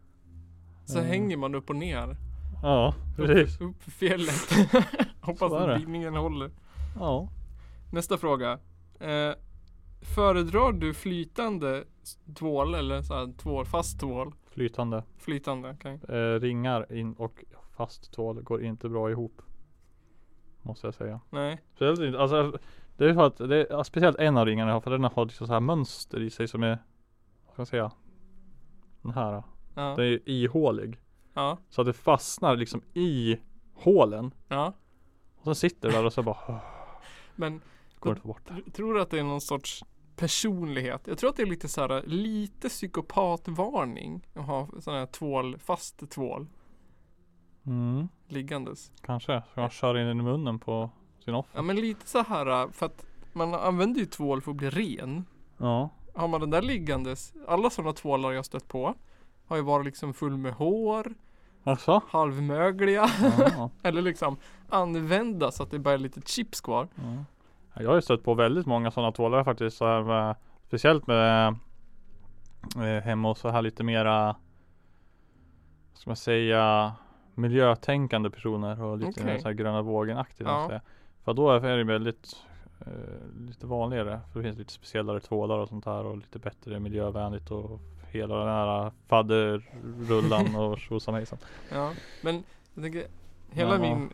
Så 0.84 0.98
Mm. 0.98 1.10
hänger 1.10 1.36
man 1.36 1.54
upp 1.54 1.70
och 1.70 1.76
ner. 1.76 2.16
Ja, 2.62 2.94
precis. 3.16 3.60
Upp, 3.60 3.70
upp 3.70 3.82
för 3.82 3.90
fjället. 3.90 4.50
Hoppas 5.20 5.52
att 5.52 5.78
bindningen 5.78 6.14
håller. 6.14 6.50
Ja. 6.98 7.28
Nästa 7.92 8.18
fråga. 8.18 8.58
Eh, 9.00 9.32
föredrar 10.00 10.72
du 10.72 10.94
flytande 10.94 11.84
tvål 12.34 12.74
eller 12.74 13.02
så 13.02 13.14
här 13.14 13.32
tvål, 13.38 13.66
fast 13.66 14.00
tvål? 14.00 14.32
Flytande. 14.50 15.04
Flytande, 15.18 15.70
okej. 15.78 16.00
Eh, 16.08 16.40
ringar 16.40 16.92
in 16.92 17.12
och 17.12 17.44
fast 17.76 18.12
tvål 18.12 18.42
går 18.42 18.62
inte 18.64 18.88
bra 18.88 19.10
ihop. 19.10 19.42
Måste 20.62 20.86
jag 20.86 20.94
säga. 20.94 21.20
Nej. 21.30 21.60
Speciellt, 21.74 22.00
inte- 22.00 22.18
alltså, 22.20 22.58
det 23.04 23.10
är 23.10 23.14
för 23.14 23.26
att 23.26 23.36
det 23.36 23.66
ja, 23.70 23.84
speciellt 23.84 24.18
en 24.18 24.36
av 24.36 24.46
ringarna 24.46 24.80
för 24.80 24.90
den 24.90 25.04
har 25.04 25.24
liksom 25.24 25.46
så 25.46 25.52
här 25.52 25.60
mönster 25.60 26.20
i 26.22 26.30
sig 26.30 26.48
som 26.48 26.62
är 26.62 26.78
Vad 27.46 27.52
ska 27.52 27.60
jag 27.60 27.68
säga? 27.68 27.92
Den 29.02 29.12
här. 29.12 29.32
Ja. 29.74 29.94
Den 29.96 30.04
är 30.06 30.28
ihålig. 30.28 31.00
Ja. 31.34 31.58
Så 31.68 31.80
att 31.80 31.86
det 31.86 31.92
fastnar 31.92 32.56
liksom 32.56 32.82
i 32.94 33.36
hålen. 33.74 34.34
Ja. 34.48 34.72
Och 35.38 35.44
sen 35.44 35.54
sitter 35.54 35.88
det 35.88 35.94
där 35.96 36.04
och 36.06 36.12
så 36.12 36.22
bara 36.22 36.36
"Åh, 36.48 36.58
Men 37.36 37.60
Går 37.98 38.12
inte 38.16 38.26
bort 38.26 38.42
tror 38.72 38.94
du 38.94 39.00
att 39.02 39.10
det 39.10 39.18
är 39.18 39.22
någon 39.24 39.40
sorts 39.40 39.84
personlighet? 40.16 41.06
Jag 41.06 41.18
tror 41.18 41.30
att 41.30 41.36
det 41.36 41.42
är 41.42 41.46
lite 41.46 41.68
så 41.68 41.80
här, 41.80 42.02
lite 42.06 42.68
psykopatvarning 42.68 44.26
att 44.34 44.46
ha 44.46 44.68
sån 44.80 44.94
här 44.94 45.06
tvål, 45.06 45.58
fast 45.58 46.10
tvål 46.10 46.46
Mm, 47.66 48.08
liggandes. 48.28 48.92
kanske. 49.02 49.42
Så 49.54 49.60
man 49.60 49.70
kör 49.70 49.98
in 49.98 50.06
den 50.06 50.20
i 50.20 50.22
munnen 50.22 50.58
på 50.58 50.90
sin 51.24 51.34
offer. 51.34 51.58
Ja 51.58 51.62
men 51.62 51.76
lite 51.76 52.06
så 52.08 52.22
här 52.22 52.68
för 52.72 52.86
att 52.86 53.04
man 53.32 53.54
använder 53.54 54.00
ju 54.00 54.06
tvål 54.06 54.40
för 54.42 54.50
att 54.50 54.56
bli 54.56 54.70
ren. 54.70 55.24
Ja. 55.58 55.90
Har 56.14 56.28
man 56.28 56.40
den 56.40 56.50
där 56.50 56.62
liggandes, 56.62 57.32
alla 57.48 57.70
sådana 57.70 57.92
tvålar 57.92 58.32
jag 58.32 58.44
stött 58.44 58.68
på 58.68 58.94
har 59.46 59.56
ju 59.56 59.62
varit 59.62 59.86
liksom 59.86 60.14
full 60.14 60.36
med 60.36 60.52
hår, 60.52 61.14
Alltså? 61.64 62.00
halvmögliga 62.08 63.06
Ja. 63.56 63.70
eller 63.82 64.02
liksom 64.02 64.36
använda 64.68 65.50
så 65.50 65.62
att 65.62 65.70
det 65.70 65.78
bara 65.78 65.94
är 65.94 65.98
lite 65.98 66.20
chips 66.20 66.60
kvar. 66.60 66.88
Ja. 66.94 67.24
Jag 67.82 67.88
har 67.88 67.94
ju 67.96 68.02
stött 68.02 68.24
på 68.24 68.34
väldigt 68.34 68.66
många 68.66 68.90
sådana 68.90 69.12
tvålar 69.12 69.44
faktiskt. 69.44 69.76
Så 69.76 69.86
här 69.86 70.02
med, 70.02 70.36
speciellt 70.66 71.06
med 71.06 71.56
eh, 72.76 73.02
hemma 73.02 73.28
hos 73.28 73.38
så 73.38 73.48
här 73.48 73.62
lite 73.62 73.84
mera 73.84 74.36
ska 75.94 76.10
man 76.10 76.16
säga 76.16 76.92
miljötänkande 77.34 78.30
personer 78.30 78.82
och 78.82 78.98
lite 78.98 79.10
Okej. 79.10 79.24
mer 79.24 79.38
så 79.38 79.48
här 79.48 79.54
gröna 79.54 79.82
vågen-aktigt. 79.82 80.48
Ja. 80.48 80.80
För 81.24 81.34
då 81.34 81.50
är 81.50 81.76
det 81.76 81.84
väldigt 81.84 82.36
eh, 82.80 83.40
lite 83.46 83.66
vanligare. 83.66 84.20
För 84.32 84.40
det 84.40 84.44
finns 84.44 84.58
lite 84.58 84.72
speciellare 84.72 85.20
tvålar 85.20 85.58
och 85.58 85.68
sånt 85.68 85.84
här 85.84 86.04
och 86.06 86.16
lite 86.16 86.38
bättre 86.38 86.80
miljövänligt 86.80 87.50
och 87.50 87.80
hela 88.10 88.36
den 88.38 88.48
här 88.48 88.92
fadderrullan 89.06 90.54
och 90.56 90.78
tjosan 90.78 91.14
hejsan. 91.14 91.38
Ja, 91.72 91.92
men 92.22 92.44
jag 92.74 92.84
tänker 92.84 93.04
hela 93.50 93.74
Ja. 93.74 93.78
min 93.80 94.10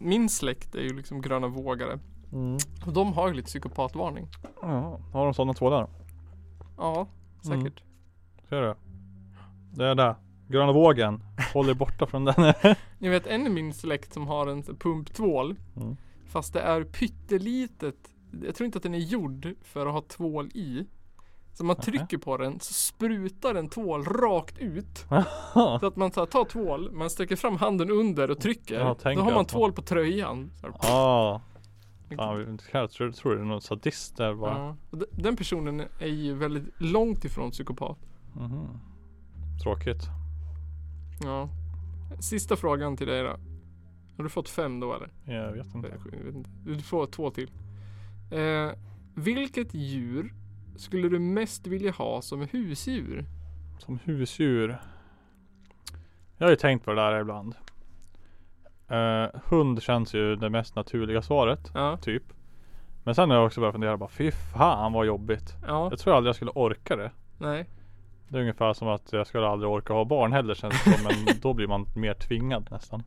min 0.00 0.28
släkt 0.28 0.74
är 0.74 0.80
ju 0.82 0.96
liksom 0.96 1.20
gröna 1.22 1.46
vågare. 1.46 1.98
Mm. 2.32 2.56
Och 2.86 2.92
de 2.92 3.12
har 3.12 3.28
ju 3.28 3.34
lite 3.34 3.46
psykopatvarning. 3.46 4.26
Ja, 4.62 5.00
har 5.12 5.24
de 5.24 5.34
sådana 5.34 5.54
tvålar? 5.54 5.86
Ja, 6.76 7.06
Mm. 7.44 7.60
säkert. 7.62 7.82
Ser 8.48 8.62
du? 8.62 8.74
Det 9.74 9.84
är 9.86 9.94
det. 9.94 10.16
Gröna 10.48 10.72
vågen. 10.72 11.22
Håll 11.54 11.68
er 11.70 11.74
borta 11.74 12.06
från 12.06 12.24
den. 12.24 12.34
Jag 12.98 13.10
vet 13.10 13.26
en 13.26 13.46
i 13.46 13.50
min 13.50 13.72
släkt 13.74 14.12
som 14.12 14.26
har 14.26 14.46
en 14.46 14.62
pumptvål. 14.62 15.56
Mm. 15.76 15.96
Fast 16.28 16.52
det 16.52 16.60
är 16.60 16.84
pyttelitet. 16.84 17.96
Jag 18.44 18.54
tror 18.54 18.64
inte 18.64 18.76
att 18.76 18.82
den 18.82 18.94
är 18.94 18.98
gjord 18.98 19.48
för 19.62 19.86
att 19.86 19.92
ha 19.92 20.00
tvål 20.02 20.46
i. 20.54 20.86
Så 21.52 21.64
man 21.64 21.76
trycker 21.76 22.18
på 22.18 22.36
den 22.36 22.60
så 22.60 22.72
sprutar 22.74 23.54
en 23.54 23.68
tvål 23.68 24.04
rakt 24.04 24.58
ut. 24.58 25.06
Så 25.80 25.86
att 25.86 25.96
man 25.96 26.12
så 26.12 26.20
här, 26.20 26.26
tar 26.26 26.44
tvål, 26.44 26.90
man 26.92 27.10
sträcker 27.10 27.36
fram 27.36 27.56
handen 27.56 27.90
under 27.90 28.30
och 28.30 28.40
trycker. 28.40 28.74
Ja, 28.80 28.96
Då 29.04 29.10
har 29.20 29.32
man 29.34 29.44
på. 29.44 29.50
tvål 29.50 29.72
på 29.72 29.82
tröjan. 29.82 30.50
Så 30.60 30.66
här, 30.66 30.74
Ja. 30.82 31.42
Fan, 32.16 32.58
jag 32.72 32.90
tror, 32.90 33.10
tror 33.12 33.34
det 33.34 33.40
är 33.40 33.44
någon 33.44 33.60
sadist 33.60 34.16
där 34.16 34.34
bara. 34.34 34.76
ja. 34.90 34.98
Den 35.10 35.36
personen 35.36 35.82
är 36.00 36.06
ju 36.06 36.34
väldigt 36.34 36.64
långt 36.80 37.24
ifrån 37.24 37.50
psykopat. 37.50 37.98
Mhm. 38.36 38.66
Tråkigt. 39.62 40.02
Ja. 41.24 41.48
Sista 42.20 42.56
frågan 42.56 42.96
till 42.96 43.06
dig 43.06 43.22
då. 43.22 43.36
Har 44.18 44.24
du 44.24 44.30
fått 44.30 44.48
fem 44.48 44.80
då 44.80 44.94
eller? 44.94 45.08
Jag 45.24 45.52
vet 45.52 45.74
inte. 45.74 45.88
Jag 45.88 46.24
vet 46.24 46.34
inte. 46.34 46.50
Du 46.64 46.78
får 46.78 47.06
två 47.06 47.30
till. 47.30 47.50
Eh, 48.30 48.70
vilket 49.14 49.74
djur 49.74 50.32
skulle 50.76 51.08
du 51.08 51.18
mest 51.18 51.66
vilja 51.66 51.90
ha 51.90 52.22
som 52.22 52.40
husdjur? 52.40 53.24
Som 53.78 53.98
husdjur. 54.04 54.78
Jag 56.36 56.46
har 56.46 56.50
ju 56.50 56.56
tänkt 56.56 56.84
på 56.84 56.90
det 56.90 57.00
där 57.00 57.20
ibland. 57.20 57.54
Eh, 58.88 59.40
hund 59.44 59.82
känns 59.82 60.14
ju 60.14 60.36
det 60.36 60.50
mest 60.50 60.76
naturliga 60.76 61.22
svaret. 61.22 61.70
Ja. 61.74 61.96
Typ. 61.96 62.22
Men 63.04 63.14
sen 63.14 63.30
har 63.30 63.36
jag 63.36 63.46
också 63.46 63.60
börjat 63.60 63.74
fundera 63.74 63.96
bara 63.96 64.08
fy 64.08 64.30
fan 64.30 64.92
vad 64.92 65.06
jobbigt. 65.06 65.56
Ja. 65.66 65.88
Jag 65.90 65.98
tror 65.98 66.16
aldrig 66.16 66.28
jag 66.28 66.36
skulle 66.36 66.50
orka 66.50 66.96
det. 66.96 67.10
Nej. 67.38 67.68
Det 68.28 68.36
är 68.36 68.40
ungefär 68.40 68.72
som 68.72 68.88
att 68.88 69.12
jag 69.12 69.26
skulle 69.26 69.48
aldrig 69.48 69.70
orka 69.70 69.92
ha 69.92 70.04
barn 70.04 70.32
heller 70.32 70.54
känns 70.54 70.84
det 70.84 70.92
som. 70.92 71.02
Men 71.04 71.36
då 71.42 71.54
blir 71.54 71.66
man 71.66 71.86
mer 71.96 72.14
tvingad 72.14 72.68
nästan. 72.70 73.02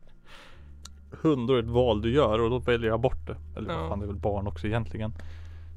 Hund 1.22 1.48
då 1.48 1.54
är 1.56 1.60
ett 1.60 1.70
val 1.70 2.02
du 2.02 2.12
gör 2.14 2.40
och 2.42 2.50
då 2.50 2.60
väljer 2.60 2.90
jag 2.90 3.02
bort 3.02 3.28
det. 3.28 3.38
Eller 3.58 3.74
Ja. 3.74 3.80
vad 3.80 3.90
fan 3.90 4.00
det 4.00 4.06
är 4.06 4.08
väl 4.08 4.16
barn 4.16 4.48
också 4.48 4.68
egentligen. 4.68 5.14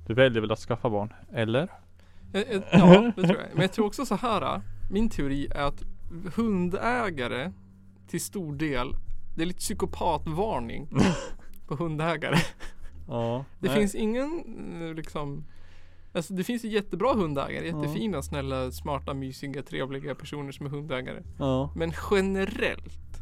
Du 0.06 0.14
väljer 0.14 0.40
väl 0.40 0.52
att 0.52 0.58
skaffa 0.58 0.90
barn? 0.90 1.12
Eller? 1.32 1.68
Eh, 2.32 2.40
eh, 2.40 2.62
Ja, 2.72 3.12
det 3.16 3.22
tror 3.22 3.38
jag. 3.40 3.46
Men 3.52 3.62
jag 3.62 3.72
tror 3.72 3.86
också 3.86 4.06
så 4.06 4.14
här. 4.14 4.60
Min 4.90 5.08
teori 5.10 5.46
är 5.50 5.62
att 5.62 5.82
hundägare 6.36 7.52
till 8.08 8.20
stor 8.20 8.54
del, 8.54 8.88
det 9.36 9.42
är 9.42 9.46
lite 9.46 9.58
psykopatvarning 9.58 10.88
på 11.66 11.74
hundägare. 11.76 12.36
Ja. 13.08 13.44
Det 13.60 13.68
nej. 13.68 13.76
finns 13.78 13.94
ingen 13.94 14.42
eh, 14.82 14.94
liksom 14.94 15.44
Alltså 16.12 16.34
det 16.34 16.44
finns 16.44 16.64
ju 16.64 16.68
jättebra 16.68 17.14
hundägare, 17.14 17.66
jättefina, 17.66 18.22
snälla, 18.22 18.70
smarta, 18.70 19.14
mysiga, 19.14 19.62
trevliga 19.62 20.14
personer 20.14 20.52
som 20.52 20.66
är 20.66 20.70
hundägare. 20.70 21.22
Ja. 21.38 21.72
Men 21.76 21.92
generellt 22.10 23.13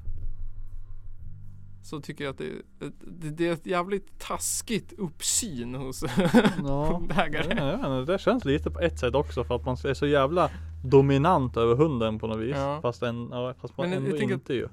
så 1.83 2.01
tycker 2.01 2.25
jag 2.25 2.31
att 2.33 2.39
det, 2.39 2.53
det, 3.01 3.31
det 3.31 3.49
är 3.49 3.53
ett 3.53 3.67
jävligt 3.67 4.19
taskigt 4.19 4.93
uppsyn 4.99 5.75
hos 5.75 6.03
Ja. 6.65 6.85
hundägare. 6.97 7.55
Ja, 7.59 7.67
jag 7.67 7.79
vet 7.79 8.01
inte, 8.01 8.13
det 8.13 8.19
känns 8.19 8.45
lite 8.45 8.71
på 8.71 8.81
ett 8.81 8.99
sätt 8.99 9.15
också 9.15 9.45
för 9.45 9.57
att 9.57 9.65
man 9.65 9.77
är 9.85 9.95
så 9.95 10.07
jävla 10.07 10.51
dominant 10.85 11.57
över 11.57 11.75
hunden 11.75 12.19
på 12.19 12.27
något 12.27 12.39
vis. 12.39 12.57
Ja. 12.57 12.79
Fast, 12.83 13.03
en, 13.03 13.29
ja, 13.33 13.55
fast 13.61 13.77
man 13.77 13.91
Men 13.91 14.05
ändå 14.07 14.17
inte 14.17 14.55
ju. 14.55 14.69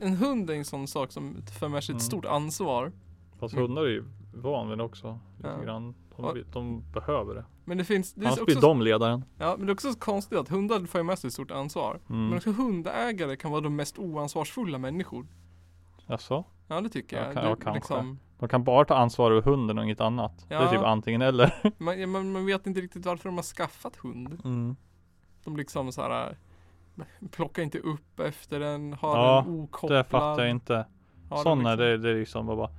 En 0.00 0.16
hund 0.16 0.50
är 0.50 0.54
en 0.54 0.64
sån 0.64 0.86
sak 0.88 1.12
som 1.12 1.36
för 1.58 1.68
med 1.68 1.84
sig 1.84 1.92
ett 1.92 2.00
Mm. 2.00 2.06
stort 2.06 2.24
ansvar. 2.24 2.92
Fast 3.40 3.54
Mm. 3.54 3.66
hundar 3.66 3.82
är 3.82 3.88
ju 3.88 4.04
van 4.34 4.68
vid 4.68 4.78
det 4.78 4.84
också. 4.84 5.18
Lite 5.36 5.48
Ja. 5.58 5.64
grann. 5.64 5.94
De, 6.16 6.44
de 6.52 6.82
behöver 6.92 7.34
det. 7.34 7.44
Men 7.64 7.78
det 7.78 7.84
finns, 7.84 8.12
det 8.12 8.20
är 8.20 8.26
Annars 8.26 8.32
också, 8.40 8.44
blir 8.44 8.60
de 8.60 8.82
ledaren. 8.82 9.24
ja, 9.38 9.54
men 9.58 9.66
det 9.66 9.70
är 9.70 9.74
också 9.74 9.92
så 9.92 9.98
konstigt 9.98 10.38
att 10.38 10.48
hundar 10.48 10.86
får 10.86 10.98
ju 11.00 11.04
med 11.04 11.18
sig 11.18 11.28
ett 11.28 11.34
stort 11.34 11.50
ansvar. 11.50 12.00
Mm. 12.10 12.28
Men 12.28 12.36
också 12.38 12.50
hundägare 12.52 13.36
kan 13.36 13.50
vara 13.50 13.60
de 13.60 13.76
mest 13.76 13.98
oansvarsfulla 13.98 14.78
människor. 14.78 15.26
Jaså? 16.06 16.44
Ja 16.68 16.80
det 16.80 16.88
tycker 16.88 17.16
Ja, 17.16 17.24
jag. 17.24 17.34
kan- 17.34 17.42
Det- 17.44 17.48
ja, 17.50 17.56
kanske. 17.56 17.74
liksom, 17.74 18.18
De 18.38 18.48
kan 18.48 18.64
bara 18.64 18.84
ta 18.84 18.94
ansvar 18.94 19.30
över 19.30 19.42
hunden 19.42 19.78
och 19.78 19.84
inget 19.84 20.00
annat. 20.00 20.44
Det 20.48 20.54
är 20.54 20.62
Ja. 20.62 20.70
typ 20.70 20.80
antingen 20.80 21.22
eller. 21.22 21.54
man, 21.78 22.00
ja, 22.00 22.06
man, 22.06 22.32
man 22.32 22.46
vet 22.46 22.66
inte 22.66 22.80
riktigt 22.80 23.06
varför 23.06 23.28
de 23.28 23.36
har 23.36 23.42
skaffat 23.42 23.96
hund. 23.96 24.40
Mm. 24.44 24.76
De 25.44 25.56
liksom 25.56 25.92
så 25.92 26.02
här 26.02 26.36
äh, 26.98 27.04
plockar 27.30 27.62
inte 27.62 27.78
upp 27.78 28.20
efter 28.20 28.60
den, 28.60 28.92
har 28.92 29.16
Ja, 29.18 29.42
den 29.46 29.54
okopplad. 29.54 29.98
Det 29.98 30.04
fattar 30.04 30.42
jag 30.42 30.50
inte. 30.50 30.74
den 31.28 31.38
Sådana 31.38 31.70
liksom- 31.70 31.78
det, 31.86 31.98
det 31.98 32.10
är 32.10 32.14
liksom 32.14 32.46
bara 32.46 32.70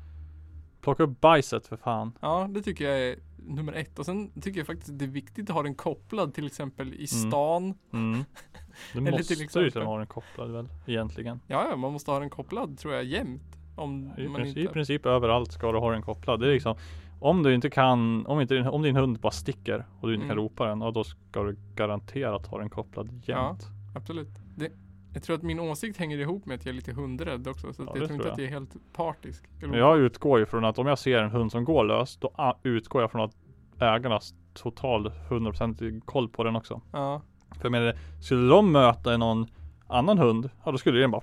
Plocka 0.82 1.04
upp 1.04 1.22
bajset 1.22 1.68
för 1.68 1.78
fan. 1.78 2.18
Ja, 2.22 2.48
det 2.52 2.62
tycker 2.62 2.90
jag 2.90 3.00
är 3.02 3.16
nummer 3.38 3.74
ett. 3.74 4.00
Och 4.00 4.06
sen 4.06 4.42
tycker 4.42 4.60
jag 4.60 4.68
faktiskt 4.68 4.90
att 4.90 5.00
det 5.00 5.06
är 5.06 5.10
viktigt 5.10 5.50
att 5.50 5.56
ha 5.56 5.64
den 5.64 5.76
kopplad 5.76 6.34
till 6.34 6.46
exempel 6.46 6.94
i 6.94 7.08
stan. 7.08 7.74
Mm. 7.94 8.24
Du 8.94 9.00
Eller 9.00 9.12
måste 9.12 9.28
till 9.28 9.38
ju 9.40 9.44
exempel- 9.46 9.82
ha 9.84 9.98
den 9.98 10.08
kopplad 10.08 10.52
väl 10.52 10.68
egentligen. 10.86 11.40
Ja, 11.48 11.68
ja, 11.70 11.76
man 11.76 11.94
måste 11.94 12.12
ha 12.12 12.20
den 12.20 12.30
kopplad 12.30 12.78
tror 12.78 12.94
jag 12.94 13.04
jämt. 13.04 13.42
Om 13.76 14.14
I, 14.18 14.28
man 14.28 14.36
princip, 14.36 14.58
I 14.58 14.62
inte... 14.62 14.74
princip 14.74 15.06
överallt 15.06 15.52
ska 15.52 15.72
du 15.72 15.78
ha 15.80 15.92
den 15.92 16.02
kopplad. 16.02 16.40
Det 16.40 16.48
är 16.48 16.54
liksom 16.54 16.76
Om 17.20 17.44
du 17.44 17.54
inte 17.54 17.70
kan 17.70 18.26
Om, 18.26 18.42
inte, 18.42 18.60
om 18.70 18.82
din 18.82 18.96
hund 18.96 19.20
bara 19.20 19.32
sticker 19.32 19.86
och 20.02 20.08
du 20.08 20.14
inte 20.14 20.28
kan 20.28 20.32
Mm. 20.38 20.44
ropa 20.46 20.66
den. 20.68 20.82
Ja, 20.82 20.92
då 20.92 21.04
ska 21.04 21.44
du 21.44 21.58
garanterat 21.76 22.48
ha 22.48 22.58
den 22.60 22.70
kopplad 22.70 23.22
jämt. 23.26 23.68
Absolut. 23.96 24.30
Det, 24.56 24.72
Jag 25.14 25.24
tror 25.24 25.36
att 25.36 25.44
min 25.44 25.60
åsikt 25.60 25.98
hänger 25.98 26.18
ihop 26.18 26.46
med 26.46 26.56
att 26.56 26.66
jag 26.66 26.72
är 26.72 26.76
lite 26.76 26.94
hundrädd 26.94 27.48
också. 27.48 27.74
Så 27.74 27.84
Ja, 27.84 27.86
jag 27.86 27.96
tror 27.96 28.12
inte 28.12 28.24
tror 28.24 28.32
att 28.32 28.38
jag 28.40 28.48
är 28.48 28.52
helt 28.52 28.76
partisk. 28.94 29.44
Men 29.62 29.74
jag 29.80 30.00
utgår 30.00 30.40
ju 30.40 30.46
från 30.46 30.66
att 30.66 30.80
om 30.80 30.88
jag 30.88 31.00
ser 31.00 31.18
en 31.24 31.32
hund 31.32 31.52
som 31.52 31.66
går 31.66 31.84
lös, 31.84 32.18
då 32.18 32.32
a- 32.36 32.56
utgår 32.64 33.02
jag 33.02 33.12
från 33.12 33.22
att 33.22 33.36
ägarna 33.80 34.16
har 34.16 34.22
total 34.54 35.12
100% 35.30 36.02
koll 36.06 36.30
på 36.30 36.44
den 36.44 36.56
också. 36.56 36.82
Ja. 36.92 37.22
För 37.58 37.66
jag 37.66 37.72
menar, 37.72 37.96
skulle 38.22 38.50
de 38.50 38.72
möta 38.72 39.18
någon 39.18 39.48
annan 39.88 40.18
hund, 40.18 40.50
ja 40.66 40.72
då 40.72 40.78
skulle 40.78 41.00
den 41.00 41.12
bara 41.12 41.22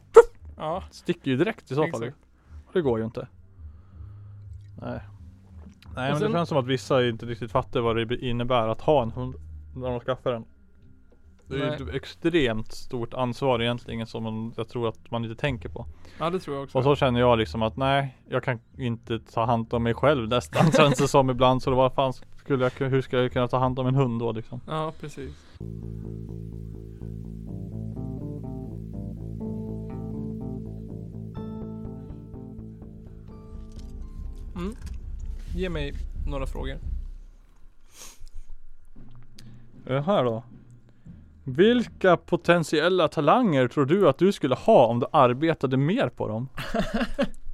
Ja. 0.56 0.82
sticker 0.90 1.30
ju 1.30 1.36
direkt 1.36 1.70
i 1.70 1.74
så 1.74 1.86
fall. 1.86 2.12
Det 2.72 2.80
går 2.80 2.98
ju 2.98 3.04
inte. 3.04 3.28
Nej. 4.82 5.00
Nej 5.96 6.12
men 6.12 6.20
det 6.22 6.32
känns 6.32 6.48
som 6.48 6.58
att 6.58 6.66
vissa 6.66 7.08
inte 7.08 7.26
riktigt 7.26 7.52
fattar 7.52 7.80
vad 7.80 8.08
det 8.08 8.16
innebär 8.16 8.68
att 8.68 8.80
ha 8.80 9.02
en 9.02 9.10
hund 9.10 9.34
när 9.76 9.90
de 9.90 10.00
skaffar 10.00 10.32
den. 10.32 10.44
Det 11.46 11.56
är 11.56 11.78
ju 11.78 11.88
ett 11.88 11.94
extremt 11.94 12.72
stort 12.72 13.14
ansvar 13.14 13.62
egentligen 13.62 14.06
som 14.06 14.22
man, 14.22 14.52
jag 14.56 14.68
tror 14.68 14.88
att 14.88 15.10
man 15.10 15.24
inte 15.24 15.36
tänker 15.40 15.68
på. 15.68 15.86
ja, 16.18 16.30
det 16.30 16.38
tror 16.38 16.56
jag 16.56 16.64
också. 16.64 16.78
Och 16.78 16.84
så 16.84 16.96
känner 16.96 17.20
jag 17.20 17.38
liksom 17.38 17.62
att 17.62 17.76
nej, 17.76 18.18
jag 18.28 18.44
kan 18.44 18.60
inte 18.78 19.18
ta 19.18 19.44
hand 19.44 19.74
om 19.74 19.82
mig 19.82 19.94
själv 19.94 20.28
nästan 20.28 20.72
känns 20.76 20.98
det 20.98 21.08
som 21.08 21.30
ibland. 21.30 21.62
Så 21.62 21.74
vad 21.74 21.94
fan 21.94 22.12
skulle 22.50 22.70
jag, 22.78 22.90
hur 22.90 23.02
ska 23.02 23.18
jag 23.18 23.32
kunna 23.32 23.48
ta 23.48 23.58
hand 23.58 23.78
om 23.78 23.86
en 23.86 23.94
hund 23.94 24.20
då 24.20 24.32
liksom? 24.32 24.60
Ja, 24.66 24.92
precis. 25.00 25.34
Mm. 34.56 34.74
Ge 35.56 35.68
mig 35.68 35.92
några 36.26 36.46
frågor. 36.46 36.76
Det 39.84 40.00
här 40.00 40.24
då. 40.24 40.42
Vilka 41.44 42.16
potentiella 42.16 43.08
talanger 43.08 43.68
tror 43.68 43.86
du 43.86 44.08
att 44.08 44.18
du 44.18 44.32
skulle 44.32 44.54
ha 44.54 44.86
om 44.86 45.00
du 45.00 45.06
arbetade 45.12 45.76
mer 45.76 46.08
på 46.08 46.28
dem? 46.28 46.48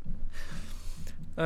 Eh, 1.36 1.44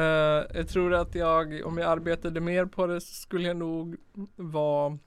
jag 0.59 0.69
tror 0.69 0.95
att 0.95 1.15
jag, 1.15 1.63
om 1.67 1.79
jag 1.79 1.91
arbetade 1.91 2.41
mer 2.41 2.65
på 2.67 2.87
det 2.87 3.01
så 3.01 3.15
skulle 3.15 3.49
jag 3.49 3.57
nog 3.57 3.97
vara 4.37 4.99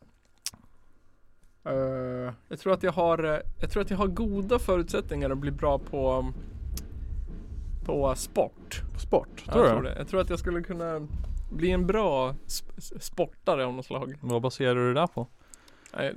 eh, 1.66 2.34
Jag 2.48 2.60
tror 2.60 2.74
att 2.74 2.84
jag 2.84 2.92
har, 2.92 3.44
jag 3.60 3.72
tror 3.72 3.82
att 3.84 3.90
jag 3.90 3.98
har 3.98 4.08
goda 4.08 4.60
förutsättningar 4.60 5.30
att 5.30 5.38
bli 5.38 5.52
bra 5.52 5.80
på 5.80 6.32
På 7.86 8.16
sport. 8.16 8.82
Sport? 8.98 9.44
Ja, 9.46 9.52
Tror 9.54 9.66
jag 9.66 9.74
du? 9.76 9.80
tror 9.80 9.84
det. 9.90 9.96
Jag 9.98 10.08
tror 10.08 10.22
att 10.22 10.30
jag 10.30 10.40
skulle 10.40 10.62
kunna 10.62 11.08
bli 11.52 11.72
en 11.72 11.88
bra 11.88 12.32
sp- 12.48 13.00
sportare 13.00 13.66
av 13.66 13.74
något 13.74 13.86
slag. 13.86 14.18
Vad 14.22 14.42
baserar 14.42 14.76
du 14.76 14.94
det 14.94 15.00
där 15.00 15.08
på? 15.08 15.28
Bara 15.92 16.12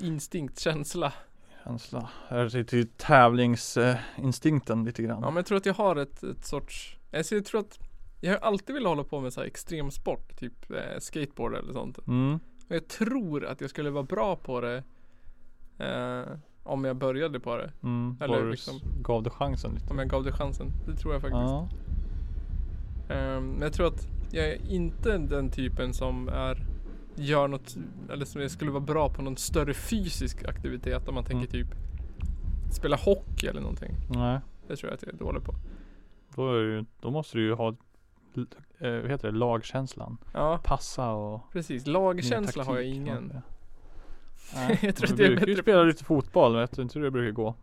Instinkt, 0.00 0.58
känsla. 0.60 1.12
Känsla? 1.64 2.08
Tävlingsinstinkten 2.96 4.84
lite 4.84 5.02
grann? 5.02 5.18
Ja 5.22 5.26
men 5.30 5.36
jag 5.36 5.46
tror 5.46 5.58
att 5.58 5.66
jag 5.66 5.74
har 5.74 5.96
ett, 5.96 6.22
ett 6.22 6.44
sorts 6.46 6.96
alltså 7.16 7.34
jag 7.34 7.44
tror 7.44 7.60
att 7.60 7.78
Jag 8.24 8.32
har 8.32 8.38
alltid 8.38 8.74
velat 8.74 8.88
hålla 8.90 9.04
på 9.04 9.20
med 9.20 9.32
så 9.32 9.40
här 9.40 9.46
extremsport, 9.46 10.36
typ 10.36 10.70
eh, 10.70 10.98
skateboard 10.98 11.54
eller 11.54 11.72
sånt. 11.72 11.98
Mm. 12.06 12.34
Och 12.68 12.74
jag 12.76 12.88
tror 12.88 13.44
att 13.44 13.60
jag 13.60 13.70
skulle 13.70 13.90
vara 13.90 14.02
bra 14.04 14.36
på 14.36 14.60
det 14.60 14.82
eh, 15.78 16.36
Om 16.62 16.84
jag 16.84 16.96
började 16.96 17.40
på 17.40 17.56
det. 17.56 17.70
Mm. 17.82 18.16
Eller 18.20 18.50
liksom- 18.50 18.80
gav 19.02 19.22
det 19.22 19.30
chansen 19.30 19.74
lite? 19.74 19.90
Om 19.90 19.98
jag 19.98 20.08
gav 20.08 20.24
det 20.24 20.32
chansen. 20.32 20.66
Det 20.86 20.96
tror 20.96 21.12
jag 21.12 21.22
faktiskt. 21.22 21.42
Ja. 21.42 21.68
Ehm, 23.08 23.48
men 23.50 23.62
jag 23.62 23.72
tror 23.72 23.86
att 23.86 24.08
jag 24.30 24.46
är 24.48 24.66
inte 24.70 25.18
den 25.18 25.50
typen 25.50 25.92
som 25.94 26.28
är 26.28 26.66
Gör 27.14 27.48
något, 27.48 27.76
eller 28.12 28.24
som 28.24 28.40
jag 28.40 28.50
skulle 28.50 28.70
vara 28.70 28.80
bra 28.84 29.08
på 29.08 29.22
någon 29.22 29.36
större 29.36 29.74
fysisk 29.74 30.44
aktivitet 30.44 31.08
om 31.08 31.14
man 31.14 31.24
tänker 31.24 31.56
Mm. 31.56 31.68
typ 31.68 31.78
Spela 32.72 32.96
hockey 32.96 33.46
eller 33.46 33.60
någonting. 33.60 33.96
Nej. 34.08 34.40
Det 34.68 34.76
tror 34.76 34.90
jag 34.90 34.94
att 34.96 35.02
jag 35.02 35.14
är 35.14 35.18
dålig 35.18 35.44
på. 35.44 35.54
Då, 36.34 36.54
är 36.54 36.58
ju, 36.60 36.84
då 37.00 37.10
måste 37.10 37.38
du 37.38 37.44
ju 37.44 37.54
ha 37.54 37.74
eh, 38.36 38.90
vad 39.00 39.10
heter 39.10 39.32
det? 39.32 39.38
Lagkänslan. 39.38 40.18
Ja, 40.34 40.60
Passa 40.64 41.10
och 41.10 41.40
precis. 41.52 41.86
Lagkänsla 41.86 42.64
har 42.64 42.74
jag 42.74 42.84
ingen. 42.84 43.40
Nej. 44.54 44.78
Jag 44.82 44.96
tror 44.96 45.06
du 45.06 45.12
att 45.12 45.16
brukar 45.16 45.46
ju 45.46 45.52
bättre 45.54 45.62
spela 45.62 45.80
på- 45.80 45.84
lite 45.86 46.04
fotboll, 46.04 46.56
vet 46.56 46.76
du 46.76 46.82
inte 46.82 46.98
hur 46.98 47.04
det 47.04 47.10
brukar 47.10 47.32
gå? 47.32 47.54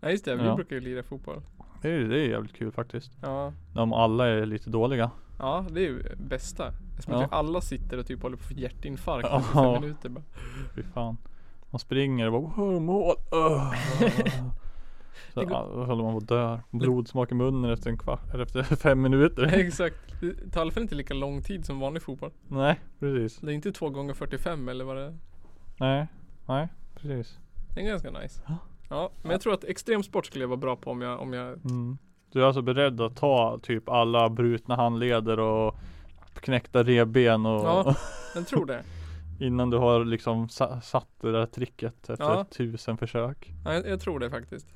Nej 0.00 0.10
just 0.12 0.24
det, 0.24 0.36
vi 0.36 0.44
Ja. 0.44 0.54
brukar 0.54 0.76
ju 0.76 0.80
lira 0.80 1.02
fotboll. 1.02 1.42
Det 1.82 1.90
är, 1.90 1.98
det 2.00 2.18
är 2.20 2.28
jävligt 2.28 2.52
kul 2.56 2.72
faktiskt. 2.72 3.12
Ja, 3.22 3.52
Om 3.76 3.92
alla 3.92 4.26
är 4.26 4.46
lite 4.46 4.70
dåliga. 4.70 5.10
ja 5.38 5.64
det 5.70 5.80
är 5.80 5.84
ju 5.84 6.02
bästa. 6.16 6.72
Som 7.00 7.14
att 7.14 7.20
Ja. 7.20 7.24
typ 7.26 7.32
alla 7.34 7.60
sitter 7.60 7.98
och 7.98 8.06
typ 8.06 8.22
håller 8.22 8.36
på 8.36 8.42
för 8.42 8.54
hjärtinfarkt 8.54 9.28
Ja. 9.32 9.40
fem 9.42 9.82
minuter 9.82 10.08
bara. 10.08 10.24
Fy 10.74 10.82
fan. 10.82 11.16
Man 11.70 11.78
springer 11.78 12.26
och 12.26 12.32
bara 12.42 12.52
"Wow, 12.64 12.82
mål. 12.82 13.14
Öh." 13.32 13.72
Så 15.34 15.40
går- 15.40 15.50
ja, 15.50 15.84
håller 15.84 16.02
man 16.04 16.12
på 16.12 16.18
att 16.18 16.28
dö. 16.28 16.58
Blodsmak 16.70 17.30
i 17.32 17.34
munnen 17.34 17.70
efter 17.70 17.90
en 17.90 17.98
kvart, 17.98 18.34
eller 18.34 18.42
efter 18.42 18.62
fem 18.76 19.02
minuter. 19.02 19.42
Exakt. 19.58 19.96
Det 20.20 20.50
tar 20.50 20.60
i 20.60 20.62
alla 20.62 20.70
fall 20.70 20.82
inte 20.82 20.94
lika 20.94 21.14
lång 21.14 21.42
tid 21.42 21.64
som 21.66 21.80
vanlig 21.80 22.02
fotboll. 22.02 22.30
Nej, 22.48 22.80
precis. 22.98 23.38
Det 23.40 23.52
är 23.52 23.54
inte 23.54 23.72
två 23.72 23.88
gånger 23.90 24.14
45 24.14 24.68
eller 24.68 24.84
vad 24.84 24.96
det 24.96 25.02
är. 25.04 25.16
Nej, 25.76 26.06
nej, 26.46 26.68
precis. 26.94 27.38
Det 27.74 27.80
är 27.80 27.84
ganska 27.84 28.10
nice. 28.10 28.42
Ja. 28.46 28.54
Ja, 28.90 29.10
men 29.22 29.30
jag 29.30 29.40
tror 29.40 29.54
att 29.54 29.64
extremsport 29.64 30.26
skulle 30.26 30.44
jag 30.44 30.48
vara 30.48 30.56
bra 30.56 30.76
på 30.76 30.90
om 30.90 31.02
jag, 31.02 31.20
om 31.20 31.32
jag 31.32 31.48
Mm. 31.64 31.98
Du 32.32 32.42
är 32.42 32.46
alltså 32.46 32.62
beredd 32.62 33.00
att 33.00 33.16
ta 33.16 33.58
typ 33.62 33.88
alla 33.88 34.28
brutna 34.30 34.76
handleder 34.76 35.38
och 35.40 35.74
knäckta 36.34 36.82
revben 36.82 37.46
och 37.46 37.64
Ja. 37.64 37.94
jag 38.34 38.46
tror 38.46 38.66
det. 38.66 38.82
innan 39.40 39.70
du 39.70 39.76
har 39.76 40.04
liksom 40.04 40.48
sa- 40.48 40.80
satt 40.80 41.08
det 41.20 41.32
där 41.32 41.46
tricket 41.46 42.10
efter 42.10 42.24
Ja. 42.24 42.44
tusen 42.44 42.96
försök. 42.96 43.52
Ja, 43.64 43.74
jag, 43.74 43.88
jag 43.88 44.00
tror 44.00 44.18
det 44.18 44.30
faktiskt. 44.30 44.74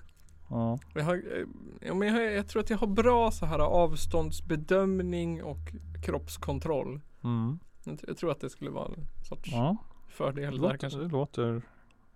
Ja. 0.52 0.78
Jag, 0.94 1.04
har, 1.04 1.14
eh, 1.14 1.46
ja, 1.88 1.94
men 1.94 2.08
jag, 2.14 2.32
jag 2.32 2.48
tror 2.48 2.62
att 2.62 2.70
jag 2.70 2.78
har 2.78 2.86
bra 2.86 3.30
så 3.30 3.46
här 3.46 3.58
avståndsbedömning 3.58 5.42
och 5.42 5.72
kroppskontroll. 6.02 7.00
Mm. 7.24 7.58
Jag, 7.84 7.98
jag 8.08 8.16
tror 8.16 8.30
att 8.30 8.40
det 8.40 8.50
skulle 8.50 8.70
vara 8.70 8.86
en 8.86 9.06
sorts 9.28 9.50
Ja, 9.52 9.76
det 10.06 10.12
fördel 10.12 10.52
där 10.54 10.60
låter, 10.62 10.76
kanske. 10.76 10.98
det 10.98 11.08
låter 11.08 11.62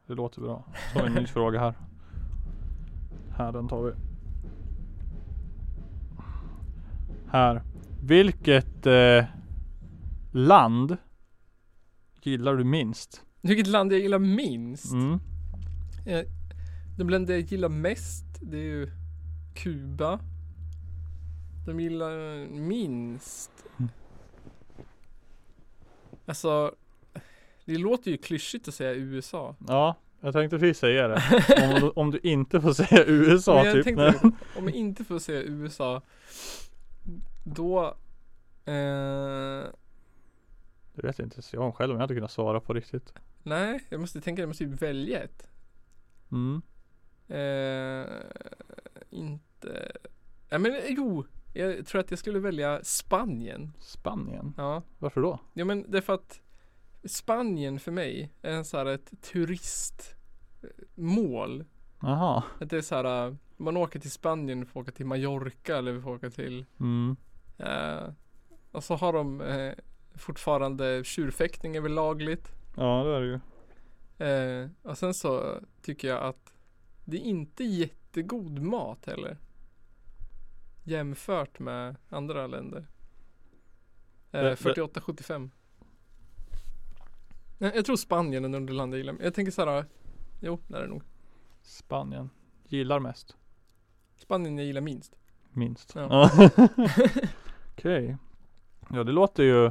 Det 0.07 0.15
låter 0.15 0.41
bra. 0.41 0.65
Så 0.93 0.99
har 0.99 1.07
vi 1.07 1.17
en 1.17 1.23
ny 1.23 1.27
fråga 1.33 1.61
här. 1.61 1.75
Här, 3.37 3.53
den 3.53 3.69
tar 3.69 3.83
vi. 3.83 3.93
Här. 7.31 7.63
Vilket 8.03 8.87
eh, 8.87 9.25
land 10.33 10.97
gillar 12.23 12.55
du 12.57 12.65
minst? 12.65 13.23
Vilket 13.43 13.67
land 13.67 13.93
jag 13.93 14.01
gillar 14.01 14.19
minst? 14.19 14.93
Mm. 14.93 15.19
Eh, 16.07 16.21
De 16.99 17.11
länder 17.11 17.35
jag 17.35 17.43
gillar 17.43 17.69
mest 17.69 18.26
det 18.41 18.57
är 18.59 18.63
ju 18.63 18.91
Kuba. 19.55 20.21
De 21.67 21.81
gillar 21.81 22.47
minst. 22.49 23.51
Mm. 23.79 23.91
Alltså 26.27 26.75
Det 27.65 27.79
låter 27.79 28.11
ju 28.11 28.17
klyschigt 28.17 28.69
att 28.69 28.75
säga 28.75 28.93
USA. 28.95 29.57
Ja, 29.69 29.97
jag 30.21 30.33
tänkte 30.33 30.59
precis 30.59 30.79
säga 30.79 31.09
det. 31.09 31.23
Om, 31.75 31.81
du- 31.81 31.91
om 31.91 32.11
du 32.11 32.19
inte 32.23 32.61
får 32.61 32.73
säga 32.73 33.05
USA 33.07 33.63
typ. 33.73 33.85
tänkte, 33.85 34.31
om 34.57 34.65
jag 34.65 34.75
inte 34.75 35.05
får 35.05 35.19
säga 35.19 35.43
USA 35.43 36.03
Då 37.45 37.85
eh, 38.65 39.65
Det 40.95 41.03
vet 41.03 41.19
inte 41.19 41.35
ens 41.35 41.53
jag 41.53 41.75
själv 41.75 41.91
om 41.91 41.97
jag 41.97 42.01
hade 42.03 42.15
kunnat 42.15 42.31
svara 42.31 42.61
på 42.61 42.75
riktigt. 42.75 43.13
Nej, 43.43 43.81
jag 43.89 44.01
måste 44.01 44.21
tänka, 44.21 44.43
jag 44.43 44.49
måste 44.49 44.65
typ 44.65 44.83
välja 44.83 45.23
ett. 45.23 45.49
Mm. 46.33 46.63
Eh, 47.29 48.07
inte 49.11 49.93
Ja 50.49 50.59
men 50.59 50.81
jo 50.89 51.25
Jag 51.55 51.87
tror 51.87 52.01
att 52.01 52.11
jag 52.11 52.19
skulle 52.19 52.39
välja 52.39 52.81
Spanien 52.85 53.73
Spanien? 53.81 54.55
Ja 54.57 54.83
Varför 54.99 55.21
då? 55.21 55.39
Ja 55.55 55.65
men 55.65 55.91
det 55.91 55.99
är 55.99 56.03
för 56.03 56.15
att 56.15 56.41
Spanien 57.05 57.81
för 57.81 57.93
mig 57.93 58.33
är 58.43 58.53
en 58.53 58.65
så 58.65 58.79
här 58.79 58.87
ett 58.87 59.23
turistmål. 59.23 61.65
Jaha. 62.03 62.43
Att 62.61 62.71
det 62.71 62.77
är 62.77 62.81
så 62.83 62.95
här, 62.95 63.27
äh, 63.29 63.35
man 63.57 63.77
åker 63.77 63.99
till 64.01 64.11
Spanien, 64.11 64.67
får 64.67 64.81
åka 64.81 64.93
till 64.93 65.07
Mallorca 65.07 65.77
eller 65.77 65.93
vi 65.93 66.01
får 66.01 66.11
åka 66.15 66.31
till 66.31 66.65
Mm. 66.81 67.17
eh, 67.59 68.03
Och 68.73 68.85
så 68.85 68.95
har 68.97 69.13
de 69.13 69.41
eh, 69.41 69.73
fortfarande 70.15 71.05
tjurfäktning 71.05 71.77
är 71.77 71.81
väl 71.81 71.93
lagligt. 71.95 72.53
Ja 72.77 73.05
det 73.05 73.17
är 73.17 73.21
det 73.21 73.27
ju. 73.27 73.41
Eh, 74.19 74.69
och 74.83 74.99
sen 74.99 75.15
så 75.15 75.61
tycker 75.83 76.09
jag 76.09 76.23
att 76.23 76.53
det 77.07 77.17
är 77.17 77.21
inte 77.21 77.65
jättegod 77.65 78.59
mat 78.63 79.07
heller. 79.07 79.39
Jämfört 80.85 81.59
med 81.59 81.97
andra 82.09 82.47
länder. 82.47 82.87
Det- 84.31 84.39
Eh, 84.39 84.45
det- 84.45 84.57
48-75. 84.57 85.51
Nej, 87.59 87.73
Jag 87.75 87.85
tror 87.85 87.97
Spanien 87.97 88.45
är 88.55 88.57
under 88.59 88.75
land 88.75 88.93
jag 88.95 88.99
gillar. 88.99 89.17
Jag 89.23 89.35
tänker 89.35 89.53
så 89.53 89.65
här. 89.67 89.85
Jo, 90.41 90.59
det 90.69 90.77
är 90.77 90.83
det 90.83 90.89
nog. 90.89 91.03
Spanien. 91.63 92.31
Gillar 92.65 93.01
mest. 93.01 93.37
Spanien 94.17 94.59
jag 94.59 94.67
gillar 94.67 94.81
minst. 94.81 95.17
Minst. 95.53 95.93
Ja. 95.95 96.31
Okej. 97.73 98.17
Ja 98.91 99.05
det 99.05 99.13
låter 99.13 99.43
ju 99.43 99.71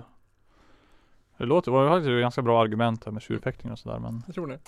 Det 1.38 1.46
låter, 1.46 1.72
var 1.72 1.84
ju 1.84 1.90
faktiskt 1.90 2.22
ganska 2.22 2.42
bra 2.42 2.62
argument 2.62 3.06
här 3.06 3.12
med 3.12 3.22
tjurfäktning 3.22 3.72
och 3.72 3.80
sådär 3.80 4.00
men 4.00 4.24
Jag 4.26 4.36
tror 4.36 4.48
det. 4.48 4.60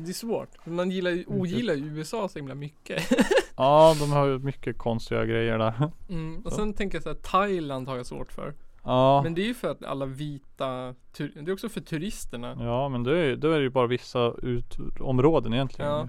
Det 0.00 0.08
är 0.10 0.14
svårt. 0.14 0.48
Man 0.66 0.90
gillar 0.90 1.24
ogillar 1.26 1.74
ju 1.74 1.84
USA 1.86 2.28
så 2.28 2.38
himla 2.38 2.54
mycket. 2.54 3.02
Ja, 3.60 3.94
de 4.00 4.12
har 4.12 4.26
ju 4.26 4.38
mycket 4.38 4.78
konstiga 4.78 5.24
grejer 5.24 5.58
där. 5.58 5.90
Mm. 6.08 6.36
Och 6.44 6.52
Så. 6.52 6.58
sen 6.58 6.74
tänker 6.74 6.96
jag 6.96 7.02
så 7.02 7.08
här, 7.08 7.16
Thailand 7.16 7.88
har 7.88 7.96
jag 7.96 8.06
svårt 8.06 8.32
för. 8.32 8.54
Ja. 8.84 9.22
Men 9.22 9.34
det 9.34 9.42
är 9.42 9.46
ju 9.46 9.54
för 9.54 9.70
att 9.70 9.84
alla 9.84 10.06
vita, 10.06 10.94
det 11.16 11.38
är 11.50 11.52
också 11.52 11.68
för 11.68 11.80
turisterna. 11.80 12.56
Ja 12.60 12.88
men 12.88 13.02
det 13.02 13.18
är, 13.18 13.36
då 13.36 13.50
är 13.52 13.56
det 13.58 13.62
ju 13.62 13.70
bara 13.70 13.86
vissa 13.86 14.32
ut, 14.42 14.76
områden 15.00 15.54
egentligen. 15.54 15.90
Ja. 15.90 16.08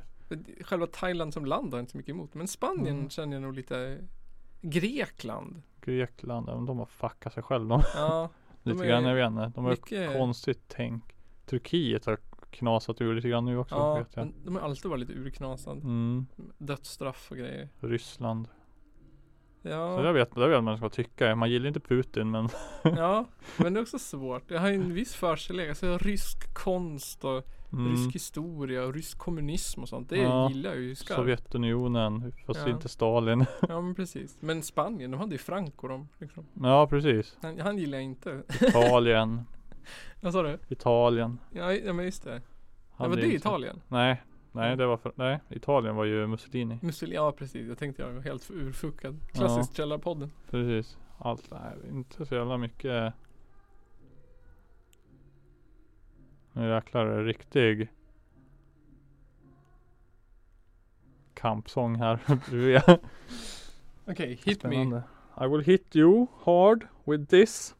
Själva 0.61 0.87
Thailand 0.87 1.33
som 1.33 1.45
land 1.45 1.73
har 1.73 1.77
jag 1.77 1.81
inte 1.83 1.91
så 1.91 1.97
mycket 1.97 2.13
emot. 2.13 2.33
Men 2.33 2.47
Spanien 2.47 2.97
Mm. 2.97 3.09
känner 3.09 3.35
jag 3.35 3.41
nog 3.41 3.53
lite 3.53 3.97
Grekland. 4.61 5.61
Grekland, 5.81 6.49
ja, 6.49 6.55
men 6.55 6.65
de 6.65 6.79
har 6.79 6.85
fuckat 6.85 7.33
sig 7.33 7.43
själva 7.43 7.75
de. 7.77 7.83
Ja, 7.95 8.29
De 8.63 8.69
lite 8.71 8.87
grann, 8.87 9.03
jag 9.03 9.15
vet 9.15 9.27
inte. 9.27 9.51
De 9.55 9.63
har 9.63 9.71
mycket- 9.71 10.13
konstigt 10.17 10.61
tänk. 10.67 11.03
Turkiet 11.45 12.05
har 12.05 12.17
knasat 12.51 13.01
ur 13.01 13.15
lite 13.15 13.29
grann 13.29 13.45
nu 13.45 13.57
också 13.57 13.75
ja 13.75 13.95
vet 13.97 14.15
jag. 14.15 14.31
de 14.45 14.55
har 14.55 14.61
alltid 14.61 14.89
varit 14.91 14.99
lite 15.09 15.13
urknasade. 15.19 15.81
Mm, 15.81 16.25
Dödsstraff 16.57 17.27
och 17.31 17.37
grejer. 17.37 17.69
Ryssland. 17.79 18.47
Så 19.61 19.69
Ja, 19.69 20.03
jag 20.05 20.13
vet, 20.13 20.35
det 20.35 20.47
vet 20.47 20.63
man 20.63 20.77
ska 20.77 20.89
tycka. 20.89 21.35
Man 21.35 21.49
gillar 21.51 21.67
inte 21.67 21.79
Putin 21.79 22.31
men 22.31 22.49
ja, 22.83 23.25
men 23.57 23.73
det 23.73 23.79
är 23.79 23.81
också 23.81 23.99
svårt. 23.99 24.51
Jag 24.51 24.59
har 24.59 24.69
en 24.71 24.93
viss 24.93 25.15
förkärlek. 25.15 25.69
Alltså 25.69 25.97
rysk 25.97 26.53
konst 26.53 27.23
och 27.23 27.47
mm, 27.73 27.91
rysk 27.91 28.15
historia 28.15 28.83
och 28.83 28.93
rysk 28.93 29.17
kommunism 29.17 29.81
och 29.81 29.89
sånt. 29.89 30.09
Det 30.09 30.17
Ja, 30.17 30.49
gillar 30.49 30.69
jag 30.69 30.79
ju 30.79 30.95
skarpt. 30.95 31.15
Sovjetunionen, 31.19 32.31
fast 32.45 32.59
Ja. 32.65 32.69
inte 32.69 32.89
Stalin. 32.89 33.45
Ja 33.69 33.81
men 33.81 33.95
precis. 33.95 34.37
Men 34.39 34.63
Spanien, 34.63 35.11
de 35.11 35.17
hade 35.19 35.31
ju 35.31 35.37
Franco 35.37 35.87
de 35.87 36.07
liksom. 36.19 36.45
ja 36.61 36.87
precis. 36.87 37.37
Han, 37.41 37.59
han 37.59 37.77
gillar 37.77 37.97
jag 37.97 38.05
inte. 38.05 38.43
Italien. 38.61 39.43
Vad 40.21 40.33
sa 40.33 40.43
du? 40.43 40.59
Italien. 40.67 41.39
Ja, 41.51 41.73
ja 41.73 41.93
men 41.93 42.05
just 42.05 42.23
det. 42.23 42.33
Ja, 42.33 42.41
Hade 42.91 43.09
var 43.09 43.17
det 43.17 43.33
Italien? 43.33 43.81
Nej. 43.87 44.23
Nej 44.51 44.77
det 44.77 44.85
var 44.85 44.97
för, 44.97 45.11
nej 45.15 45.39
Italien 45.49 45.95
var 45.95 46.05
ju 46.05 46.27
Mussolini. 46.27 46.79
Mussolini, 46.81 47.15
ja 47.15 47.31
precis. 47.31 47.67
Jag 47.67 47.77
tänkte 47.77 48.01
jag 48.01 48.11
var 48.11 48.21
helt 48.21 48.51
urfuckad. 48.51 49.19
Klassiskt 49.33 49.77
Källarpodden. 49.77 50.31
Precis. 50.49 50.97
Allt, 51.17 51.51
nej 51.51 51.73
inte 51.89 52.25
så 52.25 52.35
jävla 52.35 52.57
mycket. 52.57 53.13
Nu 56.53 56.69
jäklar 56.69 57.05
är 57.05 57.17
det 57.17 57.23
riktig 57.23 57.89
kampsång 61.33 61.95
här. 61.95 62.19
Är 62.51 62.99
Okej, 64.07 64.29
hit 64.29 64.45
me. 64.45 64.53
spännande. 64.53 65.03
I 65.41 65.47
will 65.47 65.61
hit 65.61 65.95
you 65.95 66.27
hard 66.43 66.87
with 67.03 67.25
this. 67.25 67.75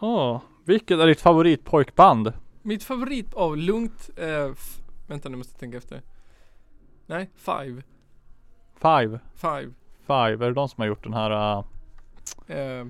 Åh, 0.00 0.40
vilket 0.64 0.98
är 0.98 1.06
ditt 1.06 1.20
favoritpojkband? 1.20 2.32
Mitt 2.62 2.84
favorit 2.84 3.34
av 3.34 3.56
lugnt, 3.56 4.10
eh, 4.16 4.50
vänta 5.06 5.28
nu 5.28 5.36
måste 5.36 5.52
jag 5.54 5.60
tänka 5.60 5.76
efter. 5.76 6.02
Nej, 7.06 7.30
Five. 7.34 7.82
Five. 8.74 9.20
Five. 9.34 9.70
Five, 10.06 10.44
är 10.44 10.48
det 10.48 10.52
de 10.52 10.68
som 10.68 10.80
har 10.80 10.86
gjort 10.86 11.04
den 11.04 11.14
här 11.14 11.56
uh, 11.58 11.64
Eh, 12.46 12.86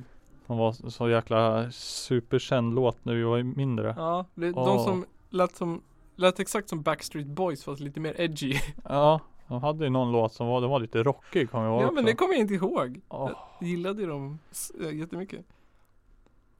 Som 0.47 0.59
var 0.59 0.91
så 0.91 1.09
jäkla 1.09 1.71
superkänd 1.71 2.75
låt 2.75 3.05
när 3.05 3.15
vi 3.15 3.23
var 3.23 3.43
mindre. 3.43 3.95
ja, 3.97 4.25
de 4.35 4.53
Åh. 4.57 4.85
som 4.85 5.05
lät 5.31 5.57
som, 5.57 5.83
lät 6.17 6.41
exakt 6.41 6.69
som 6.69 6.83
Backstreet 6.83 7.27
Boys 7.27 7.65
fast 7.65 7.81
lite 7.81 8.01
mer 8.01 8.21
edgy. 8.21 8.55
Ja, 8.85 9.21
de 9.49 9.63
hade 9.63 9.85
ju 9.85 9.91
någon 9.91 10.13
låt 10.13 10.33
som 10.33 10.47
var, 10.47 10.61
den 10.61 10.71
var 10.71 10.81
lite 10.81 11.03
rockig 11.03 11.51
kommer 11.51 11.65
jag 11.65 11.73
ihåg 11.75 11.83
ja 11.83 11.87
också. 11.87 11.95
men 11.95 12.05
det 12.05 12.15
kommer 12.15 12.35
jag 12.35 12.41
inte 12.41 12.55
ihåg. 12.55 13.01
Åh, 13.09 13.31
Jag 13.61 13.69
gillade 13.69 14.03
ju 14.03 14.09
dem 14.09 14.39
eh, 14.85 14.91
jättemycket. 14.97 15.47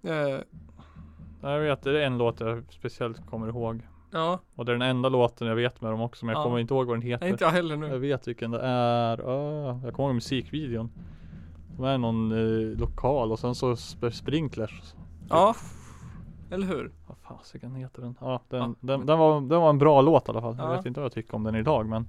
Eh, 0.03 0.41
Jag 1.43 1.61
vet, 1.61 1.83
det 1.83 2.03
är 2.03 2.07
en 2.07 2.19
låt 2.19 2.41
jag 2.41 2.63
speciellt 2.71 3.27
kommer 3.31 3.49
ihåg. 3.49 3.81
ja, 4.11 4.39
Och 4.55 4.65
det 4.65 4.73
är 4.73 4.77
den 4.77 4.89
enda 4.89 5.09
låten 5.09 5.47
jag 5.49 5.55
vet 5.57 5.81
med 5.81 5.91
dem 5.91 6.01
också 6.01 6.27
men 6.27 6.33
jag 6.33 6.41
Ja. 6.41 6.45
kommer 6.45 6.59
inte 6.59 6.75
ihåg 6.75 6.87
vad 6.87 6.97
den 6.97 7.03
heter. 7.03 7.25
nej, 7.25 7.31
inte 7.31 7.45
jag 7.45 7.51
heller 7.51 7.77
Jag 7.77 7.91
nu. 7.91 7.99
vet 7.99 8.29
vilken 8.29 8.51
det 8.51 8.61
är. 8.63 9.21
Åh, 9.29 9.81
jag 9.85 9.95
kommer 9.95 10.09
ihåg 10.09 10.15
musikvideon. 10.15 10.91
De 11.77 11.85
är 11.85 11.99
någon 11.99 12.33
eh, 12.33 12.79
lokal 12.79 13.33
och 13.33 13.39
sen 13.39 13.55
så 13.55 13.73
sp- 13.73 14.11
sprinklers. 14.11 14.95
Ja, 15.29 15.55
eller 16.51 16.67
hur? 16.67 16.93
Vad 17.07 17.17
fasiken 17.19 17.75
heter 17.75 18.03
den? 18.03 18.15
Ja, 18.21 18.43
den, 18.49 18.61
Ja. 18.61 18.75
Den, 18.81 19.07
den, 19.07 19.19
var, 19.19 19.35
den 19.41 19.61
var 19.61 19.71
en 19.71 19.79
bra 19.79 20.01
låt 20.01 20.29
i 20.29 20.31
alla 20.31 20.41
fall. 20.41 20.55
Ja. 20.59 20.71
Jag 20.71 20.77
vet 20.77 20.87
inte 20.87 21.01
vad 21.01 21.05
jag 21.05 21.13
tycker 21.13 21.35
om 21.35 21.45
den 21.45 21.55
idag 21.55 21.87
men 21.87 22.07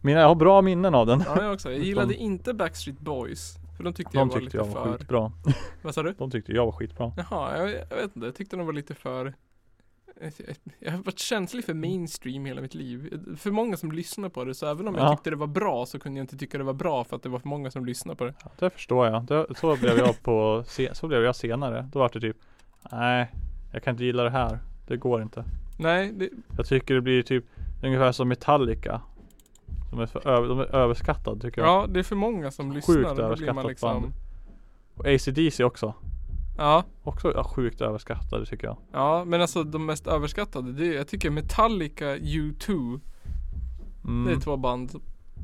mina, 0.00 0.20
jag 0.20 0.28
har 0.28 0.34
bra 0.34 0.62
minnen 0.62 0.94
av 0.94 1.06
den. 1.06 1.22
Ja, 1.26 1.42
jag 1.42 1.52
också. 1.52 1.70
Jag 1.70 1.80
gillade 1.80 2.14
inte 2.22 2.54
Backstreet 2.54 3.00
Boys. 3.00 3.56
För 3.76 3.84
de 3.84 3.92
tyckte 3.92 4.16
jag 4.16 4.28
De 4.28 4.32
var 4.34 4.40
tyckte 4.40 4.56
jag 4.56 4.64
var 4.64 4.84
för... 4.84 4.92
skitbra. 4.98 5.32
Vad 5.82 5.94
sa 5.94 6.02
du? 6.02 6.12
De 6.18 6.30
tyckte 6.30 6.52
jag 6.52 6.64
var 6.64 6.72
skitbra. 6.72 7.12
Jaha, 7.16 7.58
jag, 7.58 7.70
jag 7.90 7.96
vet 7.96 8.16
inte. 8.16 8.26
Jag 8.26 8.34
tyckte 8.34 8.56
de 8.56 8.66
var 8.66 8.72
lite 8.72 8.94
för 8.94 9.34
jag 10.78 10.92
har 10.92 10.98
varit 10.98 11.18
känslig 11.18 11.64
för 11.64 11.74
mainstream 11.74 12.44
hela 12.44 12.60
mitt 12.60 12.74
liv. 12.74 13.20
För 13.36 13.50
många 13.50 13.76
som 13.76 13.92
lyssnar 13.92 14.28
på 14.28 14.44
det, 14.44 14.54
så 14.54 14.66
även 14.66 14.88
om 14.88 14.94
jag 14.94 15.04
Ja. 15.04 15.16
tyckte 15.16 15.30
det 15.30 15.36
var 15.36 15.46
bra 15.46 15.86
så 15.86 15.98
kunde 15.98 16.18
jag 16.18 16.24
inte 16.24 16.36
tycka 16.38 16.58
det 16.58 16.64
var 16.64 16.72
bra 16.72 17.04
för 17.04 17.16
att 17.16 17.22
det 17.22 17.28
var 17.28 17.38
för 17.38 17.48
många 17.48 17.70
som 17.70 17.86
lyssnade 17.86 18.16
på 18.16 18.24
det. 18.24 18.34
Ja, 18.44 18.50
det 18.58 18.70
förstår 18.70 19.06
jag. 19.06 19.24
Det, 19.24 19.46
så 19.56 19.76
blev 19.76 19.98
jag 19.98 20.22
på 20.22 20.64
så 20.92 21.08
blev 21.08 21.22
jag 21.22 21.36
senare. 21.36 21.88
Då 21.92 21.98
var 21.98 22.10
det 22.12 22.20
typ 22.20 22.36
Nej, 22.92 23.32
jag 23.72 23.82
kan 23.82 23.94
inte 23.94 24.04
gilla 24.04 24.22
det 24.22 24.30
här. 24.30 24.58
Det 24.86 24.96
går 24.96 25.22
inte. 25.22 25.44
Nej, 25.78 26.12
det, 26.12 26.24
jag 26.24 26.32
Jag 26.58 26.66
tycker 26.66 26.94
det 26.94 27.00
blir 27.00 27.22
typ 27.22 27.44
ungefär 27.82 28.12
som 28.12 28.28
Metallica. 28.28 29.00
De 29.90 30.00
är, 30.00 30.06
för 30.06 30.28
över, 30.28 30.48
de 30.48 30.60
är 30.60 30.74
överskattade 30.74 31.40
tycker 31.40 31.60
jag. 31.60 31.68
ja, 31.68 31.86
det 31.88 31.98
är 31.98 32.04
för 32.04 32.16
många 32.16 32.50
som 32.50 32.72
lyssnar. 32.72 32.94
Sjukt 32.94 33.18
överskattat 33.18 33.66
liksom, 33.66 34.02
band. 34.02 34.12
Och 34.96 35.06
ACDC 35.06 35.64
också. 35.64 35.94
Ja, 36.58 36.84
Också 37.02 37.32
ja, 37.34 37.44
sjukt 37.44 37.80
överskattade 37.80 38.46
tycker 38.46 38.66
jag. 38.66 38.76
ja, 38.92 39.24
men 39.24 39.40
alltså 39.40 39.62
de 39.64 39.86
mest 39.86 40.06
överskattade, 40.06 40.72
det 40.72 40.86
är, 40.86 40.96
jag 40.96 41.08
tycker 41.08 41.30
Metallica, 41.30 42.16
U2, 42.16 43.00
Mm. 44.04 44.24
det 44.26 44.32
är 44.32 44.40
två 44.40 44.56
band 44.56 44.90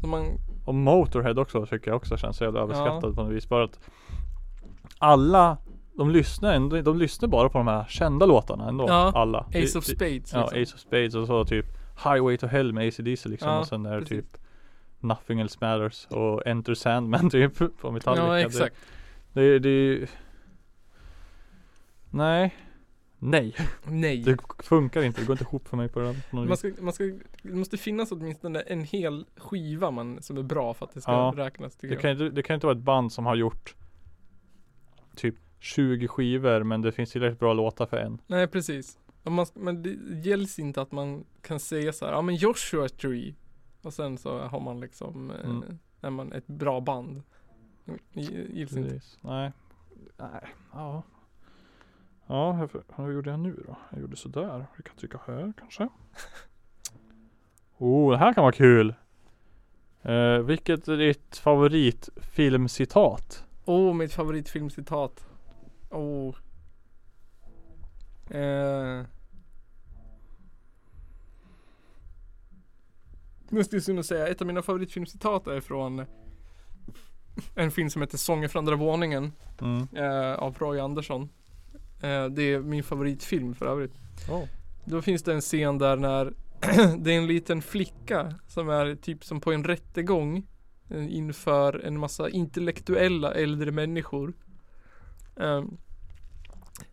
som 0.01 0.11
man, 0.11 0.25
Och 0.65 0.75
Motorhead 0.75 1.41
också 1.41 1.67
tycker 1.67 1.91
jag 1.91 1.97
också 1.97 2.17
känns 2.17 2.37
så 2.37 2.45
jävla 2.45 2.61
överskattade 2.61 3.15
på 3.15 3.23
något 3.23 3.33
vis. 3.33 3.49
Bara 3.49 3.65
att 3.65 3.81
alla 4.99 5.57
de 5.99 6.11
lyssnar 6.11 6.53
ändå, 6.55 6.81
de 6.83 6.99
lyssnar 6.99 7.29
bara 7.29 7.49
på 7.49 7.59
de 7.59 7.67
här 7.69 7.85
kända 7.89 8.27
låtarna 8.27 8.69
ändå. 8.69 8.85
Ja, 8.89 9.13
Alla. 9.15 9.39
Ace 9.39 9.79
of 9.79 9.85
Spades 9.85 10.33
Ja, 10.33 10.41
liksom. 10.41 10.63
Ace 10.63 10.75
of 10.75 10.81
Spades 10.81 11.15
och 11.15 11.27
så 11.27 11.45
typ 11.45 11.67
Highway 12.05 12.37
to 12.37 12.47
Hell 12.47 12.73
med 12.73 12.89
ACDC 12.89 13.29
liksom 13.29 13.49
Ja, 13.49 13.59
och 13.59 13.67
sen 13.67 13.87
är 13.87 13.95
det 13.95 14.01
precis. 14.01 14.33
typ 14.33 14.43
Nothing 15.01 15.41
else 15.41 15.59
matters 15.61 16.07
och 16.07 16.47
Enter 16.47 16.75
Sandman 16.75 17.31
typ 17.31 17.57
på 17.79 17.91
Metallica. 17.91 18.27
Ja, 18.27 18.41
exakt. 18.41 18.77
Det, 19.33 19.59
det, 19.59 20.09
Nej. 22.11 22.55
Nej, 23.19 23.55
Nej. 23.85 24.23
det 24.23 24.37
funkar 24.59 25.03
inte. 25.03 25.21
Det 25.21 25.27
går 25.27 25.35
inte 25.35 25.45
ihop 25.45 25.69
för 25.69 25.77
mig 25.77 25.89
på 25.89 26.01
den. 26.01 26.23
Man 26.31 26.57
ska, 26.57 26.73
man 26.81 26.93
ska, 26.93 27.05
det 27.43 27.55
måste 27.55 27.77
finnas 27.77 28.13
åtminstone 28.13 28.61
en 28.61 28.85
hel 28.85 29.27
skiva 29.37 29.91
man, 29.91 30.23
som 30.23 30.37
är 30.39 30.43
bra 30.43 30.75
för 30.75 30.87
att 30.87 30.95
det 30.95 31.01
ska 31.01 31.13
Ja. 31.13 31.35
räknas 31.37 31.77
Det 31.77 31.97
kan, 31.97 32.11
inte, 32.11 32.29
det 32.29 32.43
kan 32.43 32.55
inte 32.55 32.67
vara 32.67 32.77
ett 32.77 32.83
band 32.83 33.13
som 33.13 33.27
har 33.27 33.35
gjort 33.37 33.75
typ 35.17 35.35
20 35.59 36.09
skivor 36.09 36.63
men 36.63 36.83
det 36.83 36.93
finns 36.93 37.13
tillräckligt 37.13 37.41
bra 37.41 37.53
låtar 37.53 37.87
för 37.87 37.97
en. 37.97 38.19
Nej 38.27 38.47
precis. 38.47 38.99
Man, 39.25 39.47
men 39.55 39.83
det 39.83 39.91
gälls 40.29 40.59
inte 40.59 40.83
att 40.83 40.93
man 40.93 41.25
kan 41.43 41.61
säga 41.61 41.93
så 41.93 42.05
här, 42.07 42.13
ja 42.13 42.23
men 42.23 42.35
Joshua 42.37 42.89
Tree. 42.89 43.35
Och 43.83 43.95
sen 43.95 44.19
så 44.19 44.39
har 44.39 44.61
man 44.61 44.81
liksom, 44.81 45.31
eh, 45.31 45.51
Mm. 45.51 45.79
är 46.01 46.11
man 46.11 46.33
ett 46.33 46.47
bra 46.47 46.81
band. 46.81 47.23
Gills 48.13 48.77
inte. 48.77 49.01
Nej. 49.21 49.53
Nej. 50.19 50.49
Ja. 50.73 51.03
Ja, 52.27 52.69
hur, 52.97 53.13
gjorde 53.13 53.31
jag 53.31 53.41
nu 53.41 53.63
då? 53.67 53.77
Jag 53.91 54.01
gjorde 54.01 54.17
sådär. 54.17 54.67
Vi 54.77 54.83
kan 54.83 54.97
trycka 54.97 55.21
här 55.27 55.53
kanske. 55.59 55.89
Oh, 57.79 58.11
det 58.11 58.17
här 58.19 58.35
kan 58.35 58.43
vara 58.43 58.53
kul. 58.53 58.95
Eh, 60.03 60.39
vilket 60.39 60.89
är 60.89 60.97
ditt 60.97 61.37
favoritfilmcitat? 61.37 63.45
Åh, 63.65 63.95
mitt 63.95 64.13
favoritfilmcitat. 64.13 65.27
Åh. 65.91 66.35
Eh. 68.31 69.03
Måste 73.49 73.77
ju 73.77 73.81
synd 73.83 73.99
att 73.99 74.07
säga, 74.07 74.29
ett 74.29 74.41
av 74.41 74.47
mina 74.47 74.63
favoritfilmcitat 74.63 75.47
är 75.47 75.61
från 75.61 76.05
en 77.55 77.71
film 77.71 77.91
som 77.91 78.03
heter 78.03 78.19
Sånger 78.19 78.49
från 78.49 78.61
andra 78.61 78.77
våningen 78.77 79.33
Mm. 79.61 79.89
eh, 79.93 80.35
av 80.35 80.57
Roy 80.59 80.79
Andersson. 80.81 81.29
Eh, 82.03 82.25
det 82.27 82.43
är 82.43 82.61
min 82.61 82.83
favoritfilm 82.85 83.55
för 83.55 83.67
övrigt. 83.67 83.95
Oh. 84.31 84.45
Då 84.85 85.03
finns 85.03 85.23
det 85.23 85.33
en 85.35 85.41
scen 85.41 85.79
där 85.79 85.97
när 85.97 86.33
det 86.99 87.13
är 87.13 87.19
en 87.19 87.27
liten 87.27 87.63
flicka 87.63 88.35
som 88.47 88.69
är 88.69 88.95
typ 88.95 89.25
som 89.25 89.41
på 89.41 89.53
en 89.53 89.65
rättegång 89.65 90.47
eh, 90.91 91.17
inför 91.17 91.85
en 91.87 91.99
massa 91.99 92.29
intellektuella 92.31 93.35
äldre 93.35 93.71
människor. 93.71 94.33
Ehm, 95.37 95.77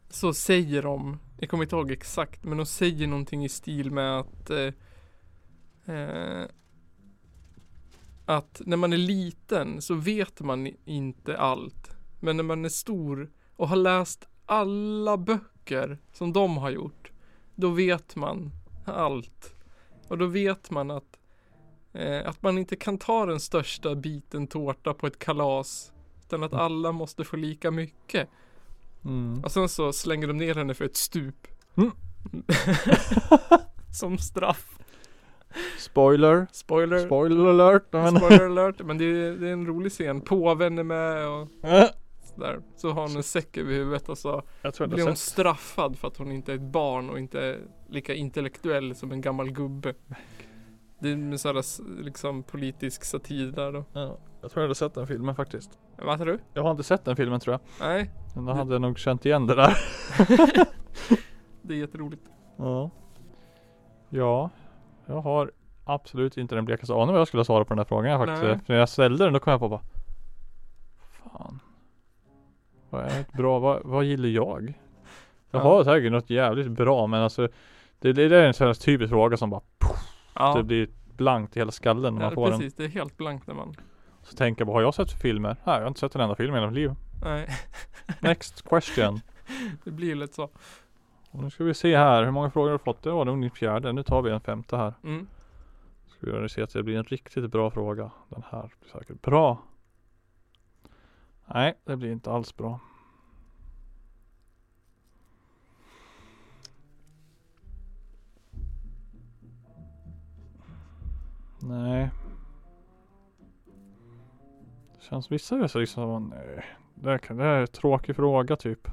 så 0.10 0.34
säger 0.34 0.84
de, 0.84 1.20
jag 1.40 1.50
kommer 1.50 1.64
inte 1.64 1.76
ihåg 1.76 1.92
exakt, 1.92 2.44
men 2.44 2.58
de 2.58 2.66
säger 2.66 3.08
någonting 3.08 3.46
i 3.46 3.50
stil 3.50 3.92
med 3.92 4.20
att 4.20 4.50
eh, 4.50 4.74
eh, 5.96 6.46
att 8.26 8.62
när 8.66 8.78
man 8.78 8.94
är 8.94 8.98
liten 8.98 9.82
så 9.82 9.94
vet 9.94 10.42
man 10.42 10.68
inte 10.86 11.38
allt. 11.38 11.98
Men 12.20 12.38
när 12.38 12.44
man 12.44 12.66
är 12.66 12.70
stor 12.70 13.32
och 13.56 13.70
har 13.70 13.76
läst 13.76 14.28
alla 14.46 15.18
böcker 15.18 15.98
som 16.14 16.34
de 16.34 16.58
har 16.58 16.70
gjort, 16.70 17.12
då 17.56 17.70
vet 17.70 18.16
man 18.16 18.52
allt. 18.86 19.54
Och 20.08 20.18
då 20.18 20.26
vet 20.26 20.72
man 20.72 20.92
att 20.92 21.20
eh, 21.94 22.30
att 22.30 22.42
man 22.42 22.58
inte 22.58 22.76
kan 22.76 22.98
ta 22.98 23.26
den 23.26 23.40
största 23.40 23.96
biten 23.96 24.48
tårta 24.48 24.94
på 24.94 25.08
ett 25.08 25.20
kalas. 25.20 25.92
Utan 26.26 26.44
att 26.44 26.54
alla 26.54 26.92
måste 26.92 27.24
få 27.24 27.38
lika 27.38 27.72
mycket. 27.72 28.30
Mm. 29.06 29.44
Och 29.44 29.52
sen 29.52 29.70
så 29.70 29.94
slänger 29.94 30.28
de 30.28 30.38
ner 30.38 30.56
henne 30.56 30.74
för 30.74 30.86
ett 30.86 30.96
stup. 30.98 31.48
Mm. 31.78 31.92
Som 33.92 34.18
straff. 34.18 34.80
Spoiler. 35.80 36.48
Spoiler. 36.52 37.06
Spoiler 37.06 37.46
alert. 37.46 37.84
Men... 37.92 38.16
Spoiler 38.16 38.46
alert. 38.46 38.82
Men 38.84 38.98
det 38.98 39.06
är, 39.06 39.32
det 39.32 39.50
är 39.50 39.54
en 39.54 39.68
rolig 39.68 39.92
scen. 39.92 40.22
Påven 40.22 40.78
är 40.78 40.84
med 40.84 41.28
och 41.28 41.48
sådär. 42.36 42.62
Så 42.76 42.92
har 42.92 43.02
hon 43.02 43.16
en 43.16 43.24
säck 43.24 43.58
över 43.58 43.74
huvudet 43.74 44.10
och 44.10 44.18
så 44.18 44.44
jag 44.62 44.74
tror 44.74 44.88
blir 44.88 45.04
hon 45.04 45.16
straffad 45.16 46.00
för 46.00 46.08
att 46.08 46.18
hon 46.18 46.32
inte 46.32 46.52
är 46.52 46.56
ett 46.56 46.62
barn 46.62 47.10
och 47.10 47.20
inte 47.20 47.58
lika 47.90 48.14
intellektuell 48.14 48.96
som 48.96 49.12
en 49.12 49.22
gammal 49.22 49.52
gubbe. 49.52 49.94
Det 51.00 51.10
är 51.10 51.14
en 51.14 51.40
sån 51.40 51.54
här 51.56 51.60
s- 51.60 51.82
liksom 52.00 52.44
politisk 52.44 53.04
satir 53.04 53.52
där 53.52 53.72
då. 53.72 53.84
Ja, 53.94 54.18
jag 54.42 54.52
tror 54.52 54.62
jag 54.62 54.68
hade 54.68 54.76
sett 54.76 54.94
den 54.94 55.08
filmen 55.08 55.36
faktiskt. 55.36 55.80
Vad 55.98 56.18
tror 56.18 56.28
du? 56.28 56.40
Jag 56.54 56.64
har 56.64 56.72
inte 56.72 56.84
sett 56.84 57.06
den 57.06 57.16
filmen 57.16 57.40
tror 57.40 57.54
jag. 57.54 57.88
Nej, 57.90 58.12
Men 58.36 58.46
då 58.46 58.54
hade 58.54 58.74
jag 58.74 58.82
nog 58.82 59.00
känt 59.00 59.26
igen 59.26 59.48
det 59.48 59.56
där. 59.56 59.78
det 61.62 61.74
är 61.74 61.78
jätteroligt. 61.78 62.24
Ja. 62.58 62.90
Ja. 64.10 64.50
Jag 65.06 65.22
har 65.22 65.52
absolut 65.86 66.38
inte 66.38 66.56
den 66.56 66.66
blekaste 66.66 66.94
aning 66.94 67.08
vad 67.08 67.20
jag 67.20 67.28
skulle 67.28 67.46
svara 67.46 67.66
på 67.66 67.70
den 67.70 67.78
här 67.80 67.86
frågan 67.86 68.20
faktiskt. 68.20 68.44
Nej. 68.44 68.60
För 68.66 68.74
när 68.74 68.80
jag 68.80 68.90
ställde 68.90 69.24
den 69.24 69.34
då 69.34 69.40
kom 69.40 69.52
jag 69.52 69.60
på 69.60 69.70
bara 69.70 69.82
Fan. 71.24 71.60
Vad 72.90 73.02
är 73.02 73.20
ett 73.20 73.34
bra, 73.34 73.60
vad, 73.60 73.82
vad 73.84 74.04
gillar 74.06 74.30
jag? 74.30 74.74
Jag 75.52 75.60
Ja. 75.60 75.64
har 75.64 75.84
säkert 75.84 76.12
något 76.12 76.30
jävligt 76.30 76.68
bra 76.72 77.08
men 77.08 77.22
alltså 77.22 77.48
Det, 78.00 78.14
det 78.14 78.24
är 78.24 78.32
en 78.48 78.54
sån 78.54 78.68
här 78.68 78.74
typisk 78.74 79.10
fråga 79.10 79.38
som 79.38 79.50
bara 79.50 79.62
Ja, 80.34 80.54
Det 80.56 80.64
blir 80.64 80.90
blankt 81.18 81.58
i 81.58 81.60
hela 81.60 81.72
skallen 81.72 82.16
när 82.16 82.22
ja 82.22 82.28
man 82.28 82.36
får 82.36 82.50
den. 82.50 82.60
precis. 82.60 82.74
Det 82.74 82.84
är 82.84 82.88
helt 82.88 83.18
blankt 83.18 83.48
när 83.48 83.54
man 83.54 83.76
Så 84.24 84.36
tänker 84.36 84.62
jag 84.62 84.68
bara, 84.68 84.74
har 84.78 84.82
jag 84.82 84.94
sett 84.94 85.12
filmer? 85.12 85.56
Nej 85.66 85.76
jag 85.76 85.82
har 85.82 85.88
inte 85.88 86.00
sett 86.00 86.16
en 86.16 86.22
enda 86.22 86.36
film 86.36 86.54
i 86.54 86.58
hela 86.58 86.68
mitt 86.68 86.76
liv. 86.76 86.92
Nej, 87.24 87.50
Next 88.20 88.70
question. 88.70 89.20
det 89.84 89.92
blir 89.92 90.16
lätt 90.16 90.34
så. 90.34 90.50
Och 91.32 91.44
nu 91.44 91.50
ska 91.50 91.64
vi 91.64 91.74
se 91.74 91.98
här, 91.98 92.24
hur 92.24 92.32
många 92.32 92.52
frågor 92.52 92.68
har 92.70 92.78
du 92.78 92.84
fått? 92.84 93.04
Det 93.04 93.12
var 93.12 93.26
nog 93.26 93.42
din 93.42 93.52
fjärde. 93.52 93.94
Nu 93.94 94.04
tar 94.04 94.22
vi 94.22 94.32
en 94.32 94.42
femte 94.42 94.78
här. 94.78 94.94
Mm. 95.04 95.28
Ska 96.08 96.40
vi 96.40 96.50
se 96.50 96.62
att 96.62 96.74
det 96.74 96.84
blir 96.84 96.98
en 96.98 97.04
riktigt 97.04 97.52
bra 97.52 97.72
fråga. 97.72 98.12
Den 98.30 98.44
här 98.50 98.70
blir 98.80 98.92
säkert 98.92 99.22
bra. 99.22 99.62
Nej, 101.46 101.74
det 101.86 101.96
blir 101.98 102.12
inte 102.12 102.32
alls 102.32 102.58
bra. 102.58 102.80
Nej. 111.60 112.10
Det 114.94 115.02
känns 115.04 115.32
vissa 115.32 115.56
är 115.56 115.68
så 115.68 115.80
liksom, 115.80 116.34
nej. 116.36 116.66
Det, 116.96 117.20
kan, 117.20 117.38
det 117.38 117.46
är 117.46 117.62
en 117.62 117.68
tråkig 117.68 118.16
fråga 118.16 118.56
typ. 118.56 118.88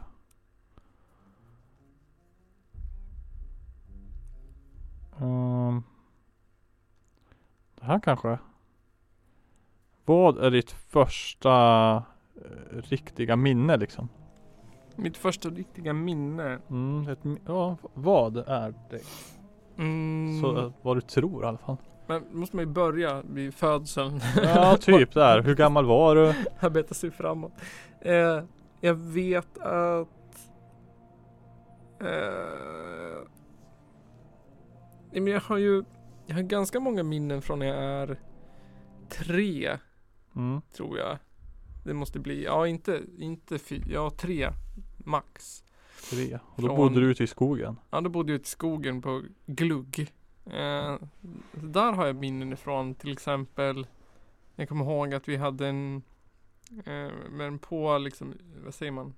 Ehm. 5.21 5.83
det 7.75 7.85
här 7.85 8.01
kanske. 8.01 8.39
Vad 10.05 10.39
är 10.39 10.51
ditt 10.51 10.71
första 10.71 11.97
eh, 12.37 12.83
riktiga 12.83 13.37
minne 13.37 13.77
liksom? 13.77 14.09
Mitt 14.97 15.17
första 15.17 15.49
riktiga 15.49 15.93
minne. 15.93 16.59
Mm, 16.71 17.09
ett, 17.09 17.19
ja, 17.47 17.77
vad 17.95 18.37
är 18.37 18.75
det? 18.91 19.03
Mm. 19.79 20.41
Så 20.41 20.59
eh, 20.59 20.73
vad 20.83 20.97
du 20.97 21.01
tror 21.01 21.45
i 21.45 21.47
alla 21.47 21.59
fall. 21.59 21.77
Men 22.07 22.25
måste 22.33 22.57
man 22.57 22.65
ju 22.65 22.73
börja 22.73 23.23
vid 23.23 23.55
födseln. 23.55 24.21
Ja, 24.43 24.77
typ 24.77 25.13
där. 25.15 25.43
Hur 25.43 25.55
gammal 25.55 25.85
var 25.87 26.17
du? 26.17 26.35
Arbeta 26.61 26.95
sig 26.95 27.11
framåt. 27.11 27.53
Eh, 28.01 28.43
jag 28.81 28.95
vet 28.95 29.59
att 29.59 30.09
eh, 32.01 33.23
men 35.13 35.27
jag 35.27 35.41
har 35.41 35.57
ju 35.59 35.85
jag 36.27 36.35
har 36.37 36.43
ganska 36.43 36.81
många 36.81 37.03
minnen 37.03 37.43
från 37.43 37.59
när 37.59 37.67
jag 37.67 37.77
är 37.85 38.19
tre 39.09 39.79
Mm. 40.37 40.61
tror 40.77 40.99
jag. 40.99 41.19
Det 41.85 41.95
måste 41.95 42.19
bli, 42.19 42.45
ja 42.45 42.67
inte, 42.67 43.03
inte 43.19 43.59
fyra, 43.59 43.85
ja 43.89 44.11
tre 44.11 44.49
max. 44.99 45.65
Tre. 46.11 46.39
Och 46.45 46.63
då 46.63 46.67
Från- 46.69 46.77
bodde 46.77 47.01
du 47.01 47.11
ute 47.11 47.25
i 47.25 47.27
skogen. 47.27 47.77
Ja 47.91 48.01
då 48.01 48.11
bodde 48.11 48.33
jag 48.33 48.37
ute 48.37 48.47
i 48.47 48.51
skogen 48.51 49.03
på 49.03 49.23
Glugg. 49.47 50.13
Eh, 50.47 50.99
där 51.53 51.93
har 51.93 52.07
jag 52.07 52.17
minnen 52.17 52.53
ifrån 52.53 52.95
till 52.95 53.13
exempel 53.13 53.87
Jag 54.57 54.69
kommer 54.69 54.85
ihåg 54.85 55.15
att 55.15 55.29
vi 55.29 55.37
hade 55.37 55.69
en 55.69 56.03
eh, 56.85 57.11
Men 57.31 57.59
på 57.59 57.99
liksom, 57.99 58.35
vad 58.65 58.75
säger 58.75 58.93
man? 58.93 59.15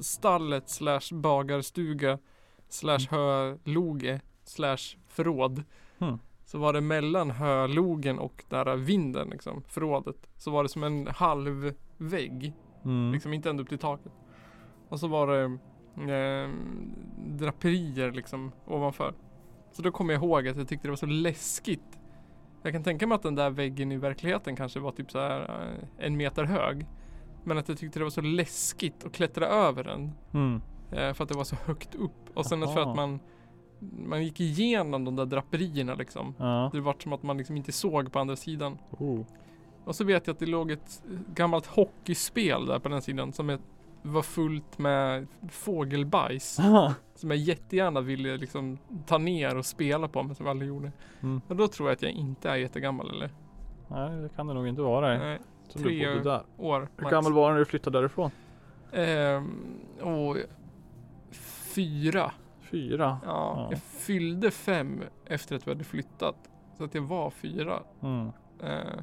Stallet 0.00 0.68
slash 0.68 1.12
bagarstuga 1.12 2.18
Slash 2.68 3.06
höloge 3.10 4.20
Slash 4.44 4.96
förråd 5.08 5.64
Hmm. 5.98 6.18
Så 6.44 6.58
var 6.58 6.72
det 6.72 6.80
mellan 6.80 7.30
hölogen 7.30 8.18
och 8.18 8.44
där 8.48 8.76
vinden 8.76 9.28
liksom, 9.28 9.62
förrådet 9.68 10.28
Så 10.36 10.50
var 10.50 10.62
det 10.62 10.68
som 10.68 10.82
en 10.82 11.06
halv 11.06 11.74
vägg 11.96 12.54
Mm. 12.84 13.12
Liksom 13.12 13.32
inte 13.32 13.50
ända 13.50 13.62
upp 13.62 13.68
till 13.68 13.78
taket. 13.78 14.12
Och 14.88 15.00
så 15.00 15.08
var 15.08 15.26
det 15.26 15.44
eh, 16.12 16.50
draperier 17.26 18.12
liksom 18.12 18.52
ovanför. 18.66 19.14
Så 19.72 19.82
då 19.82 19.90
kommer 19.90 20.14
jag 20.14 20.22
ihåg 20.22 20.48
att 20.48 20.56
jag 20.56 20.68
tyckte 20.68 20.88
det 20.88 20.92
var 20.92 20.96
så 20.96 21.06
läskigt. 21.06 21.98
Jag 22.62 22.72
kan 22.72 22.82
tänka 22.82 23.06
mig 23.06 23.14
att 23.14 23.22
den 23.22 23.34
där 23.34 23.50
väggen 23.50 23.92
i 23.92 23.96
verkligheten 23.96 24.56
kanske 24.56 24.80
var 24.80 24.92
typ 24.92 25.10
så 25.10 25.18
här 25.18 25.40
eh, 25.40 26.06
en 26.06 26.16
meter 26.16 26.44
hög. 26.44 26.86
Men 27.44 27.58
att 27.58 27.68
jag 27.68 27.78
tyckte 27.78 27.98
det 27.98 28.04
var 28.04 28.10
så 28.10 28.20
läskigt 28.20 29.04
att 29.04 29.12
klättra 29.12 29.46
över 29.46 29.84
den. 29.84 30.12
Mm. 30.32 30.60
Eh, 30.92 31.14
för 31.14 31.24
att 31.24 31.28
det 31.28 31.36
var 31.36 31.44
så 31.44 31.56
högt 31.56 31.94
upp. 31.94 32.30
Och 32.34 32.46
sen 32.46 32.60
för 32.60 32.80
Jaha. 32.80 32.90
att 32.90 32.96
man 32.96 33.20
man 33.98 34.24
gick 34.24 34.40
igenom 34.40 35.04
de 35.04 35.16
där 35.16 35.26
draperierna 35.26 35.94
liksom. 35.94 36.34
Ja. 36.38 36.70
Det 36.72 36.80
var 36.80 36.96
som 36.98 37.12
att 37.12 37.22
man 37.22 37.38
liksom 37.38 37.56
inte 37.56 37.72
såg 37.72 38.12
på 38.12 38.18
andra 38.18 38.36
sidan. 38.36 38.78
Oh. 38.90 39.20
Och 39.84 39.94
så 39.96 40.04
vet 40.04 40.26
jag 40.26 40.34
att 40.34 40.40
det 40.40 40.46
låg 40.46 40.70
ett 40.70 41.02
gammalt 41.34 41.66
hockeyspel 41.66 42.66
där 42.66 42.78
på 42.78 42.88
den 42.88 43.02
sidan 43.02 43.32
som 43.32 43.50
är, 43.50 43.58
var 44.02 44.22
fullt 44.22 44.78
med 44.78 45.26
fågelbajs. 45.50 46.58
Som 47.14 47.30
jag 47.30 47.36
jättegärna 47.38 48.00
ville 48.00 48.36
liksom 48.36 48.78
ta 49.06 49.18
ner 49.18 49.56
och 49.58 49.66
spela 49.66 50.08
på 50.08 50.22
men 50.22 50.34
som 50.34 50.46
jag 50.46 50.50
aldrig 50.50 50.68
gjorde. 50.68 50.92
Mm. 51.22 51.40
Och 51.48 51.56
då 51.56 51.68
tror 51.68 51.88
jag 51.88 51.94
att 51.96 52.02
jag 52.02 52.10
inte 52.12 52.50
är 52.50 52.56
jättegammal 52.56 53.10
eller? 53.10 53.30
Nej 53.88 54.22
det 54.22 54.28
kan 54.28 54.46
det 54.46 54.54
nog 54.54 54.68
inte 54.68 54.82
vara. 54.82 55.18
Nej. 55.18 55.38
Så 55.68 55.78
du 55.78 55.84
tre 55.84 56.08
bodde 56.08 56.30
där. 56.30 56.42
år. 56.58 56.80
Hur 56.96 57.02
max. 57.04 57.10
gammal 57.12 57.32
var 57.32 57.48
du 57.48 57.52
när 57.52 57.58
du 57.58 57.64
flyttade 57.64 57.98
därifrån? 57.98 58.30
Ehm, 58.92 59.64
och 60.02 60.36
fyra. 61.74 62.32
Fyra. 62.60 63.18
Ja, 63.24 63.54
Ja. 63.56 63.66
jag 63.70 63.78
fyllde 63.82 64.50
fem 64.50 65.02
efter 65.26 65.56
att 65.56 65.66
vi 65.66 65.70
hade 65.70 65.84
flyttat. 65.84 66.36
Så 66.78 66.84
att 66.84 66.94
jag 66.94 67.02
var 67.02 67.30
fyra. 67.30 67.82
Mm. 68.02 68.32
Eh, 68.62 69.00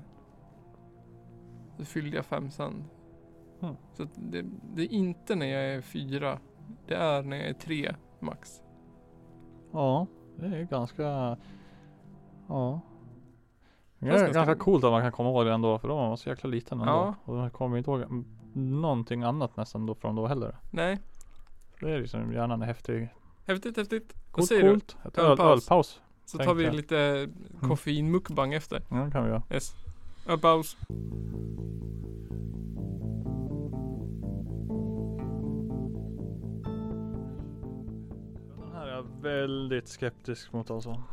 då 1.78 1.86
fyllde 1.86 2.16
jag 2.16 2.26
fem 2.26 2.52
sen. 2.52 2.84
Mm. 3.62 3.76
Så 3.94 4.08
det, 4.16 4.46
det 4.76 4.82
är 4.82 4.92
inte 4.94 5.36
när 5.36 5.46
jag 5.46 5.64
är 5.74 5.82
fyra. 5.82 6.40
Det 6.88 6.96
är 6.96 7.24
när 7.24 7.38
jag 7.38 7.48
är 7.50 7.54
tre 7.54 7.96
max. 8.20 8.62
Ja, 9.72 10.08
det 10.40 10.46
är 10.46 10.64
ganska 10.64 11.38
Ja. 12.48 12.82
Det 14.00 14.06
är 14.08 14.10
ganska, 14.12 14.32
ganska- 14.32 14.56
coolt 14.56 14.84
att 14.84 14.92
man 14.92 15.02
kan 15.02 15.12
komma 15.12 15.30
ihåg 15.30 15.46
det 15.46 15.54
ändå 15.54 15.80
för 15.80 15.88
då 15.88 15.96
var 15.96 16.08
man 16.08 16.18
så 16.18 16.30
jäkla 16.30 16.50
liten 16.50 16.80
ändå. 16.80 16.92
Ja. 16.94 17.16
Och 17.24 17.36
man 17.36 17.52
kommer 17.52 17.78
inte 17.78 17.92
ihåg 17.92 18.02
mm, 18.02 18.26
någonting 18.82 19.24
annat 19.24 19.58
nästan 19.58 19.86
då 19.86 19.96
från 19.96 20.16
då 20.16 20.28
heller. 20.28 20.56
Nej, 20.72 21.00
Det 21.80 21.92
är 21.92 22.00
liksom 22.00 22.34
hjärnan 22.34 22.62
är 22.62 22.66
häftig. 22.66 23.10
häftigt 23.48 23.78
häftigt. 23.78 24.14
Vad 24.14 24.32
Coolt 24.32 24.48
säger 24.48 24.64
du? 24.64 24.70
coolt. 24.70 24.98
Öl, 25.04 25.26
Ölpaus. 25.26 25.64
ölpaus. 25.64 26.02
Så 26.26 26.38
tar 26.38 26.54
vi 26.54 26.64
jag. 26.64 26.74
lite 26.76 27.30
koffeinmukbang 27.62 28.54
efter. 28.54 28.82
Ja 28.90 28.96
det 28.98 29.12
kan 29.12 29.24
vi 29.24 29.30
göra. 29.30 29.44
Yes. 29.52 29.74
Ölpaus. 30.28 30.78
Väldigt 39.22 39.88
skeptisk 39.88 40.54
mot 40.54 40.72
alltså. 40.72 41.04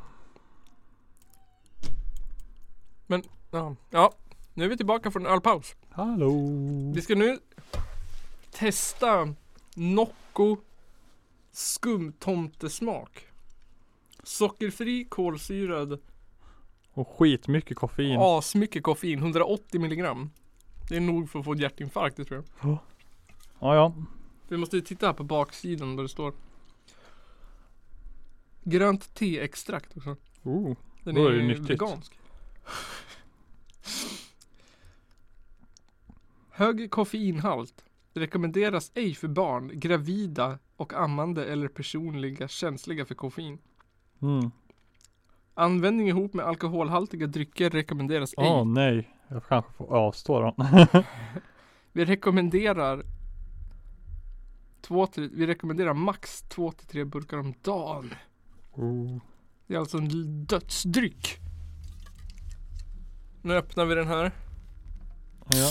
Ja. 3.51 3.77
ja, 3.91 4.13
nu 4.55 4.65
är 4.65 4.69
vi 4.69 4.77
tillbaka 4.77 5.11
från 5.11 5.27
ölpaus. 5.27 5.77
Hallå! 5.91 6.33
Vi 6.95 7.03
ska 7.03 7.15
nu 7.15 7.39
testa 8.51 9.35
Nocco 9.75 10.57
skumtomtesmak. 11.53 13.27
Sockerfri, 14.23 15.05
kolsyrad, 15.05 16.01
Och 16.93 17.09
skitmycket 17.09 17.77
koffein. 17.77 18.19
asmycket 18.21 18.83
koffein, 18.83 19.19
180 19.19 19.81
milligram. 19.81 20.31
Det 20.89 20.97
är 20.97 21.01
nog 21.01 21.31
för 21.31 21.39
att 21.39 21.45
få 21.45 21.53
ett 21.53 21.61
hjärtinfarkt, 21.61 22.17
det 22.17 22.25
tror 22.25 22.45
jag. 22.63 22.79
Ja 23.61 23.75
ja. 23.75 23.95
Vi 24.49 24.57
måste 24.57 24.77
ju 24.77 24.83
titta 24.83 25.07
här 25.07 25.13
på 25.13 25.25
baksidan 25.25 25.97
där 25.97 26.03
det 26.03 26.09
står. 26.09 26.33
Grönt 28.69 29.15
teextrakt 29.15 29.97
också. 29.97 30.17
Oh. 30.43 30.77
Den 31.03 31.15
Då 31.15 31.27
är, 31.27 31.33
är 31.33 31.43
nyttigt. 31.43 31.71
vegansk. 31.71 32.19
Hög 36.51 36.91
koffeinhalt 36.91 37.85
rekommenderas 38.15 38.93
ej 38.95 39.15
för 39.15 39.29
barn, 39.29 39.71
gravida 39.75 40.59
och 40.77 40.95
ammande 40.95 41.45
eller 41.45 41.69
personliga 41.69 42.49
känsliga 42.49 43.05
för 43.05 43.15
koffein. 43.15 43.59
Mm. 44.23 44.51
Användning 45.55 46.09
ihop 46.09 46.35
med 46.35 46.47
alkoholhaltiga 46.47 47.27
drycker 47.27 47.71
rekommenderas 47.71 48.35
ej. 48.39 48.45
Åh 48.47 48.65
nej. 48.65 49.11
Jag 49.29 49.45
kanske 49.47 49.73
får 49.73 49.97
avstå 49.97 50.41
då. 50.41 50.55
Vi 51.93 52.05
rekommenderar 52.05 53.03
två 54.81 55.07
till, 55.07 55.31
vi 55.35 55.47
rekommenderar 55.47 55.95
max 55.95 56.43
två 56.43 56.73
till 56.73 56.87
tre 56.87 57.05
burkar 57.05 57.39
om 57.39 57.55
dagen. 57.63 58.11
Oh. 58.77 59.21
Det 59.67 59.75
är 59.75 59.79
alltså 59.79 59.99
en 59.99 60.45
dödsdryck. 60.45 61.39
Nu 63.43 63.55
öppnar 63.55 63.85
vi 63.85 63.95
den 63.95 64.09
här. 64.09 64.33
Ja. 65.49 65.71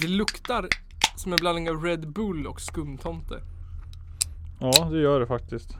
Det 0.00 0.08
luktar 0.08 0.68
som 1.16 1.32
en 1.32 1.38
blandning 1.38 1.70
av 1.70 1.84
Red 1.84 2.12
Bull 2.12 2.46
och 2.46 2.60
skumtomte. 2.60 3.42
ja, 4.60 4.88
det 4.90 5.00
gör 5.00 5.20
det 5.20 5.26
faktiskt. 5.26 5.76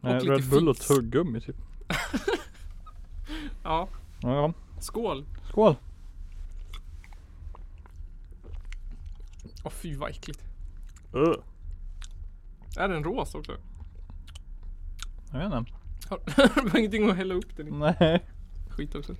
Nej, 0.00 0.20
lite 0.20 0.32
Red 0.32 0.50
Bull 0.50 0.68
och 0.68 0.76
fis. 0.76 0.86
tuggummi 0.86 1.40
typ. 1.40 1.56
Ja, 3.62 3.88
Ja, 4.20 4.52
skål. 4.80 5.26
Skål. 5.48 5.76
Åh 9.64 9.70
fy 9.70 9.96
vad 9.96 10.10
äckligt. 10.10 10.40
Uh. 11.14 11.34
Är 12.76 12.88
den 12.88 13.04
rosa 13.04 13.38
också? 13.38 13.52
Jag 15.32 15.38
vet 15.38 15.52
inte. 15.58 15.72
Har 16.08 16.70
du 16.72 16.78
ingenting 16.78 17.10
att 17.10 17.16
hälla 17.16 17.34
upp 17.34 17.56
den 17.56 17.68
i? 17.68 17.70
Nej. 17.70 18.24
Skit 18.70 18.94
också. 18.94 19.14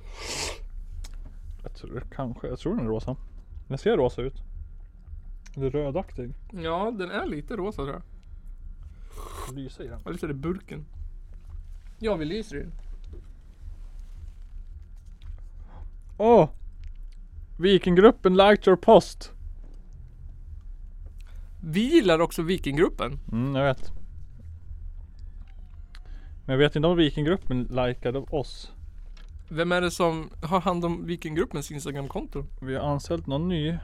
Jag 1.62 1.74
tror 1.74 2.03
kanske, 2.14 2.46
jag 2.49 2.59
tror 2.59 2.76
den 2.76 2.84
är 2.86 2.88
rosa. 2.88 3.16
Den 3.68 3.78
ser 3.78 3.96
rosa 3.96 4.22
ut. 4.22 4.42
Den 5.55 5.64
är 5.64 5.70
rödaktig. 5.70 6.34
Ja, 6.53 6.90
den 6.99 7.11
är 7.11 7.26
lite 7.26 7.57
rosa 7.57 7.82
tror 7.82 7.92
jag. 7.92 8.03
Lysa 9.55 9.82
i 9.84 9.88
den. 9.88 10.01
Eller 10.07 10.18
så 10.18 10.26
är 10.26 10.28
det 10.28 10.34
burken. 10.34 10.86
Ja, 11.99 12.14
vi 12.16 12.24
lyser 12.24 12.57
i 12.57 12.61
den. 12.61 12.72
Åh! 16.18 16.49
Vikinggruppen 17.59 18.36
liked 18.36 18.66
your 18.68 18.76
post. 18.76 19.32
Vi 21.61 21.81
gillar 21.81 22.19
också 22.21 22.43
Vikinggruppen. 22.43 23.19
Mm, 23.33 23.55
jag 23.55 23.65
vet. 23.65 23.93
Men 26.45 26.53
jag 26.53 26.59
vet 26.59 26.77
inte 26.77 26.89
om 26.89 26.97
Vikinggruppen 26.97 27.63
likade 27.63 28.19
oss. 28.19 28.73
Vem 29.49 29.73
är 29.73 29.81
det 29.81 29.91
som 29.91 30.31
har 30.43 30.61
hand 30.61 30.85
om 30.85 31.07
Vikinggruppens 31.07 31.71
Instagramkonto? 31.71 32.45
Vi 32.63 32.75
har 32.75 32.83
anställt 32.83 33.27
någon 33.27 33.49
ny. 33.49 33.79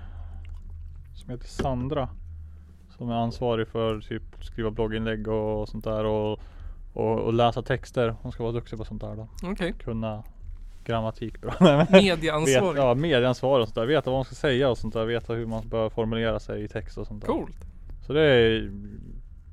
Som 1.15 1.31
heter 1.31 1.47
Sandra. 1.47 2.09
Som 2.97 3.11
är 3.11 3.15
ansvarig 3.15 3.69
för 3.69 4.01
typ 4.01 4.45
skriva 4.45 4.71
blogginlägg 4.71 5.29
och 5.29 5.69
sånt 5.69 5.85
där 5.85 6.05
och, 6.05 6.41
och, 6.93 7.21
och 7.21 7.33
läsa 7.33 7.63
texter. 7.63 8.17
Hon 8.23 8.33
ska 8.33 8.43
vara 8.43 8.53
duktig 8.53 8.79
på 8.79 8.85
sånt 8.85 9.01
där 9.01 9.17
då. 9.17 9.29
Okej. 9.43 9.73
Kunna 9.73 10.25
grammatik 10.85 11.41
bra. 11.41 11.55
Medieansvarig. 11.91 12.75
Vet, 12.75 12.77
ja, 12.77 12.95
medieansvarig 12.95 13.63
och 13.63 13.69
sånt 13.69 13.75
där. 13.75 13.87
Veta 13.87 14.11
vad 14.11 14.19
man 14.19 14.25
ska 14.25 14.35
säga 14.35 14.71
och 14.71 14.79
sånt 14.79 14.95
där. 14.95 15.05
Veta 15.05 15.33
hur 15.33 15.47
man 15.47 15.69
bör 15.69 15.91
formulera 15.91 16.41
sig 16.41 16.65
i 16.65 16.69
text 16.69 16.99
och 16.99 17.07
sånt 17.07 17.21
där. 17.21 17.29
Coolt. 17.29 17.57
Så 18.07 18.13
det 18.13 18.23
är 18.23 18.71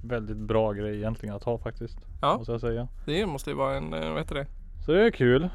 väldigt 0.04 0.38
bra 0.38 0.72
grej 0.72 0.96
egentligen 0.96 1.36
att 1.36 1.44
ha 1.44 1.58
faktiskt. 1.58 1.98
Ja. 2.22 2.38
Måste 2.38 2.52
jag 2.52 2.62
säga. 2.62 2.88
Det 3.06 3.26
måste 3.26 3.50
ju 3.50 3.56
vara 3.56 3.76
en, 3.76 3.94
eh, 3.94 4.10
vad 4.10 4.18
heter 4.18 4.36
det? 4.36 4.46
Så 4.86 4.92
det 4.92 5.06
är 5.06 5.12
kul. 5.12 5.50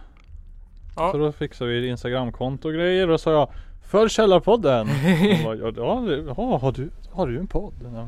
Ja. 0.97 1.13
Så 1.13 1.19
då 1.19 1.33
fixar 1.33 1.67
vi 1.67 1.89
instagramkonto 1.89 2.69
och 2.69 2.75
grejer 2.75 3.03
och 3.03 3.09
då 3.09 3.19
sa 3.19 3.33
jag 3.33 3.51
Följ 3.87 4.11
Källarpodden! 4.11 4.87
Bara, 5.45 5.55
ja, 5.55 5.73
ja, 5.77 6.59
har, 6.59 6.73
du, 6.73 6.91
har 7.13 7.27
du 7.27 7.39
en 7.39 7.47
podd? 7.47 7.75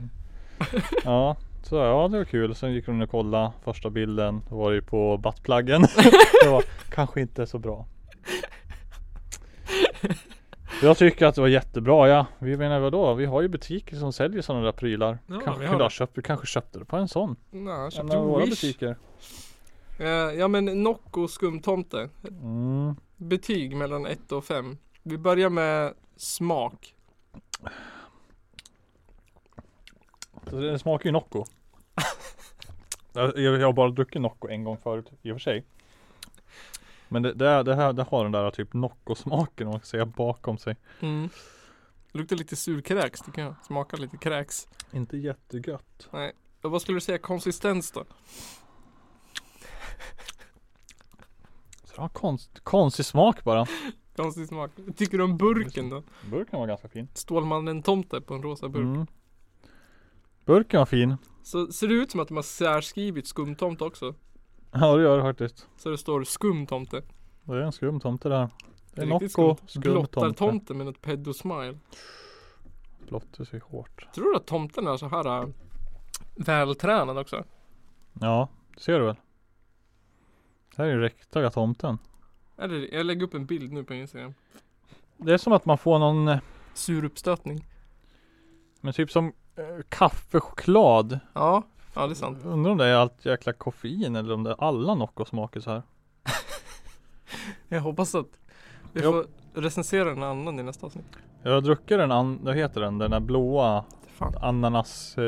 Ja. 1.04 1.36
Så 1.62 1.76
ja 1.76 2.08
det 2.08 2.18
var 2.18 2.24
kul. 2.24 2.54
Sen 2.54 2.72
gick 2.72 2.86
hon 2.86 3.02
och 3.02 3.10
kollade 3.10 3.52
första 3.64 3.90
bilden. 3.90 4.42
Då 4.50 4.56
var 4.56 4.70
det 4.70 4.74
ju 4.76 4.82
på 4.82 5.16
buttpluggen. 5.16 5.82
det 6.42 6.48
var 6.48 6.64
kanske 6.90 7.20
inte 7.20 7.46
så 7.46 7.58
bra. 7.58 7.86
Jag 10.82 10.96
tycker 10.98 11.26
att 11.26 11.34
det 11.34 11.40
var 11.40 11.48
jättebra 11.48 12.08
ja. 12.08 12.26
Vi 12.38 12.56
menar 12.56 12.80
vadå? 12.80 13.14
Vi 13.14 13.26
har 13.26 13.42
ju 13.42 13.48
butiker 13.48 13.96
som 13.96 14.12
säljer 14.12 14.42
sådana 14.42 14.64
där 14.64 14.72
prylar. 14.72 15.18
Ja, 15.26 15.40
kanske 15.44 15.60
vi 15.60 15.66
har 15.66 15.72
kunde 15.72 15.84
ha 15.84 15.88
det. 15.88 15.94
köpt, 15.94 16.18
vi 16.18 16.22
kanske 16.22 16.46
köpte 16.46 16.78
det 16.78 16.84
på 16.84 16.96
en 16.96 17.08
sån. 17.08 17.36
Nej, 17.50 17.74
jag 17.74 17.84
En 17.84 17.90
köpte 17.90 18.16
av 18.16 18.26
våra 18.26 18.44
Wish. 18.44 18.50
butiker. 18.50 18.96
Eh, 20.00 20.06
ja 20.08 20.48
men 20.48 20.82
Nocco 20.82 21.28
skumtomte. 21.28 22.08
Mm. 22.28 22.96
Betyg 23.16 23.76
mellan 23.76 24.06
1 24.06 24.32
och 24.32 24.44
5. 24.44 24.76
Vi 25.02 25.18
börjar 25.18 25.50
med 25.50 25.94
smak. 26.16 26.94
Den 30.50 30.78
smakar 30.78 31.04
ju 31.04 31.12
Nocco. 31.12 31.44
jag, 33.12 33.38
jag 33.38 33.66
har 33.66 33.72
bara 33.72 33.90
druckit 33.90 34.22
Nocco 34.22 34.48
en 34.48 34.64
gång 34.64 34.78
förut 34.82 35.12
i 35.22 35.30
och 35.30 35.34
för 35.34 35.40
sig. 35.40 35.64
Men 37.08 37.22
det, 37.22 37.32
det, 37.32 37.62
det 37.62 37.74
här 37.74 37.92
det 37.92 38.02
har 38.02 38.22
den 38.22 38.32
där 38.32 38.50
typ 38.50 38.72
Nocco-smaken 38.72 39.66
om 39.66 39.70
man 39.70 39.80
ska 39.80 39.86
säga 39.86 40.06
bakom 40.06 40.58
sig. 40.58 40.76
Mm. 41.00 41.28
Luktar 42.12 42.36
lite 42.36 42.56
surkräks 42.56 43.20
tycker 43.20 43.42
jag. 43.42 43.54
Smakar 43.62 43.98
lite 43.98 44.16
kräks. 44.16 44.68
Inte 44.92 45.16
jättegött. 45.16 46.08
Och 46.62 46.70
vad 46.70 46.82
skulle 46.82 46.96
du 46.96 47.00
säga 47.00 47.18
konsistens 47.18 47.90
då? 47.90 48.04
Så 51.84 51.94
det 51.94 52.00
har 52.00 52.08
konst, 52.08 52.60
konstig 52.64 53.04
smak 53.04 53.44
bara. 53.44 53.66
Konstig 54.16 54.48
smak. 54.48 54.70
Tycker 54.96 55.18
du 55.18 55.24
om 55.24 55.36
burken 55.36 55.90
då? 55.90 56.02
Burken 56.30 56.58
var 56.58 56.66
ganska 56.66 56.88
fin. 56.88 57.08
Stålmannen 57.14 57.82
tomte 57.82 58.20
på 58.20 58.34
en 58.34 58.42
rosa 58.42 58.68
burk. 58.68 58.82
Mm. 58.82 59.06
Burken 60.48 60.78
var 60.78 60.86
fin. 60.86 61.16
Så 61.42 61.72
ser 61.72 61.88
det 61.88 61.94
ut 61.94 62.10
som 62.10 62.20
att 62.20 62.28
de 62.28 62.36
har 62.36 62.42
särskrivit 62.42 63.26
skumtomte 63.26 63.84
också. 63.84 64.14
Ja 64.72 64.96
det 64.96 65.02
gör 65.02 65.16
det 65.16 65.22
faktiskt. 65.22 65.68
Så 65.76 65.90
det 65.90 65.98
står 65.98 66.24
skumtomte. 66.24 67.02
Det 67.44 67.52
är 67.52 67.60
en 67.60 67.72
skum 67.72 68.00
tomte 68.00 68.28
där. 68.28 68.48
Det 68.94 69.02
är 69.02 69.06
Nocco 69.06 69.28
skumt. 69.28 69.56
skum 69.66 69.82
tomte. 69.82 69.90
Blottartomte 69.90 70.74
med 70.74 70.86
något 70.86 71.02
pedo-smile. 71.02 71.78
Blottar 73.08 73.44
sig 73.44 73.60
hårt. 73.60 74.14
Tror 74.14 74.30
du 74.30 74.36
att 74.36 74.46
tomten 74.46 74.86
är 74.86 74.96
så 74.96 75.08
här 75.08 75.42
äh, 75.42 75.48
vältränad 76.36 77.18
också? 77.18 77.44
Ja, 78.20 78.48
det 78.74 78.80
ser 78.80 78.98
du 78.98 79.06
väl? 79.06 79.16
Det 80.76 80.82
här 80.82 80.88
är 80.88 80.92
ju 80.94 81.00
riktiga 81.00 81.50
tomten. 81.50 81.98
Eller, 82.56 82.94
jag 82.94 83.06
lägger 83.06 83.26
upp 83.26 83.34
en 83.34 83.46
bild 83.46 83.72
nu 83.72 83.84
på 83.84 83.94
Instagram. 83.94 84.34
Det 85.16 85.32
är 85.32 85.38
som 85.38 85.52
att 85.52 85.64
man 85.64 85.78
får 85.78 85.98
någon 85.98 86.28
eh, 86.28 86.38
Sur 86.74 87.04
uppstötning. 87.04 87.66
Men 88.80 88.92
typ 88.92 89.10
som 89.10 89.32
kaffechoklad. 89.88 91.18
Ja, 91.32 91.62
ja 91.94 92.06
det 92.06 92.12
är 92.12 92.14
sant. 92.14 92.38
Undrar 92.44 92.72
om 92.72 92.78
det 92.78 92.86
är 92.86 92.94
allt 92.96 93.26
jäkla 93.26 93.52
koffein 93.52 94.16
eller 94.16 94.34
om 94.34 94.44
det 94.44 94.50
är 94.50 94.64
alla 94.64 94.94
Nocco 94.94 95.24
smaker 95.24 95.60
så 95.60 95.70
här. 95.70 95.82
Jag 97.68 97.80
hoppas 97.80 98.14
att 98.14 98.26
vi 98.92 99.00
Jo. 99.04 99.12
får 99.12 99.26
recensera 99.60 100.10
en 100.10 100.22
annan 100.22 100.60
i 100.60 100.62
nästa 100.62 100.86
avsnitt. 100.86 101.04
Jag 101.42 101.52
har 101.52 101.60
druckit 101.60 101.98
den, 101.98 102.12
an- 102.12 102.38
vad 102.42 102.56
heter 102.56 102.80
den? 102.80 102.98
Den 102.98 103.10
där 103.10 103.20
blåa 103.20 103.84
Fan. 104.06 104.34
ananas 104.40 105.18
eh. 105.18 105.24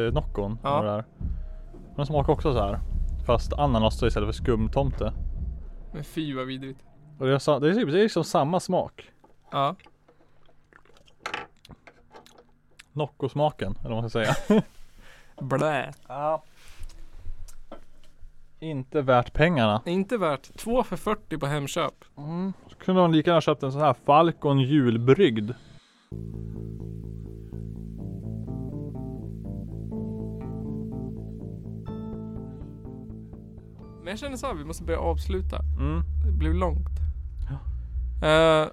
Ja. 0.62 0.82
Där. 0.82 1.04
Den 1.96 2.06
smakar 2.06 2.32
också 2.32 2.52
så 2.52 2.60
här. 2.60 2.80
Fast 3.26 3.52
ananas 3.52 4.00
då 4.00 4.06
istället 4.06 4.26
för 4.28 4.32
skumtomte. 4.44 5.12
Men 5.92 6.04
fy 6.04 6.34
vad 6.34 6.46
vidrigt. 6.46 6.80
Och 7.18 7.26
det 7.26 7.32
är, 7.32 7.60
det 7.60 7.68
är, 7.70 7.74
typ, 7.74 7.92
det 7.92 7.98
är 7.98 8.02
liksom 8.02 8.24
samma 8.24 8.60
smak. 8.60 9.10
Ja. 9.50 9.76
Nocco-smaken, 13.00 13.74
eller 13.80 13.94
vad 13.94 14.02
man 14.02 14.10
ska 14.10 14.24
säga. 14.24 14.62
Blä. 15.40 15.92
Ja. 16.08 16.42
Inte 18.60 19.02
värt 19.02 19.32
pengarna. 19.32 19.82
Inte 19.86 20.18
värt. 20.18 20.58
Två 20.58 20.82
för 20.82 20.96
40 20.96 21.38
på 21.38 21.46
Hemköp. 21.46 22.04
Mm. 22.18 22.52
Så 22.68 22.76
kunde 22.76 23.00
man 23.00 23.12
lika 23.12 23.30
gärna 23.30 23.40
köpt 23.40 23.62
en 23.62 23.72
sån 23.72 23.80
här 23.80 23.94
Falcon 24.04 24.60
julbrygd. 24.60 25.50
Men 33.98 34.06
jag 34.06 34.18
känner 34.18 34.36
så 34.36 34.46
här, 34.46 34.54
vi 34.54 34.64
måste 34.64 34.84
börja 34.84 34.98
avsluta. 34.98 35.58
Mm. 35.78 36.02
Det 36.26 36.32
blev 36.32 36.54
långt. 36.54 36.98
Ja. 38.20 38.70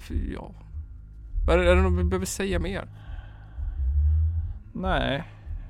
fy, 0.00 0.32
ja. 0.32 0.54
Vad 1.46 1.56
Är 1.56 1.62
är 1.62 1.76
det 1.76 1.82
något 1.82 1.98
vi 1.98 2.04
behöver 2.04 2.26
säga 2.26 2.58
mer? 2.58 2.88
Nej, 4.72 5.24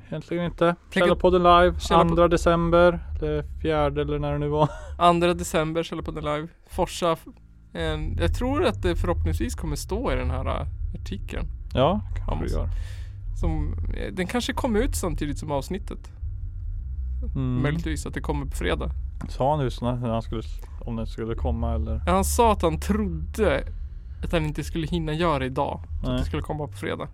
egentligen 0.08 0.44
inte. 0.44 0.76
Källarpodden 0.90 1.42
live, 1.42 1.70
Källarpod- 1.78 2.16
2 2.16 2.28
december. 2.28 3.06
Eller 3.18 3.42
fjärde 3.62 4.00
eller 4.02 4.18
när 4.18 4.32
det 4.32 4.38
nu 4.38 4.48
var. 4.48 4.68
2 5.20 5.34
december 5.34 5.82
Källarpodden 5.82 6.24
live. 6.24 6.48
Forsa. 6.66 7.16
En, 7.72 8.16
jag 8.20 8.34
tror 8.34 8.64
att 8.66 8.82
det 8.82 8.96
förhoppningsvis 8.96 9.54
kommer 9.54 9.76
stå 9.76 10.12
i 10.12 10.14
den 10.16 10.30
här 10.30 10.46
äh, 10.60 10.66
artikeln. 11.00 11.46
Ja, 11.74 12.00
kanske 12.26 12.44
det 12.46 12.52
gör. 12.52 12.68
Som, 13.40 13.74
eh, 13.96 14.12
den 14.12 14.26
kanske 14.26 14.52
kom 14.52 14.76
ut 14.76 14.96
samtidigt 14.96 15.38
som 15.38 15.50
avsnittet. 15.50 16.12
Mm. 17.34 17.62
Möjligtvis 17.62 18.06
att 18.06 18.14
det 18.14 18.20
kommer 18.20 18.46
på 18.46 18.56
fredag. 18.56 18.90
Sa 19.28 19.56
han 19.56 19.64
just 19.64 19.82
när 19.82 19.96
han 19.96 20.22
skulle, 20.22 20.42
om 20.80 20.96
den 20.96 21.06
skulle 21.06 21.34
komma 21.34 21.74
eller? 21.74 22.02
Ja, 22.06 22.12
han 22.12 22.24
sa 22.24 22.52
att 22.52 22.62
han 22.62 22.80
trodde 22.80 23.64
att 24.24 24.32
han 24.32 24.44
inte 24.44 24.64
skulle 24.64 24.86
hinna 24.86 25.12
göra 25.12 25.44
idag. 25.44 25.80
Så 26.04 26.10
att 26.10 26.18
det 26.18 26.24
skulle 26.24 26.42
komma 26.42 26.66
på 26.66 26.72
fredag. 26.72 27.08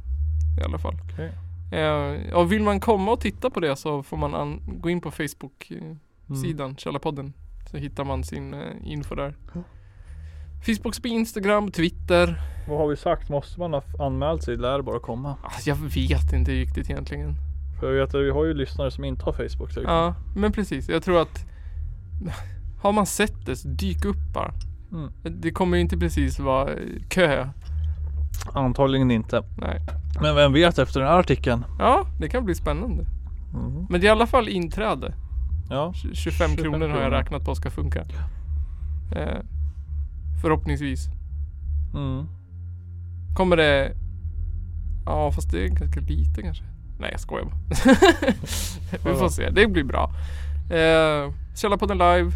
I 0.60 0.64
alla 0.64 0.78
fall. 0.78 0.94
Okej. 1.12 1.32
Eh, 1.72 2.34
och 2.34 2.52
vill 2.52 2.62
man 2.62 2.80
komma 2.80 3.12
och 3.12 3.20
titta 3.20 3.50
på 3.50 3.60
det 3.60 3.76
så 3.76 4.02
får 4.02 4.16
man 4.16 4.34
an- 4.34 4.60
gå 4.66 4.90
in 4.90 5.00
på 5.00 5.10
Facebook-sidan, 5.10 6.66
Mm. 6.70 6.76
Källarpodden. 6.76 7.32
Så 7.70 7.76
hittar 7.76 8.04
man 8.04 8.24
sin 8.24 8.54
eh, 8.54 8.60
info 8.84 9.14
där. 9.14 9.36
Ja. 9.54 9.62
Facebook, 10.66 11.04
Instagram, 11.06 11.70
Twitter. 11.70 12.40
Vad 12.68 12.78
har 12.78 12.88
vi 12.88 12.96
sagt? 12.96 13.28
Måste 13.28 13.60
man 13.60 13.72
ha 13.72 13.82
anmält 13.98 14.42
sig? 14.42 14.56
Lär 14.56 14.76
det 14.76 14.82
bara 14.82 15.00
komma. 15.00 15.36
Ah, 15.44 15.52
jag 15.66 15.76
vet 15.76 16.32
inte 16.32 16.50
riktigt 16.52 16.90
egentligen. 16.90 17.34
För 17.80 17.92
jag 17.92 18.00
vet 18.06 18.14
att 18.14 18.20
vi 18.20 18.30
har 18.30 18.44
ju 18.44 18.54
lyssnare 18.54 18.90
som 18.90 19.04
inte 19.04 19.24
har 19.24 19.32
Facebook 19.32 19.48
till 19.54 19.64
exempel. 19.82 19.84
Ja, 19.94 20.14
men 20.36 20.52
precis. 20.52 20.88
Jag 20.88 21.02
tror 21.02 21.22
att 21.22 21.44
har 22.82 22.92
man 22.92 23.06
sett 23.06 23.46
det 23.46 23.56
så 23.56 23.68
dyk 23.68 24.04
upp 24.04 24.32
bara. 24.34 24.52
Mm. 24.92 25.12
Det 25.40 25.50
kommer 25.50 25.76
ju 25.76 25.80
inte 25.80 25.98
precis 25.98 26.38
vara 26.38 26.72
eh, 26.72 26.78
kö. 27.08 27.48
Antagligen 28.52 29.10
inte. 29.10 29.42
Nej. 29.58 29.80
Men 30.20 30.34
vem 30.34 30.52
vet 30.52 30.78
efter 30.78 31.00
den 31.00 31.08
här 31.08 31.18
artikeln? 31.18 31.64
Ja, 31.78 32.06
det 32.20 32.28
kan 32.28 32.44
bli 32.44 32.54
spännande. 32.54 33.06
Mm. 33.54 33.86
Men 33.90 34.00
det 34.00 34.06
är 34.06 34.08
i 34.08 34.12
alla 34.12 34.26
fall 34.26 34.48
inträde. 34.48 35.14
Ja. 35.70 35.92
Tj- 35.94 36.14
25, 36.14 36.48
25 36.50 36.56
kronor 36.56 36.88
har 36.88 37.00
jag 37.00 37.12
räknat 37.12 37.44
på 37.44 37.54
ska 37.54 37.70
funka. 37.70 38.04
Eh, 39.16 39.38
förhoppningsvis. 40.42 41.08
Mm. 41.94 42.26
Kommer 43.36 43.56
det... 43.56 43.92
Ja 45.06 45.32
fast 45.32 45.50
det 45.50 45.64
är 45.64 45.68
ganska 45.68 46.00
lite 46.00 46.42
kanske. 46.42 46.64
Nej 47.00 47.08
jag 47.12 47.20
skojar 47.20 47.44
bara. 47.44 47.54
Vi 48.92 48.98
får 48.98 49.22
Ja. 49.22 49.28
se. 49.30 49.50
Det 49.50 49.66
blir 49.66 49.84
bra. 49.84 50.10
Eh, 50.70 51.32
Källarpodden 51.54 51.98
live. 51.98 52.32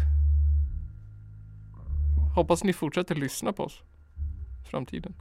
Hoppas 2.35 2.63
ni 2.63 2.73
fortsätter 2.73 3.15
lyssna 3.15 3.53
på 3.53 3.63
oss. 3.63 3.81
Framtiden. 4.71 5.13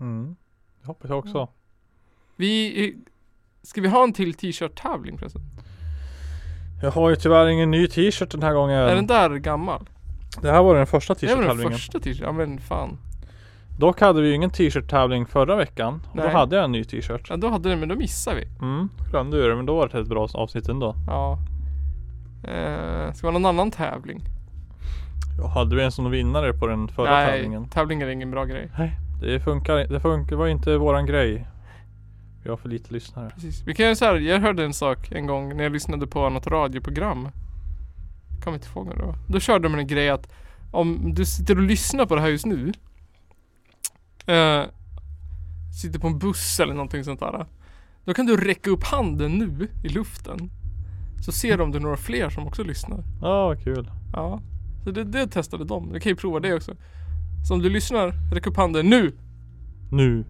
Mm. 0.00 0.36
Det 0.80 0.86
hoppas 0.86 1.10
jag 1.10 1.18
också. 1.18 1.48
Vi... 2.36 2.96
Ska 3.62 3.80
vi 3.80 3.88
ha 3.88 4.02
en 4.04 4.12
till 4.12 4.34
t-shirt 4.34 4.82
tävling 4.82 5.18
förresten? 5.18 5.42
Jag 6.82 6.90
har 6.90 7.10
ju 7.10 7.16
tyvärr 7.16 7.46
ingen 7.46 7.70
ny 7.70 7.86
t-shirt 7.86 8.30
den 8.30 8.42
här 8.42 8.52
gången. 8.54 8.76
Är 8.78 8.94
den 8.94 9.06
där 9.06 9.36
gammal? 9.36 9.88
Det 10.42 10.50
här 10.50 10.62
var 10.62 10.74
den 10.74 10.86
första 10.86 11.14
Det 11.14 11.26
är 11.26 11.36
väl 11.36 11.36
den 11.36 11.44
t-shirt-tävlingen. 11.46 11.72
första 11.78 12.00
t-shirt? 12.00 12.22
Ja 12.22 12.32
men 12.32 12.58
fan. 12.60 12.98
Dock 13.78 14.00
hade 14.00 14.22
vi 14.22 14.28
ju 14.28 14.34
ingen 14.34 14.50
t-shirt-tävling 14.50 15.26
förra 15.26 15.56
veckan. 15.56 16.02
Och 16.10 16.16
då 16.16 16.22
Nej. 16.22 16.32
hade 16.32 16.56
jag 16.56 16.64
en 16.64 16.72
ny 16.72 16.84
t-shirt. 16.84 17.26
Ja 17.30 17.36
då 17.36 17.48
hade 17.48 17.68
den 17.68 17.80
men 17.80 17.88
då 17.88 17.94
missar 17.94 18.34
vi. 18.34 18.44
Mm. 18.62 18.88
Glömde 19.10 19.36
ju 19.36 19.48
det 19.48 19.56
men 19.56 19.66
då 19.66 19.76
var 19.76 19.88
det 19.88 20.00
ett 20.00 20.08
bra 20.08 20.28
avsnitt 20.34 20.68
ändå. 20.68 20.94
Ja. 21.06 21.38
Eh, 22.44 23.12
ska 23.12 23.26
vi 23.26 23.32
ha 23.32 23.38
någon 23.38 23.46
annan 23.46 23.70
tävling? 23.70 24.20
Ja, 25.38 25.46
hade 25.46 25.76
vi 25.76 25.82
en 25.84 25.92
som 25.92 26.10
vinnare 26.10 26.52
på 26.52 26.66
den 26.66 26.88
förra 26.88 27.10
Nej, 27.10 27.26
tävlingen? 27.26 27.68
tävling 27.68 28.02
är 28.02 28.08
ingen 28.08 28.30
bra 28.30 28.44
grej. 28.44 28.70
Det 29.20 29.40
funkar 29.40 29.76
Det 29.76 30.00
funkar, 30.00 30.36
var 30.36 30.48
inte 30.48 30.76
våran 30.76 31.06
grej. 31.06 31.46
Vi 32.42 32.50
har 32.50 32.56
för 32.56 32.68
lite 32.68 32.92
lyssnare. 32.92 33.30
Precis. 33.30 33.62
Vi 33.66 33.74
kan 33.74 33.84
göra 33.84 33.94
så 33.94 34.04
här. 34.04 34.14
Jag 34.14 34.40
hörde 34.40 34.64
en 34.64 34.74
sak 34.74 35.12
en 35.12 35.26
gång 35.26 35.56
när 35.56 35.62
jag 35.62 35.72
lyssnade 35.72 36.06
på 36.06 36.28
något 36.28 36.46
radioprogram. 36.46 37.28
Kommer 38.44 38.56
inte 38.56 38.68
ihåg 38.68 38.86
vad 38.86 38.96
det 38.96 39.02
var. 39.02 39.14
Då 39.28 39.40
körde 39.40 39.68
de 39.68 39.78
en 39.78 39.86
grej 39.86 40.10
att 40.10 40.32
om 40.70 41.14
du 41.14 41.24
sitter 41.24 41.56
och 41.56 41.62
lyssnar 41.62 42.06
på 42.06 42.14
det 42.14 42.20
här 42.20 42.28
just 42.28 42.46
nu. 42.46 42.72
Eh, 44.26 44.64
sitter 45.82 45.98
på 45.98 46.06
en 46.06 46.18
buss 46.18 46.60
eller 46.60 46.74
någonting 46.74 47.04
sånt 47.04 47.20
där. 47.20 47.46
Då 48.04 48.14
kan 48.14 48.26
du 48.26 48.36
räcka 48.36 48.70
upp 48.70 48.84
handen 48.84 49.32
nu 49.32 49.68
i 49.84 49.88
luften. 49.88 50.50
Så 51.24 51.32
ser 51.32 51.56
du 51.56 51.62
om 51.62 51.70
det 51.70 51.78
är 51.78 51.82
några 51.82 51.96
fler 51.96 52.30
som 52.30 52.46
också 52.46 52.64
lyssnar. 52.64 53.04
Ja, 53.22 53.46
vad 53.46 53.62
kul. 53.62 53.90
Ja. 54.12 54.40
Så 54.84 54.90
det, 54.90 55.04
det 55.04 55.26
testade 55.26 55.64
de. 55.64 55.92
Du 55.92 56.00
kan 56.00 56.10
ju 56.10 56.16
prova 56.16 56.40
det 56.40 56.54
också. 56.54 56.74
Så 57.48 57.54
om 57.54 57.60
du 57.60 57.68
lyssnar, 57.70 58.12
räck 58.34 58.46
upp 58.46 58.56
handen 58.56 58.86
nu. 58.90 59.12
Nu. 59.90 60.24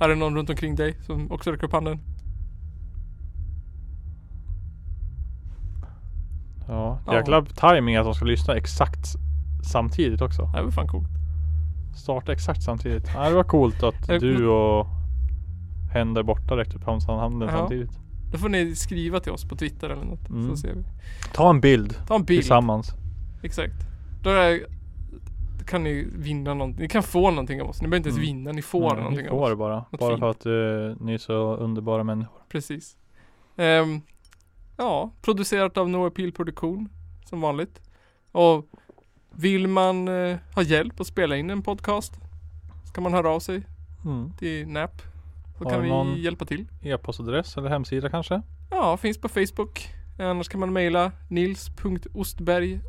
Är 0.00 0.08
det 0.08 0.14
någon 0.14 0.36
runt 0.36 0.50
omkring 0.50 0.74
dig 0.74 0.94
som 1.06 1.32
också 1.32 1.50
räcker 1.52 1.64
upp 1.66 1.72
handen? 1.72 2.00
Ja, 6.68 6.98
Ja. 7.06 7.14
jäkla 7.14 7.44
timing 7.44 7.96
att 7.96 8.04
de 8.04 8.14
ska 8.14 8.24
lyssna 8.24 8.54
exakt 8.54 9.06
samtidigt 9.72 10.20
också. 10.22 10.50
Det 10.54 10.62
var 10.62 10.70
fan 10.70 10.88
coolt. 10.88 11.08
Starta 11.96 12.32
exakt 12.32 12.62
samtidigt. 12.62 13.10
Ja, 13.14 13.28
det 13.28 13.34
var 13.34 13.44
coolt 13.44 13.82
att 13.82 14.06
du 14.08 14.46
och 14.48 14.86
hen 15.92 16.14
där 16.14 16.22
borta 16.22 16.56
räckte 16.56 16.76
upp 16.76 16.84
handen 16.84 17.40
Ja. 17.40 17.48
samtidigt. 17.50 17.98
Då 18.32 18.38
får 18.38 18.48
ni 18.48 18.74
skriva 18.76 19.20
till 19.20 19.32
oss 19.32 19.44
på 19.44 19.56
Twitter 19.56 19.90
eller 19.90 20.04
något. 20.04 20.28
Mm. 20.28 20.48
Så 20.50 20.56
ser 20.56 20.74
vi. 20.74 20.82
Ta 21.34 21.50
en 21.50 21.60
bild 21.60 21.96
Ta 22.06 22.14
en 22.14 22.24
bild. 22.24 22.40
tillsammans. 22.40 22.94
Exakt. 23.42 23.74
Då, 24.22 24.30
är, 24.30 24.60
kan 25.66 25.82
ni 25.84 26.06
vinna 26.12 26.54
någonting. 26.54 26.82
Ni 26.82 26.88
kan 26.88 27.02
få 27.02 27.30
någonting 27.30 27.62
av 27.62 27.68
oss. 27.68 27.82
Ni 27.82 27.88
behöver 27.88 27.96
inte 27.96 28.08
ens 28.08 28.18
Mm. 28.18 28.26
vinna. 28.36 28.52
Ni 28.52 28.62
får 28.62 28.80
Nej, 28.80 28.96
någonting 28.96 29.22
ni 29.22 29.28
av 29.28 29.32
får 29.38 29.42
oss. 29.44 29.50
det 29.50 29.56
bara. 29.56 29.76
Något 29.90 30.00
bara 30.00 30.10
fint. 30.10 30.20
för 30.20 30.30
att 30.30 30.46
eh, 30.46 31.04
ni 31.04 31.14
är 31.14 31.18
så 31.18 31.56
underbara 31.56 32.04
människor. 32.04 32.38
Precis. 32.48 32.96
Ehm, 33.56 34.00
ja, 34.76 35.10
producerat 35.22 35.76
av 35.78 35.88
No 35.88 36.06
Appeal 36.06 36.32
Produktion. 36.32 36.88
Som 37.24 37.40
vanligt. 37.40 37.80
Och 38.32 38.66
vill 39.34 39.68
man 39.68 40.08
eh, 40.08 40.36
ha 40.54 40.62
hjälp 40.62 41.00
att 41.00 41.06
spela 41.06 41.36
in 41.36 41.50
en 41.50 41.62
podcast. 41.62 42.12
Så 42.84 42.92
kan 42.92 43.02
man 43.02 43.12
höra 43.14 43.30
av 43.30 43.40
sig 43.40 43.62
Mm. 44.04 44.32
till 44.38 44.68
NAP. 44.68 45.02
Så 45.58 45.64
Har 45.64 45.70
kan 45.70 45.82
vi 45.82 45.88
någon- 45.88 46.16
hjälpa 46.16 46.44
till. 46.44 46.66
E-postadress 46.82 47.56
eller 47.56 47.68
hemsida 47.68 48.10
kanske? 48.10 48.42
Ja, 48.70 48.96
finns 48.96 49.18
på 49.20 49.28
Facebook. 49.28 49.88
Annars 50.18 50.48
kan 50.48 50.60
man 50.60 50.72
mejla 50.72 51.12
nils.ostberg 51.28 52.80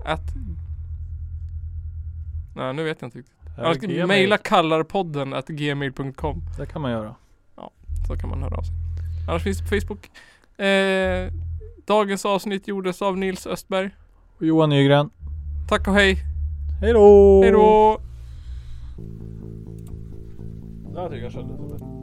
Nej, 2.57 2.73
nu 2.73 2.83
vet 2.83 3.01
jag 3.01 3.07
inte 3.07 3.17
riktigt. 3.17 3.33
Annars 3.57 3.77
Gmail. 3.77 4.07
mejla 4.07 4.37
kallarpodden 4.37 5.33
at 5.33 5.47
gmail.com 5.47 6.41
Det 6.57 6.65
kan 6.65 6.81
man 6.81 6.91
göra. 6.91 7.15
Så 8.07 8.17
kan 8.17 8.29
man 8.29 8.43
höra 8.43 8.55
av 8.57 8.61
sig. 8.61 8.75
Annars 9.29 9.43
finns 9.43 9.57
det 9.57 9.63
på 9.63 9.69
Facebook. 9.69 10.11
Eh, 10.59 11.31
dagens 11.85 12.25
avsnitt 12.25 12.67
gjordes 12.67 13.01
av 13.01 13.17
Nils 13.17 13.47
Östberg. 13.47 13.89
Och 14.37 14.45
Johan 14.45 14.69
Nygren. 14.69 15.09
Tack 15.69 15.87
och 15.87 15.93
hej. 15.93 16.17
Hej 16.81 16.93
då! 16.93 17.41
Hej 17.43 17.51
då! 17.51 17.99
Där 20.93 21.09
tycker 21.09 21.23
jag 21.23 21.31
kändes 21.31 21.57
det 21.81 21.96